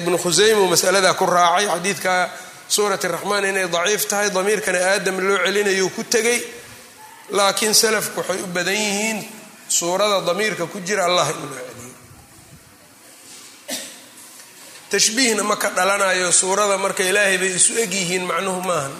ibnu 0.00 0.16
khusayma 0.24 0.62
masaladaa 0.72 1.14
ku 1.20 1.26
raacay 1.26 1.66
xadiidka 1.72 2.14
suurat 2.74 3.02
raxmaan 3.14 3.44
inay 3.50 3.66
daciif 3.74 4.02
tahay 4.10 4.28
damiirkana 4.36 4.78
aadam 4.92 5.16
loo 5.28 5.38
celinayuu 5.44 5.90
ku 5.96 6.02
tegay 6.14 6.38
laakiin 7.36 7.74
salafku 7.82 8.18
waxay 8.20 8.38
u 8.42 8.46
badan 8.56 8.74
yihiin 8.84 9.18
suurada 9.78 10.18
damiirka 10.28 10.64
ku 10.72 10.78
jira 10.86 11.04
allah 11.08 11.26
in 11.30 11.40
loo 11.50 11.54
celiyo. 11.68 11.94
Tashbiihna 14.90 15.42
ma 15.50 15.56
ka 15.62 15.68
dhalanayo 15.76 16.28
suurada 16.40 16.74
marka 16.84 17.02
ilaahay 17.10 17.38
bay 17.42 17.52
isu 17.58 17.72
eg 17.82 17.92
yihiin 17.94 18.24
macnuhu 18.30 18.60
maaha 18.68 18.90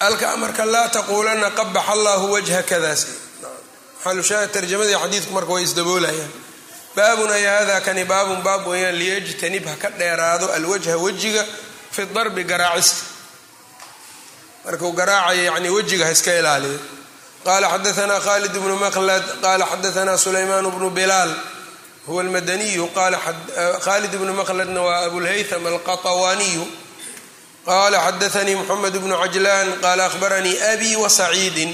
alka 0.00 0.36
marka 0.36 0.64
laa 0.64 0.88
taquulanna 0.88 1.50
qabax 1.50 1.88
allahu 1.94 2.32
wajha 2.36 2.62
kadaas 2.62 3.02
xalushaahid 4.04 4.50
tarjamadii 4.52 4.96
xadiidku 5.02 5.32
marka 5.36 5.52
way 5.56 5.62
isdaboolayaan 5.68 6.32
baabun 6.96 7.30
ay 7.36 7.44
hada 7.52 7.80
kani 7.86 8.04
baabun 8.04 8.40
baab 8.46 8.66
weeyaan 8.70 8.96
liyajtanib 9.00 9.64
ha 9.70 9.74
ka 9.82 9.88
dheeraado 10.00 10.46
alwajha 10.56 10.94
wejiga 11.04 11.42
fi 11.94 12.02
darbi 12.14 12.44
garaacista 12.44 13.15
markuu 14.66 14.92
garaacaya 14.92 15.42
yacnii 15.42 15.68
wejiga 15.76 16.04
ha 16.06 16.12
iska 16.12 16.38
ilaaliyo 16.38 16.78
qaala 17.44 17.68
xadaanaa 17.74 18.20
khaalid 18.20 18.52
bnu 18.62 18.76
maqlad 18.76 19.24
qaala 19.42 19.66
xadaanaa 19.72 20.18
sulaymaan 20.18 20.70
bnu 20.70 20.90
bilaal 20.90 21.34
huwa 22.06 22.22
almadaniyu 22.22 22.86
qaala 22.94 23.18
eh, 23.56 23.80
khaalid 23.84 24.10
bnu 24.20 24.32
maqladna 24.40 24.80
waa 24.82 25.04
abulhaytham 25.06 25.66
alqatawaaniyu 25.66 26.66
qaala 27.66 27.98
xadaanii 28.06 28.54
moxamed 28.60 28.94
bnu 29.02 29.14
cajlaan 29.22 29.68
qaala 29.84 30.02
ahbaranii 30.06 30.56
abi 30.72 30.96
wa 30.96 31.08
saciidin. 31.10 31.72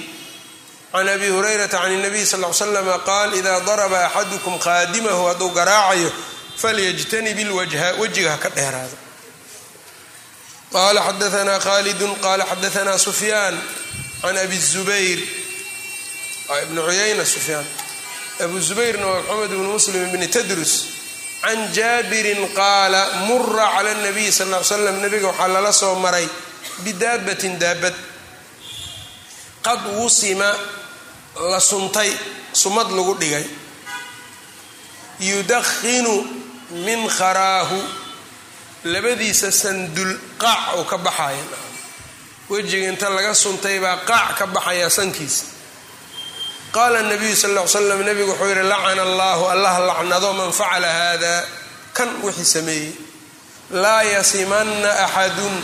Can 0.93 1.09
abi 1.09 1.29
hurayrata 1.29 1.81
can 1.81 1.93
اnabiy 1.93 2.27
sal 2.27 2.45
l 2.45 2.53
slam 2.53 2.89
qaal 3.09 3.35
ida 3.35 3.61
daraba 3.61 3.99
axadukum 4.09 4.59
khaadimahu 4.59 5.23
hadduu 5.29 5.51
garaacayo 5.57 6.11
falyajtanib 6.57 7.39
ilwajha 7.39 7.95
wejiga 8.01 8.31
ha 8.33 8.37
ka 8.37 8.51
dheeraado 8.51 9.02
qala 10.73 11.01
xadaana 11.09 11.55
khalidu 11.67 12.07
qala 12.25 12.45
xadaana 12.51 12.99
sufyaan 12.99 13.55
can 14.23 14.37
abi 14.45 14.57
zubayr 14.73 15.19
ibn 16.65 16.77
cuyayna 16.87 17.25
sufyaan 17.35 17.67
abu 18.45 18.57
zubayrna 18.69 19.07
waa 19.07 19.21
maxamed 19.23 19.51
bnu 19.51 19.69
muslim 19.77 20.11
bni 20.13 20.29
tadrus 20.35 20.73
can 21.43 21.59
jaabirin 21.77 22.43
qaala 22.59 23.03
mura 23.29 23.67
cala 23.75 23.91
اnabiy 23.97 24.31
sal 24.39 24.49
l 24.55 24.65
slam 24.71 24.97
nabiga 25.05 25.27
waxaa 25.31 25.49
lala 25.55 25.73
soo 25.73 25.95
maray 26.05 26.27
bidaabatin 26.85 27.55
daabad 27.63 27.95
qad 29.67 29.81
wusima 30.01 30.49
la 31.51 31.61
suntay 31.71 32.11
sumad 32.63 32.89
lagu 32.97 33.15
dhigay 33.21 33.47
yudakhinu 35.21 36.15
min 36.87 37.01
kharaahu 37.19 37.79
labadiisa 38.85 39.53
sandul 39.53 40.19
qaac 40.39 40.77
uu 40.79 40.85
ka 40.85 40.99
baxaya 40.99 41.45
wejiga 42.51 42.89
inta 42.89 43.09
laga 43.11 43.35
suntay 43.35 43.79
baa 43.81 43.97
qaac 44.05 44.39
ka 44.39 44.47
baxaya 44.47 44.91
sankiisa. 44.91 45.45
Qaala 46.73 47.03
nabiyu 47.03 47.37
sal 47.37 47.53
l 47.57 47.69
slam 47.69 48.01
nabigu 48.03 48.31
wuxuu 48.33 48.49
yihi 48.49 48.65
lacana 48.65 49.03
allahu 49.03 49.45
allah 49.45 49.75
lacnado 49.89 50.33
man 50.33 50.53
facala 50.53 50.89
hada 50.89 51.45
kan 51.93 52.09
wixii 52.25 52.45
sameeyey. 52.45 52.93
Laa 53.71 54.03
yasimanna 54.03 54.91
axadun. 55.05 55.55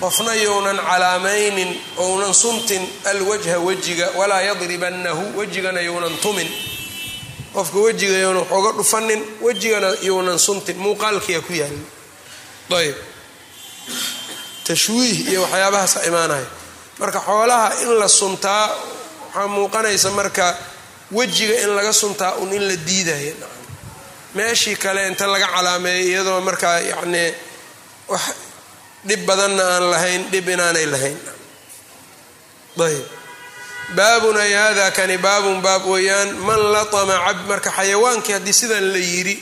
Qofna 0.00 0.34
younan 0.34 0.78
calaamaynin 0.78 1.70
ounan 1.98 2.32
suntin 2.34 2.80
alwajha 3.04 3.58
wejiga 3.58 4.10
walaa 4.16 4.40
yadribannahu. 4.42 5.36
Wejigana 5.38 5.80
younan 5.80 6.16
tumin 6.22 6.48
qofka 7.58 7.78
wejiga 7.86 8.16
younan 8.24 8.42
waxooga 8.46 8.70
dhufanin 8.78 9.20
wejigana 9.46 9.90
younan 10.08 10.38
suntin 10.46 10.76
muuqaalkiia 10.84 11.40
ku 11.46 11.52
yaalla 11.60 11.86
ayb 12.80 12.96
tashwiih 14.66 15.16
iyo 15.30 15.40
waxyaabahaasa 15.42 15.98
imaanaya 16.08 16.46
marka 17.00 17.20
xoolaha 17.28 17.68
in 17.82 17.90
la 18.00 18.08
suntaa 18.08 18.64
waxaa 19.26 19.46
muuqanaysa 19.56 20.10
marka 20.18 20.46
wejiga 21.18 21.54
in 21.64 21.70
laga 21.76 21.92
suntaa 21.92 22.32
un 22.42 22.52
in 22.52 22.62
la 22.68 22.76
diidaya 22.88 23.34
meeshii 24.34 24.76
kale 24.76 25.00
inta 25.08 25.26
laga 25.26 25.46
calaameeyo 25.54 26.04
iyadoo 26.10 26.40
markaa 26.48 26.78
yacnii 26.90 27.30
wax 28.12 28.22
dhib 29.08 29.20
badanna 29.26 29.62
aan 29.74 29.84
lahayn 29.92 30.22
dhib 30.32 30.48
inaanay 30.48 30.86
lahayn. 30.86 31.18
Ayb 32.86 33.04
baabun 33.96 34.36
ay 34.36 34.52
hada 34.52 34.90
kani 34.92 35.16
baabun 35.18 35.60
baab 35.62 35.86
weeyaan 35.86 36.36
man 36.46 36.60
latama 36.74 37.16
cab 37.26 37.38
marka 37.48 37.70
xayawaankii 37.72 38.32
haddii 38.36 38.52
sidan 38.52 38.84
la 38.92 38.98
yidhi 39.00 39.36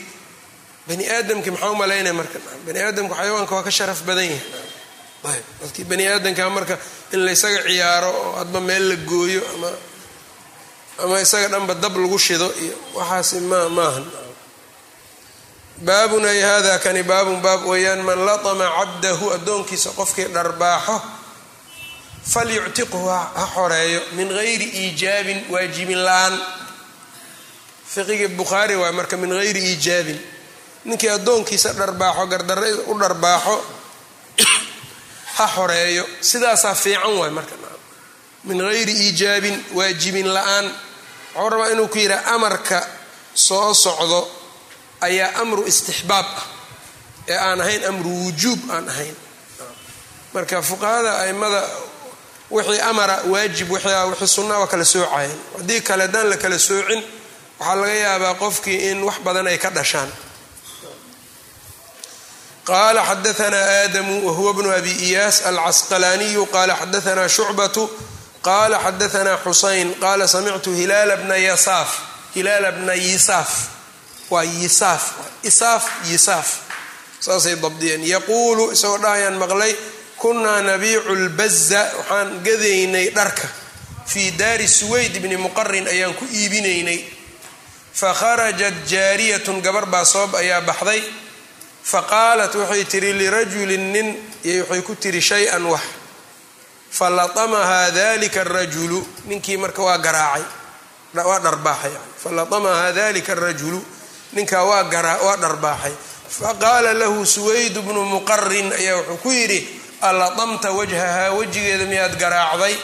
bani 0.87 1.03
aadamkii 1.09 1.51
maxaa 1.51 1.71
u 1.71 1.75
malaynaya 1.75 2.13
marka 2.13 2.39
bani 2.65 2.79
aadamku 2.79 3.13
xayawaanka 3.15 3.53
waa 3.55 3.63
ka 3.67 3.71
sharaf 3.71 4.01
badan 4.07 4.23
yahay. 4.31 5.41
Dadkii 5.61 5.83
bani 5.83 6.03
aadamka 6.07 6.49
marka 6.49 6.75
in 7.13 7.19
laysaga 7.27 7.59
ciyaaro 7.67 8.07
oo 8.11 8.31
hadba 8.39 8.59
meel 8.67 8.85
la 8.89 8.95
gooyo 8.95 9.41
ama 9.55 9.69
ama 11.03 11.15
isaga 11.21 11.47
dhanba 11.53 11.73
dab 11.75 11.95
lagu 11.97 12.17
shido 12.19 12.47
iyo 12.63 12.75
waxaasi 12.95 13.39
ma 13.49 13.67
maahan. 13.69 14.05
Baabun 15.77 16.25
ay 16.25 16.39
hada 16.41 16.79
kani 16.79 17.03
baabun 17.03 17.41
baab 17.43 17.65
weeyaan 17.67 17.99
man 18.07 18.19
latama 18.25 18.65
cabdahu 18.77 19.25
addoonkiisa 19.35 19.89
qofkii 19.99 20.31
dharbaaxo 20.35 20.95
falyuctiqhu 22.33 22.99
ha 23.09 23.45
xoreeyo 23.55 24.01
min 24.17 24.27
gayri 24.29 24.67
iijaabin 24.83 25.39
waajibin 25.53 25.97
la'aan 26.07 26.35
fiqigii 27.93 28.27
bukhaari 28.39 28.75
waay 28.75 28.91
marka 28.91 29.17
min 29.17 29.29
gayri 29.29 29.61
iijaabin 29.71 30.19
ninkii 30.85 31.09
addoonkiisa 31.09 31.73
dharbaaxo 31.73 32.25
gardarra 32.27 32.67
u 32.87 32.99
dharbaaxo 32.99 33.55
ha 35.37 35.45
xoreeyo 35.55 36.03
sidaasaa 36.21 36.75
fiican 36.75 37.13
waay 37.19 37.31
marka 37.31 37.55
min 38.43 38.57
gayri 38.57 38.91
iijaabin 39.07 39.55
waajibin 39.77 40.27
la'aan 40.33 40.65
waxuu 41.35 41.49
rabaa 41.49 41.71
inuu 41.73 41.87
ku 41.87 41.97
yidhaha 41.97 42.35
amarka 42.35 42.79
soo 43.33 43.73
socdo 43.73 44.19
ayaa 45.01 45.31
amru 45.41 45.63
istixbaab 45.71 46.25
ah 46.25 46.45
ee 47.27 47.37
aan 47.47 47.61
ahayn 47.61 47.83
amru 47.89 48.09
wujuub 48.25 48.59
aan 48.71 48.89
ahayn 48.89 49.15
marka 50.33 50.61
fuqahada 50.61 51.11
aimada 51.23 51.61
wixii 52.51 52.79
amara 52.89 53.15
waajib 53.31 53.71
wixii 53.71 54.27
sunna 54.27 54.55
waa 54.59 54.67
kala 54.67 54.85
soocayeen 54.85 55.37
haddii 55.57 55.81
kale 55.87 56.01
haddaan 56.05 56.27
la 56.29 56.37
kala 56.37 56.59
soocin 56.59 57.01
waxaa 57.59 57.75
laga 57.81 57.93
yaabaa 58.05 58.33
qofkii 58.43 58.79
in 58.91 59.03
wax 59.07 59.17
badan 59.25 59.47
ay 59.47 59.57
ka 59.57 59.69
dhashaan. 59.77 60.09
Qala 62.67 63.01
xadaana 63.09 63.57
aadamu 63.57 64.27
wahuwa 64.27 64.53
bnu 64.53 64.69
abi 64.79 64.91
iyaas 65.07 65.37
alcasqalaaniyu 65.49 66.45
qala 66.55 66.73
xadaana 66.81 67.29
shucbatu 67.35 67.83
qala 68.47 68.77
xadaana 68.85 69.33
xusayn 69.43 69.89
qala 70.03 70.27
samictu 70.27 70.69
hilaala 70.79 71.15
bna 71.21 71.35
yasaaf 71.49 71.89
hilaala 72.35 72.71
bna 72.71 72.93
yisaaf. 72.93 73.51
Waa 74.29 74.43
yisaaf 74.43 75.03
isaaf 75.49 75.83
yisaaf. 76.11 76.47
Saasay 77.19 77.55
dabdiyeen. 77.63 78.03
Yaquulu 78.13 78.71
isagoo 78.75 78.97
dhahayaan 79.03 79.37
maqlay 79.41 79.73
kunaa 80.17 80.61
nabiicu 80.61 81.15
lbaza 81.15 81.81
waxaan 81.97 82.39
gadaynay 82.43 83.09
dharka. 83.09 83.47
Fii 84.05 84.31
daari 84.31 84.67
suwayd 84.67 85.19
bni 85.21 85.37
muqarin 85.37 85.87
ayaan 85.87 86.13
ku 86.15 86.25
iibinaynay. 86.25 87.03
Fakharajat 87.93 88.85
jaariyatun 88.87 89.61
gabar 89.61 89.85
baa 89.85 90.05
soob 90.05 90.35
ayaa 90.35 90.61
baxday. 90.61 91.03
Faqaalat 91.83 92.55
waxay 92.55 92.83
tihi 92.85 93.13
lirajulin 93.13 93.91
nin 93.93 94.07
iyo 94.43 94.63
waxay 94.63 94.81
ku 94.81 94.95
tiri 94.95 95.21
shay-an 95.21 95.65
wax. 95.65 95.81
Falatamahaa 96.91 97.91
dalika 97.91 98.41
arajulu 98.41 99.07
ninkii 99.27 99.57
marka 99.57 99.83
waa 99.83 99.97
garaacay 99.97 100.43
waa 101.13 101.39
dharbaaxay 101.39 101.91
falatamahaa 102.23 102.91
dalika 102.91 103.31
arajulu 103.33 103.81
ninkaa 104.33 104.63
waa 104.63 104.83
dharbaaxay. 105.37 105.93
Faqaala 106.29 106.93
lahu 106.93 107.25
suwayd 107.25 107.75
bnu 107.79 108.03
muqarin 108.05 108.71
ayaa 108.73 108.95
wuxuu 109.03 109.17
ku 109.23 109.31
yidhi 109.31 109.59
alatamta 110.01 110.71
wajhahaa 110.71 111.31
wejigeeda 111.31 111.85
miyaad 111.85 112.17
garaacday? 112.19 112.75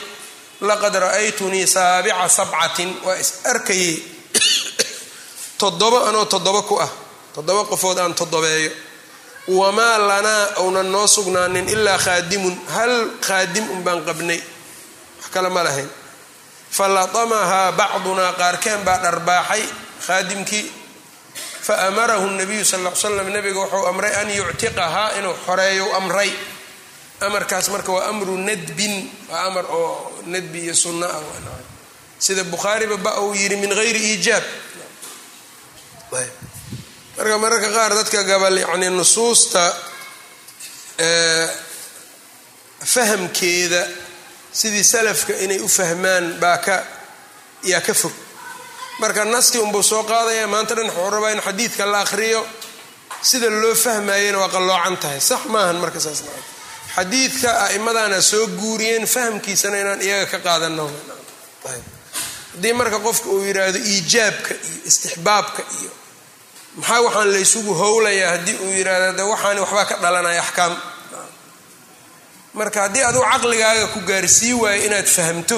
Laqad 0.61 0.95
ra'aytunii 0.95 1.68
saabica 1.68 2.30
sabcatin. 2.30 2.97
Waa 3.03 3.16
is 3.16 3.34
arkayey 3.45 4.03
toddoba 5.61 6.09
anoo 6.09 6.26
toddoba 6.26 6.61
ku 6.61 6.80
ah. 6.80 6.89
Toddoba 7.34 7.66
qofood 7.66 7.97
aan 7.99 8.14
toddobeeyo. 8.14 8.72
Wamaa 9.47 9.97
lanaa 9.97 10.47
ounan 10.64 10.91
noo 10.91 11.07
sugnaanin 11.07 11.70
ilaa 11.70 11.97
khaadimun. 11.97 12.55
Hal 12.68 13.20
khaadim 13.22 13.70
un 13.70 13.84
baan 13.84 14.05
qabnay. 14.05 14.39
Wax 15.20 15.30
kale 15.32 15.49
ma 15.49 15.64
lahayn. 15.64 15.89
Falatamahaa 16.72 17.72
bacdunaa 17.72 18.34
qaarkeen 18.34 18.82
baa 18.86 18.97
dharbaaxay 18.97 19.64
khaadimkii. 20.07 20.84
Fa 21.64 21.88
amarahu 21.88 22.28
nabiyu 22.36 22.66
sal 22.66 22.84
l 22.84 22.91
slam 22.91 23.32
nabiga 23.32 23.59
wuxuu 23.59 23.88
amray 23.88 24.11
an 24.16 24.30
yuctiqahaa 24.30 25.16
inuu 25.20 25.36
xoreeyo 25.45 25.95
amray 25.95 26.32
amarkaas 27.28 27.67
marka 27.74 27.91
waa 27.95 28.05
amru 28.11 28.34
nadbin 28.38 28.93
waa 29.32 29.43
amar 29.49 29.65
oo 29.80 29.91
nadbi 30.34 30.59
iyo 30.65 30.76
sunna 30.84 31.07
ah 31.17 31.21
sida 32.26 32.43
bukhaariba 32.53 32.97
ba 33.05 33.11
uu 33.21 33.34
yidhi 33.41 33.55
min 33.61 33.69
gayri 33.80 33.99
iijaab 34.11 34.43
marka 37.17 37.36
mararka 37.43 37.69
qaar 37.78 37.91
dadka 37.99 38.19
gabal 38.30 38.55
yani 38.65 38.88
nusuusta 38.97 39.63
fahamkeeda 42.93 43.88
sidii 44.59 44.84
salafka 44.84 45.34
inay 45.43 45.59
u 45.59 45.67
fahmaan 45.78 46.26
baa 46.41 46.57
ka 46.57 46.76
yaa 47.63 47.82
ka 47.82 47.93
fog. 47.93 48.11
Marka 48.99 49.26
naskii 49.26 49.59
unbuu 49.65 49.84
soo 49.84 50.03
qaadaya 50.03 50.47
maanta 50.47 50.76
dhan 50.76 50.89
wuxuu 50.91 51.09
rabaa 51.15 51.32
in 51.32 51.41
xadiidka 51.41 51.86
la 51.86 51.99
akhriyo. 52.05 52.41
Sida 53.21 53.49
loo 53.49 53.76
fahmayena 53.76 54.38
waa 54.41 54.49
qalloocan 54.55 54.97
tahay. 55.01 55.19
Sax 55.30 55.41
maahan 55.53 55.78
marka 55.84 55.99
saas 55.99 56.21
xadiidka 56.96 57.50
a'imadana 57.66 58.22
soo 58.22 58.48
guuriyeen 58.60 59.06
fahamkiisana 59.08 59.78
inaan 59.82 60.02
iyaga 60.08 60.26
ka 60.32 60.39
qaadano 60.46 60.86
haddii 62.54 62.74
marka 62.80 63.00
qofka 63.06 63.28
uu 63.34 63.41
yidhaahdo 63.48 63.80
iijaabka 63.91 64.54
iyo 64.54 64.82
istixbaabka 64.89 65.62
iyo 65.82 65.91
maxaa 66.78 67.02
waxaan 67.06 67.30
laysugu 67.34 67.74
howlayaa 67.82 68.30
haddii 68.34 68.58
uu 68.66 68.72
yidhaahdo 68.78 69.12
de 69.18 69.24
waxaani 69.32 69.60
waxbaa 69.64 69.86
ka 69.89 69.96
dhalanaya 70.04 70.41
axkaam? 70.46 70.74
Marka 72.60 72.80
haddii 72.86 73.04
aduu 73.10 73.24
caqligaaga 73.32 73.86
ku 73.94 74.00
gaarsii 74.10 74.54
waayo 74.62 74.82
inaad 74.88 75.08
fahamto 75.18 75.58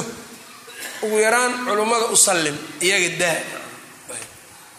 ugu 1.04 1.18
yaraan 1.26 1.52
culummada 1.68 2.06
u 2.06 2.18
sallim 2.28 2.56
iyaga 2.88 3.10
daa. 3.22 3.40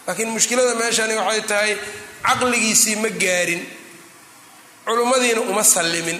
Laakiin 0.06 0.30
mushkilada 0.34 0.74
meeshani 0.80 1.14
waxay 1.20 1.42
tahay 1.50 1.72
caqligiisii 2.26 2.96
ma 3.02 3.08
gaarin 3.22 3.62
culummadiina 4.86 5.40
uma 5.52 5.64
sallimin 5.64 6.18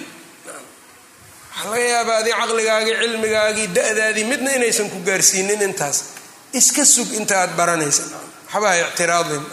waxaa 1.57 1.71
laga 1.71 1.85
yaabaa 1.93 2.17
adii 2.21 2.33
caqligaagii 2.39 2.95
cilmigaagii 3.01 3.67
da-daadii 3.75 4.25
midna 4.25 4.51
inaysan 4.55 4.89
ku 4.89 4.99
gaarsiinin 5.05 5.61
intaas. 5.61 6.03
Iska 6.53 6.85
sug 6.85 7.13
inta 7.13 7.41
aad 7.41 7.55
baranaysa 7.57 8.03
waxbaha 8.53 8.75
ictiraadin. 8.81 9.43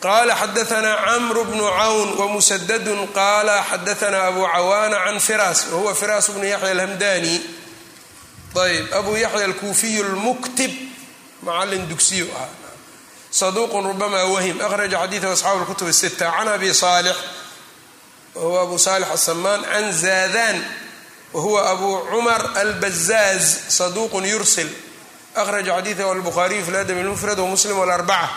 Qala 0.00 0.34
xadaanaa 0.36 0.96
camru 1.06 1.44
bnu 1.44 1.64
cawn 1.78 2.08
wamusadadun 2.18 3.08
qaala 3.18 3.64
xadaanaa 3.70 4.26
abu 4.30 4.42
cawaana 4.54 4.96
can 5.04 5.20
firas 5.20 5.66
wahuwa 5.72 5.94
firas 5.94 6.30
bnu 6.34 6.44
yaxya 6.44 6.70
alhamdani 6.70 7.34
ayb 8.64 8.86
abu 8.98 9.16
yaxya 9.16 9.44
alkuufiyu 9.44 10.02
lmuktib 10.12 10.72
macalin 11.42 11.88
dugsiyu 11.88 12.26
ahaa. 12.36 12.48
Saduuqun 13.30 13.84
rubama 13.90 14.24
wahim. 14.34 14.60
Akhraja 14.60 14.98
xadiidahu 15.02 15.32
asxaabu 15.32 15.60
lkutub 15.64 15.90
sita 15.92 16.30
can 16.36 16.48
abi 16.48 16.74
saalix 16.74 17.16
wahuwa 18.34 18.62
abu 18.62 18.78
saalix 18.78 19.10
asamaan 19.10 19.62
can 19.62 19.92
zaadan 19.92 20.56
wahuwa 21.32 21.60
abu 21.70 21.90
cumar 22.10 22.42
albazaaz 22.62 23.44
saduuqun 23.78 24.24
yursil 24.32 24.68
akhraja 25.34 25.72
xadiidahu 25.78 26.10
albukhaariyu 26.12 26.64
fi 26.66 26.70
ladab 26.70 26.96
lmufrad 27.06 27.38
wamuslim 27.38 27.78
wlarbaca 27.78 28.28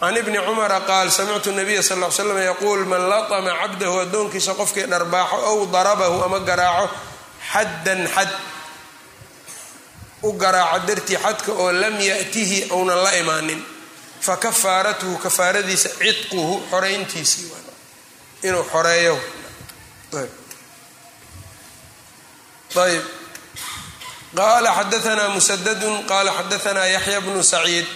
can 0.00 0.16
ibni 0.16 0.38
cumara 0.46 0.80
qaal 0.86 1.10
samictu 1.10 1.50
nabiya 1.52 1.82
sal 1.82 1.98
l 2.02 2.10
slam 2.12 2.38
yaquul 2.50 2.84
man 2.86 3.02
latama 3.12 3.50
cabdahu 3.60 3.96
addoonkiisa 4.04 4.52
qofkii 4.60 4.86
dharbaaxo 4.92 5.36
ow 5.50 5.58
darabahu 5.74 6.16
ama 6.26 6.38
garaaco 6.48 6.86
xaddan 7.52 8.00
xad 8.14 8.30
u 10.22 10.32
garaaco 10.42 10.86
dartii 10.86 11.16
xadka 11.24 11.52
oo 11.62 11.72
lam 11.72 11.94
yatihi 12.10 12.58
ounan 12.70 12.98
la 13.04 13.12
imaanin 13.22 13.60
fa 14.26 14.36
kafaaratuhu 14.36 15.18
kafaaradiisa 15.24 15.88
cidquhu 15.98 16.62
xorayntiisii 16.70 17.46
inuu 18.42 18.64
xoreeyo. 18.64 19.18
Ayb. 22.76 23.04
Qaala 24.36 24.70
xadaanaa 24.74 25.28
musadadun 25.28 26.04
qaala 26.04 26.32
xadaanaa 26.32 26.86
yaxya 26.86 27.20
bnu 27.20 27.42
saciid. 27.42 27.86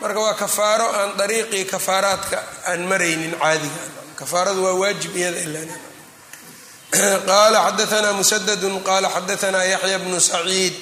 Marka 0.00 0.20
waa 0.20 0.34
kafaaro 0.34 0.88
aan 0.92 1.16
dariiqii 1.18 1.64
kafaaraadka 1.64 2.44
aan 2.66 2.86
maraynin 2.86 3.34
caadiga. 3.40 3.80
Kafaaradu 4.16 4.64
waa 4.64 4.74
waajib 4.74 5.16
iyada 5.16 5.40
qaala 7.30 7.58
xadaanaa 7.66 8.12
musadadun 8.12 8.80
qaala 8.84 9.08
xadaanaa 9.08 9.64
yaxya 9.64 9.98
bnu 9.98 10.20
saciid. 10.20 10.74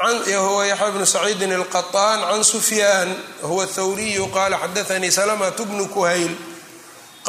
Huwa 0.00 0.66
yaxya 0.66 0.90
bnu 0.92 1.06
saciidin 1.06 1.52
alqaطaan 1.52 2.20
can 2.20 2.44
sufyaan 2.44 3.16
wahuwa 3.42 3.64
athawriyu 3.64 4.26
qaala 4.32 4.58
xadaanii 4.58 5.10
salamatu 5.12 5.64
bnu 5.64 5.88
kuhayl 5.88 6.49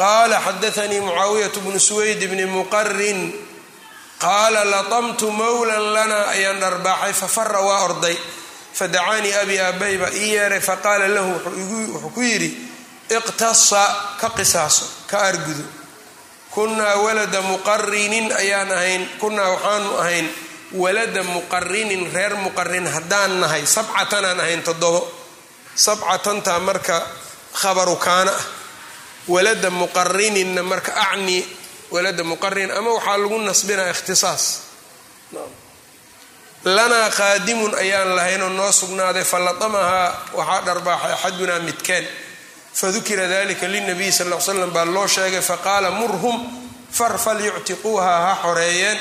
qaala 0.02 0.36
xadaanii 0.46 1.00
mucaawiyat 1.06 1.54
bnu 1.64 1.78
suweyd 1.88 2.20
bni 2.30 2.44
muqarin 2.56 3.20
qaala 4.24 4.60
latamtu 4.74 5.26
mowlan 5.40 5.84
lana 5.96 6.18
ayaan 6.34 6.58
dharbaaxay 6.62 7.12
fafara 7.22 7.60
waa 7.68 7.80
orday 7.88 8.16
fadacaanii 8.78 9.34
abi 9.42 9.56
aabay 9.66 9.94
baa 10.02 10.12
ii 10.22 10.28
yeeray 10.34 10.60
faqaala 10.68 11.06
lahu 11.16 11.30
wuxuu 11.38 12.10
ku 12.16 12.20
yidhi 12.30 12.50
iqtasa 13.18 13.82
ka 14.20 14.28
qisaaso 14.38 14.84
ka 15.10 15.16
argudo 15.30 15.64
kunnaa 16.54 16.96
walada 17.04 17.40
muqarinin 17.50 18.26
ayaan 18.42 18.70
ahayn 18.78 19.02
kunnaa 19.20 19.48
waxaanu 19.54 19.90
ahayn 20.02 20.26
walada 20.82 21.22
muqarinin 21.34 22.02
reer 22.16 22.34
muqarin 22.44 22.86
haddaan 22.94 23.32
nahay 23.42 23.62
sabcatanaan 23.76 24.40
ahayn 24.44 24.62
toddobo 24.68 25.00
sabcatantaa 25.86 26.58
marka 26.68 26.96
khabaru 27.60 27.96
kaana 28.06 28.32
ah 28.40 28.44
walada 29.28 29.70
muqarininna 29.70 30.62
marka 30.62 30.92
acni 30.94 31.44
walada 31.90 32.24
muqarin 32.24 32.70
ama 32.70 32.90
waxaa 32.96 33.16
lagu 33.18 33.38
nasbinaa 33.38 33.90
ikhtisaas. 33.90 34.44
Lanaa 36.64 37.10
qaadimun 37.10 37.74
ayaan 37.74 38.16
lahaynoo 38.16 38.48
noo 38.48 38.72
sugnaaday 38.72 39.24
falatamahaa 39.24 40.08
waxaa 40.38 40.60
dharbaaxay 40.66 41.12
axadunaa 41.12 41.58
midkeen. 41.58 42.06
Fadukira 42.74 43.28
dalika 43.28 43.66
linabiy 43.68 44.12
sal 44.12 44.28
l 44.32 44.40
slam 44.40 44.70
baa 44.70 44.84
loo 44.84 45.06
sheegay 45.06 45.42
faqaala 45.42 45.90
murhum 45.90 46.38
far 46.90 47.18
falyuctiquuha 47.18 48.12
ha 48.24 48.32
xoreeyeen. 48.42 48.98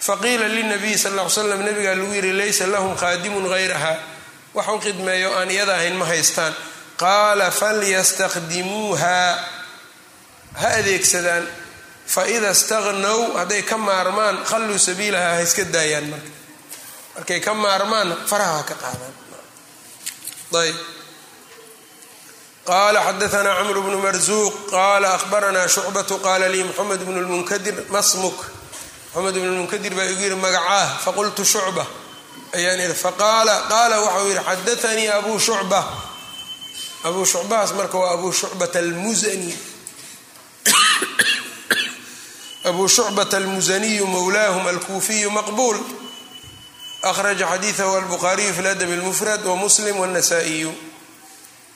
Faqiila 0.00 0.48
linabiyi 0.48 0.98
sal 0.98 1.18
l 1.18 1.30
slam 1.30 1.60
nabigaa 1.64 1.94
lagu 1.94 2.12
yidhi 2.14 2.32
laysa 2.32 2.66
lahum 2.66 2.96
qaadimun 2.96 3.48
hayraha 3.52 3.94
wax 4.54 4.66
u 4.68 4.78
khidmeeyo 4.84 5.34
aan 5.38 5.50
iyada 5.50 5.74
ahayn 5.74 5.96
ma 5.96 6.04
haystaan 6.06 6.54
qaala 7.02 7.50
falyastakdimuuha 7.60 9.18
ha 10.60 10.68
adeegsadaan. 10.80 11.44
Faida 12.14 12.50
staqnow 12.62 13.20
hadday 13.38 13.62
ka 13.70 13.76
maarmaan 13.78 14.36
khalluu 14.50 14.78
sabiilaha 14.78 15.28
ha 15.36 15.40
iska 15.46 15.64
daayaan 15.74 16.06
marka. 16.12 16.30
Markay 17.14 17.40
ka 17.46 17.54
maarmaan 17.54 18.08
faraha 18.30 18.56
ha 18.58 18.62
ka 18.70 18.74
qaadaan. 18.82 19.14
Ayb 20.62 20.76
qala 22.70 23.00
xadaanaa 23.06 23.62
cmr 23.62 23.78
bnu 23.86 23.98
marzuuq 23.98 24.54
qala 24.70 25.08
ahbaranaa 25.18 25.68
shucbatu 25.68 26.14
qaala 26.26 26.46
lii 26.48 26.64
masmuk 27.90 28.38
moxamed 29.14 29.34
bnu 29.34 29.50
lmunkadir 29.56 29.94
shucba 35.38 35.82
abuu 37.03 37.25
shucbahaas 37.25 37.73
marka 37.73 37.97
waa 37.97 38.13
abu 38.17 38.33
shucbata 38.33 38.79
almusani 38.79 39.53
abu 42.65 42.87
shucbata 42.89 43.37
almusaniyu 43.37 44.07
mowlaahum 44.07 44.67
alkuufiyu 44.67 45.29
maqbuul 45.31 45.77
akhraja 47.03 47.45
xadiidahu 47.47 47.95
albukhaariyu 47.97 48.53
fi 48.53 48.61
ladab 48.61 48.89
اlmufrad 48.89 49.45
wamuslim 49.45 49.99
wاnasaa'iyu 49.99 50.73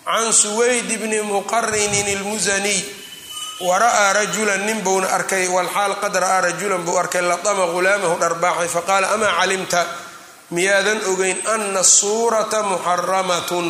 can 0.05 0.33
suwayd 0.33 0.89
bni 1.01 1.21
muqarinin 1.21 2.07
اlmusaniy 2.17 2.81
wara'aa 3.61 4.13
rajulan 4.13 4.65
nin 4.65 4.81
buuna 4.81 5.07
arkay 5.13 5.45
walxaal 5.47 5.99
qad 6.01 6.15
ra'aa 6.15 6.41
rajulan 6.49 6.81
buu 6.81 6.97
arkay 6.97 7.21
latama 7.21 7.69
ghulaamahu 7.69 8.17
dharbaaxay 8.17 8.67
faqaala 8.67 9.13
amaa 9.13 9.37
calimta 9.39 9.85
miyaadan 10.49 11.05
ogeyn 11.11 11.37
ana 11.45 11.83
suurata 11.83 12.63
muxaramatun 12.63 13.67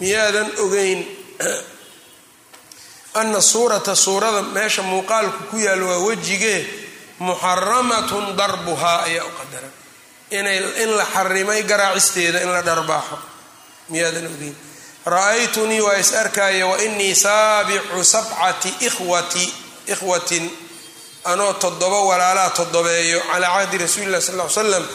miyaadan 0.00 0.50
ogeyn 0.58 1.06
ana 3.20 3.40
suurata 3.40 3.94
suurada 3.94 4.42
meesha 4.42 4.82
muuqaalku 4.82 5.44
ku 5.50 5.56
yaalo 5.58 5.86
waa 5.86 5.98
wejigee 6.06 6.60
muxaramatun 7.18 8.36
darbuhaa 8.36 9.02
ayaa 9.02 9.24
u 9.24 9.30
qadaran 9.38 9.72
in 10.30 10.96
la 10.96 11.04
xarimay 11.04 11.62
garaacisteeda 11.62 12.42
in 12.42 12.52
la 12.52 12.62
dharbaaxo 12.62 13.18
miyaadan 13.88 14.26
ogeyn. 14.26 14.56
Ra'aytunii 15.06 15.80
waa 15.80 15.98
is 16.00 16.14
arkaya 16.14 16.66
wa 16.66 16.76
inii 16.82 17.14
saabicu 17.14 18.04
sabcati 18.04 18.74
ikhwati 18.80 19.54
ikhwatin 19.86 20.50
anoo 21.24 21.52
toddoba 21.52 22.00
walaalaa 22.00 22.50
toddobeeyo 22.50 23.20
calaa 23.20 23.58
cahdi 23.58 23.78
rasuuli 23.78 24.10
lah 24.10 24.20
sal 24.20 24.40
l 24.40 24.50
slam 24.50 24.88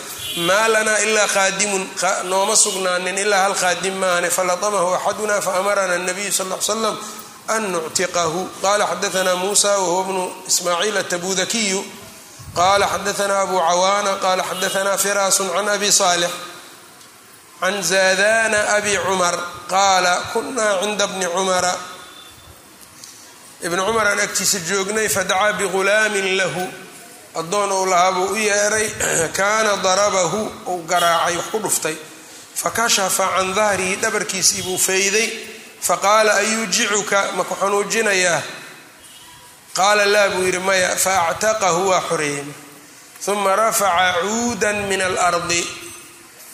maa 0.48 0.68
lanaa 0.74 0.98
ilaa 1.06 1.28
qaadimun 1.36 1.84
nooma 2.32 2.56
sugnaanin 2.64 3.18
ilaa 3.24 3.42
hal 3.46 3.56
qaadim 3.64 3.96
maahane 4.02 4.30
falatamahu 4.38 4.90
axaduna 4.98 5.36
faamarana 5.48 5.96
nabiyu 6.08 6.32
sal 6.38 6.48
l 6.54 6.62
slam 6.68 6.96
an 7.56 7.64
nuctiqahu 7.74 8.42
qala 8.64 8.84
xadaanaa 8.92 9.36
muusa 9.44 9.70
wahuwa 9.82 10.04
bnu 10.08 10.24
ismaaciil 10.50 10.98
atabudakiyu 11.04 11.80
qala 12.60 12.86
xadaanaa 12.94 13.42
abu 13.46 13.58
cawaana 13.68 14.12
qala 14.26 14.42
xadaanaa 14.50 14.98
firaasun 15.04 15.48
can 15.56 15.68
abi 15.76 15.90
saalix 16.00 16.32
can 17.62 17.76
zaadana 17.92 18.60
abi 18.78 18.94
cumar 19.06 19.36
qaala 19.74 20.14
kunaa 20.34 20.74
cinda 20.82 21.06
bni 21.12 21.26
cumara 21.36 21.74
ibni 23.66 23.82
cumar 23.88 24.06
aan 24.12 24.20
agtiisa 24.26 24.58
joognay 24.70 25.08
fadacaa 25.16 25.54
bigulaamin 25.60 26.28
lahu 26.40 26.64
addoon 27.36 27.72
uu 27.72 27.86
lahaa 27.86 28.12
buu 28.12 28.26
u 28.26 28.36
yeeray 28.36 28.90
kaana 29.38 29.78
darabahu 29.84 30.52
uu 30.66 30.84
garaacay 30.84 31.36
wax 31.38 31.46
ku 31.52 31.60
dhuftay. 31.60 31.98
Fakashafa 32.56 33.28
can 33.38 33.54
dahrihi 33.56 33.96
dhabarkiisii 34.02 34.62
buu 34.62 34.78
fayday. 34.78 35.30
Faqaala 35.82 36.34
ayuujicuka 36.34 37.32
maku 37.38 37.56
xanuujinayaa 37.56 38.42
qaala 39.74 40.06
laa 40.06 40.30
buu 40.30 40.44
yidhi 40.44 40.60
maya. 40.60 40.96
Faactaqahu 40.96 41.88
waa 41.90 42.02
xoreeyey 42.10 42.46
uma 43.28 43.56
rafaca 43.56 44.22
cuudan 44.22 44.88
min 44.88 45.02
alardi 45.02 45.68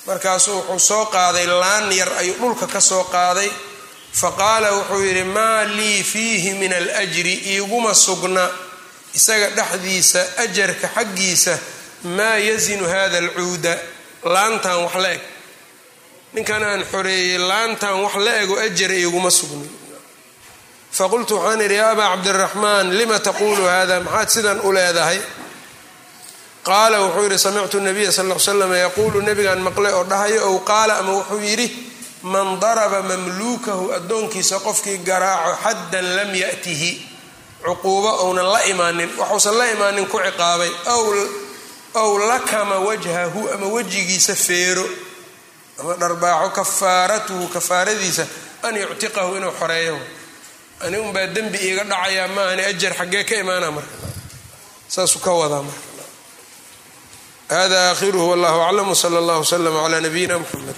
markaasuu 0.08 0.56
wuxuu 0.56 0.80
soo 0.80 1.06
qaaday 1.06 1.46
laan 1.46 1.92
yar 1.92 2.12
ayuu 2.20 2.36
dhulka 2.40 2.68
ka 2.68 2.82
soo 2.82 3.04
qaaday. 3.04 3.50
Fa 4.12 4.32
qaala 4.32 4.72
wuxuu 4.72 5.02
yidhi 5.04 5.24
maa 5.24 5.64
lii 5.64 6.04
fiihi 6.04 6.54
min 6.54 6.74
alajri 6.74 7.34
iiguma 7.34 7.94
sugna 7.94 8.50
isaga 9.18 9.50
dhexdiisa 9.58 10.22
ajarka 10.44 10.88
xaggiisa 10.96 11.54
maa 12.18 12.38
yazinu 12.50 12.86
hada 12.94 13.18
alcuuda? 13.24 13.74
Laantan 14.34 14.78
wax 14.84 14.96
la 15.04 15.10
eg. 15.16 15.22
Ninkan 16.34 16.64
aan 16.64 16.82
xoreeyey 16.92 17.38
laantan 17.50 17.96
wax 18.04 18.16
la 18.26 18.32
ego 18.44 18.56
ajara 18.66 18.94
iguma 19.06 19.32
sugnin 19.32 19.70
faqultu 20.98 21.34
waxaan 21.38 21.62
idhi 21.66 21.76
yaa 21.82 21.92
abaa 21.92 22.10
cabdiraxmaan 22.16 22.88
lima 23.00 23.18
taquulu 23.28 23.64
hada 23.74 24.00
maxaad 24.00 24.30
sidan 24.36 24.60
u 24.64 24.70
leedahay? 24.76 25.20
Qaala 26.68 26.98
wuxuu 27.04 27.24
yidhi 27.24 27.38
samictu 27.46 27.78
nabiya 27.80 28.12
sal 28.12 28.28
l 28.32 28.40
slam 28.40 28.74
yaquulu 28.86 29.22
nabigaan 29.22 29.60
maqlay 29.68 29.94
oo 29.94 30.04
dhahayo 30.12 30.40
ow 30.50 30.58
qaala 30.70 30.94
ama 31.02 31.12
wuxuu 31.20 31.40
yidhi 31.50 31.68
man 32.34 32.48
daraba 32.64 33.00
mamluukahu 33.10 33.86
addoonkiisa 33.98 34.60
qofkii 34.66 34.98
garaaco 35.08 35.54
xaddan 35.64 36.06
lam 36.18 36.32
ya'tihi 36.44 36.92
cuquubo 37.66 38.10
ounan 38.26 38.48
la 38.54 38.60
imaanin 38.72 39.10
waxuusan 39.20 39.56
la 39.60 39.66
imaanin 39.76 40.06
ku 40.12 40.18
ciqaabay 40.26 40.72
ow 41.96 42.12
lakama 42.30 42.78
wajhahu 42.88 43.42
ama 43.54 43.68
wejigiisa 43.76 44.36
feero 44.36 44.86
ama 45.80 45.94
dharbaaxo 46.02 46.50
kafaaratuhu 46.60 47.48
kafaaradiisa 47.56 48.28
an 48.64 48.76
yuctiqahu 48.82 49.36
inuu 49.38 49.52
xoreeyo. 49.60 49.98
Ani 50.86 50.98
unbaa 50.98 51.28
dembi 51.36 51.58
iiga 51.58 51.84
dhacayaa 51.84 52.28
maahani 52.36 52.64
ajar 52.72 52.94
xaggee 53.00 53.24
ka 53.24 53.36
imaana 53.44 53.72
marka. 53.72 53.96
Saasuu 54.94 55.20
ka 55.26 55.32
wadaa 55.32 55.64
marka. 55.64 55.82
Hada 57.50 57.80
aakhiruhu 57.90 58.30
wallahu 58.30 58.60
aclam 58.68 58.88
wsala 58.92 59.18
allah 59.22 59.38
wslama 59.44 59.88
cla 59.88 60.02
nabiyina 60.02 60.40
mxamed 60.40 60.76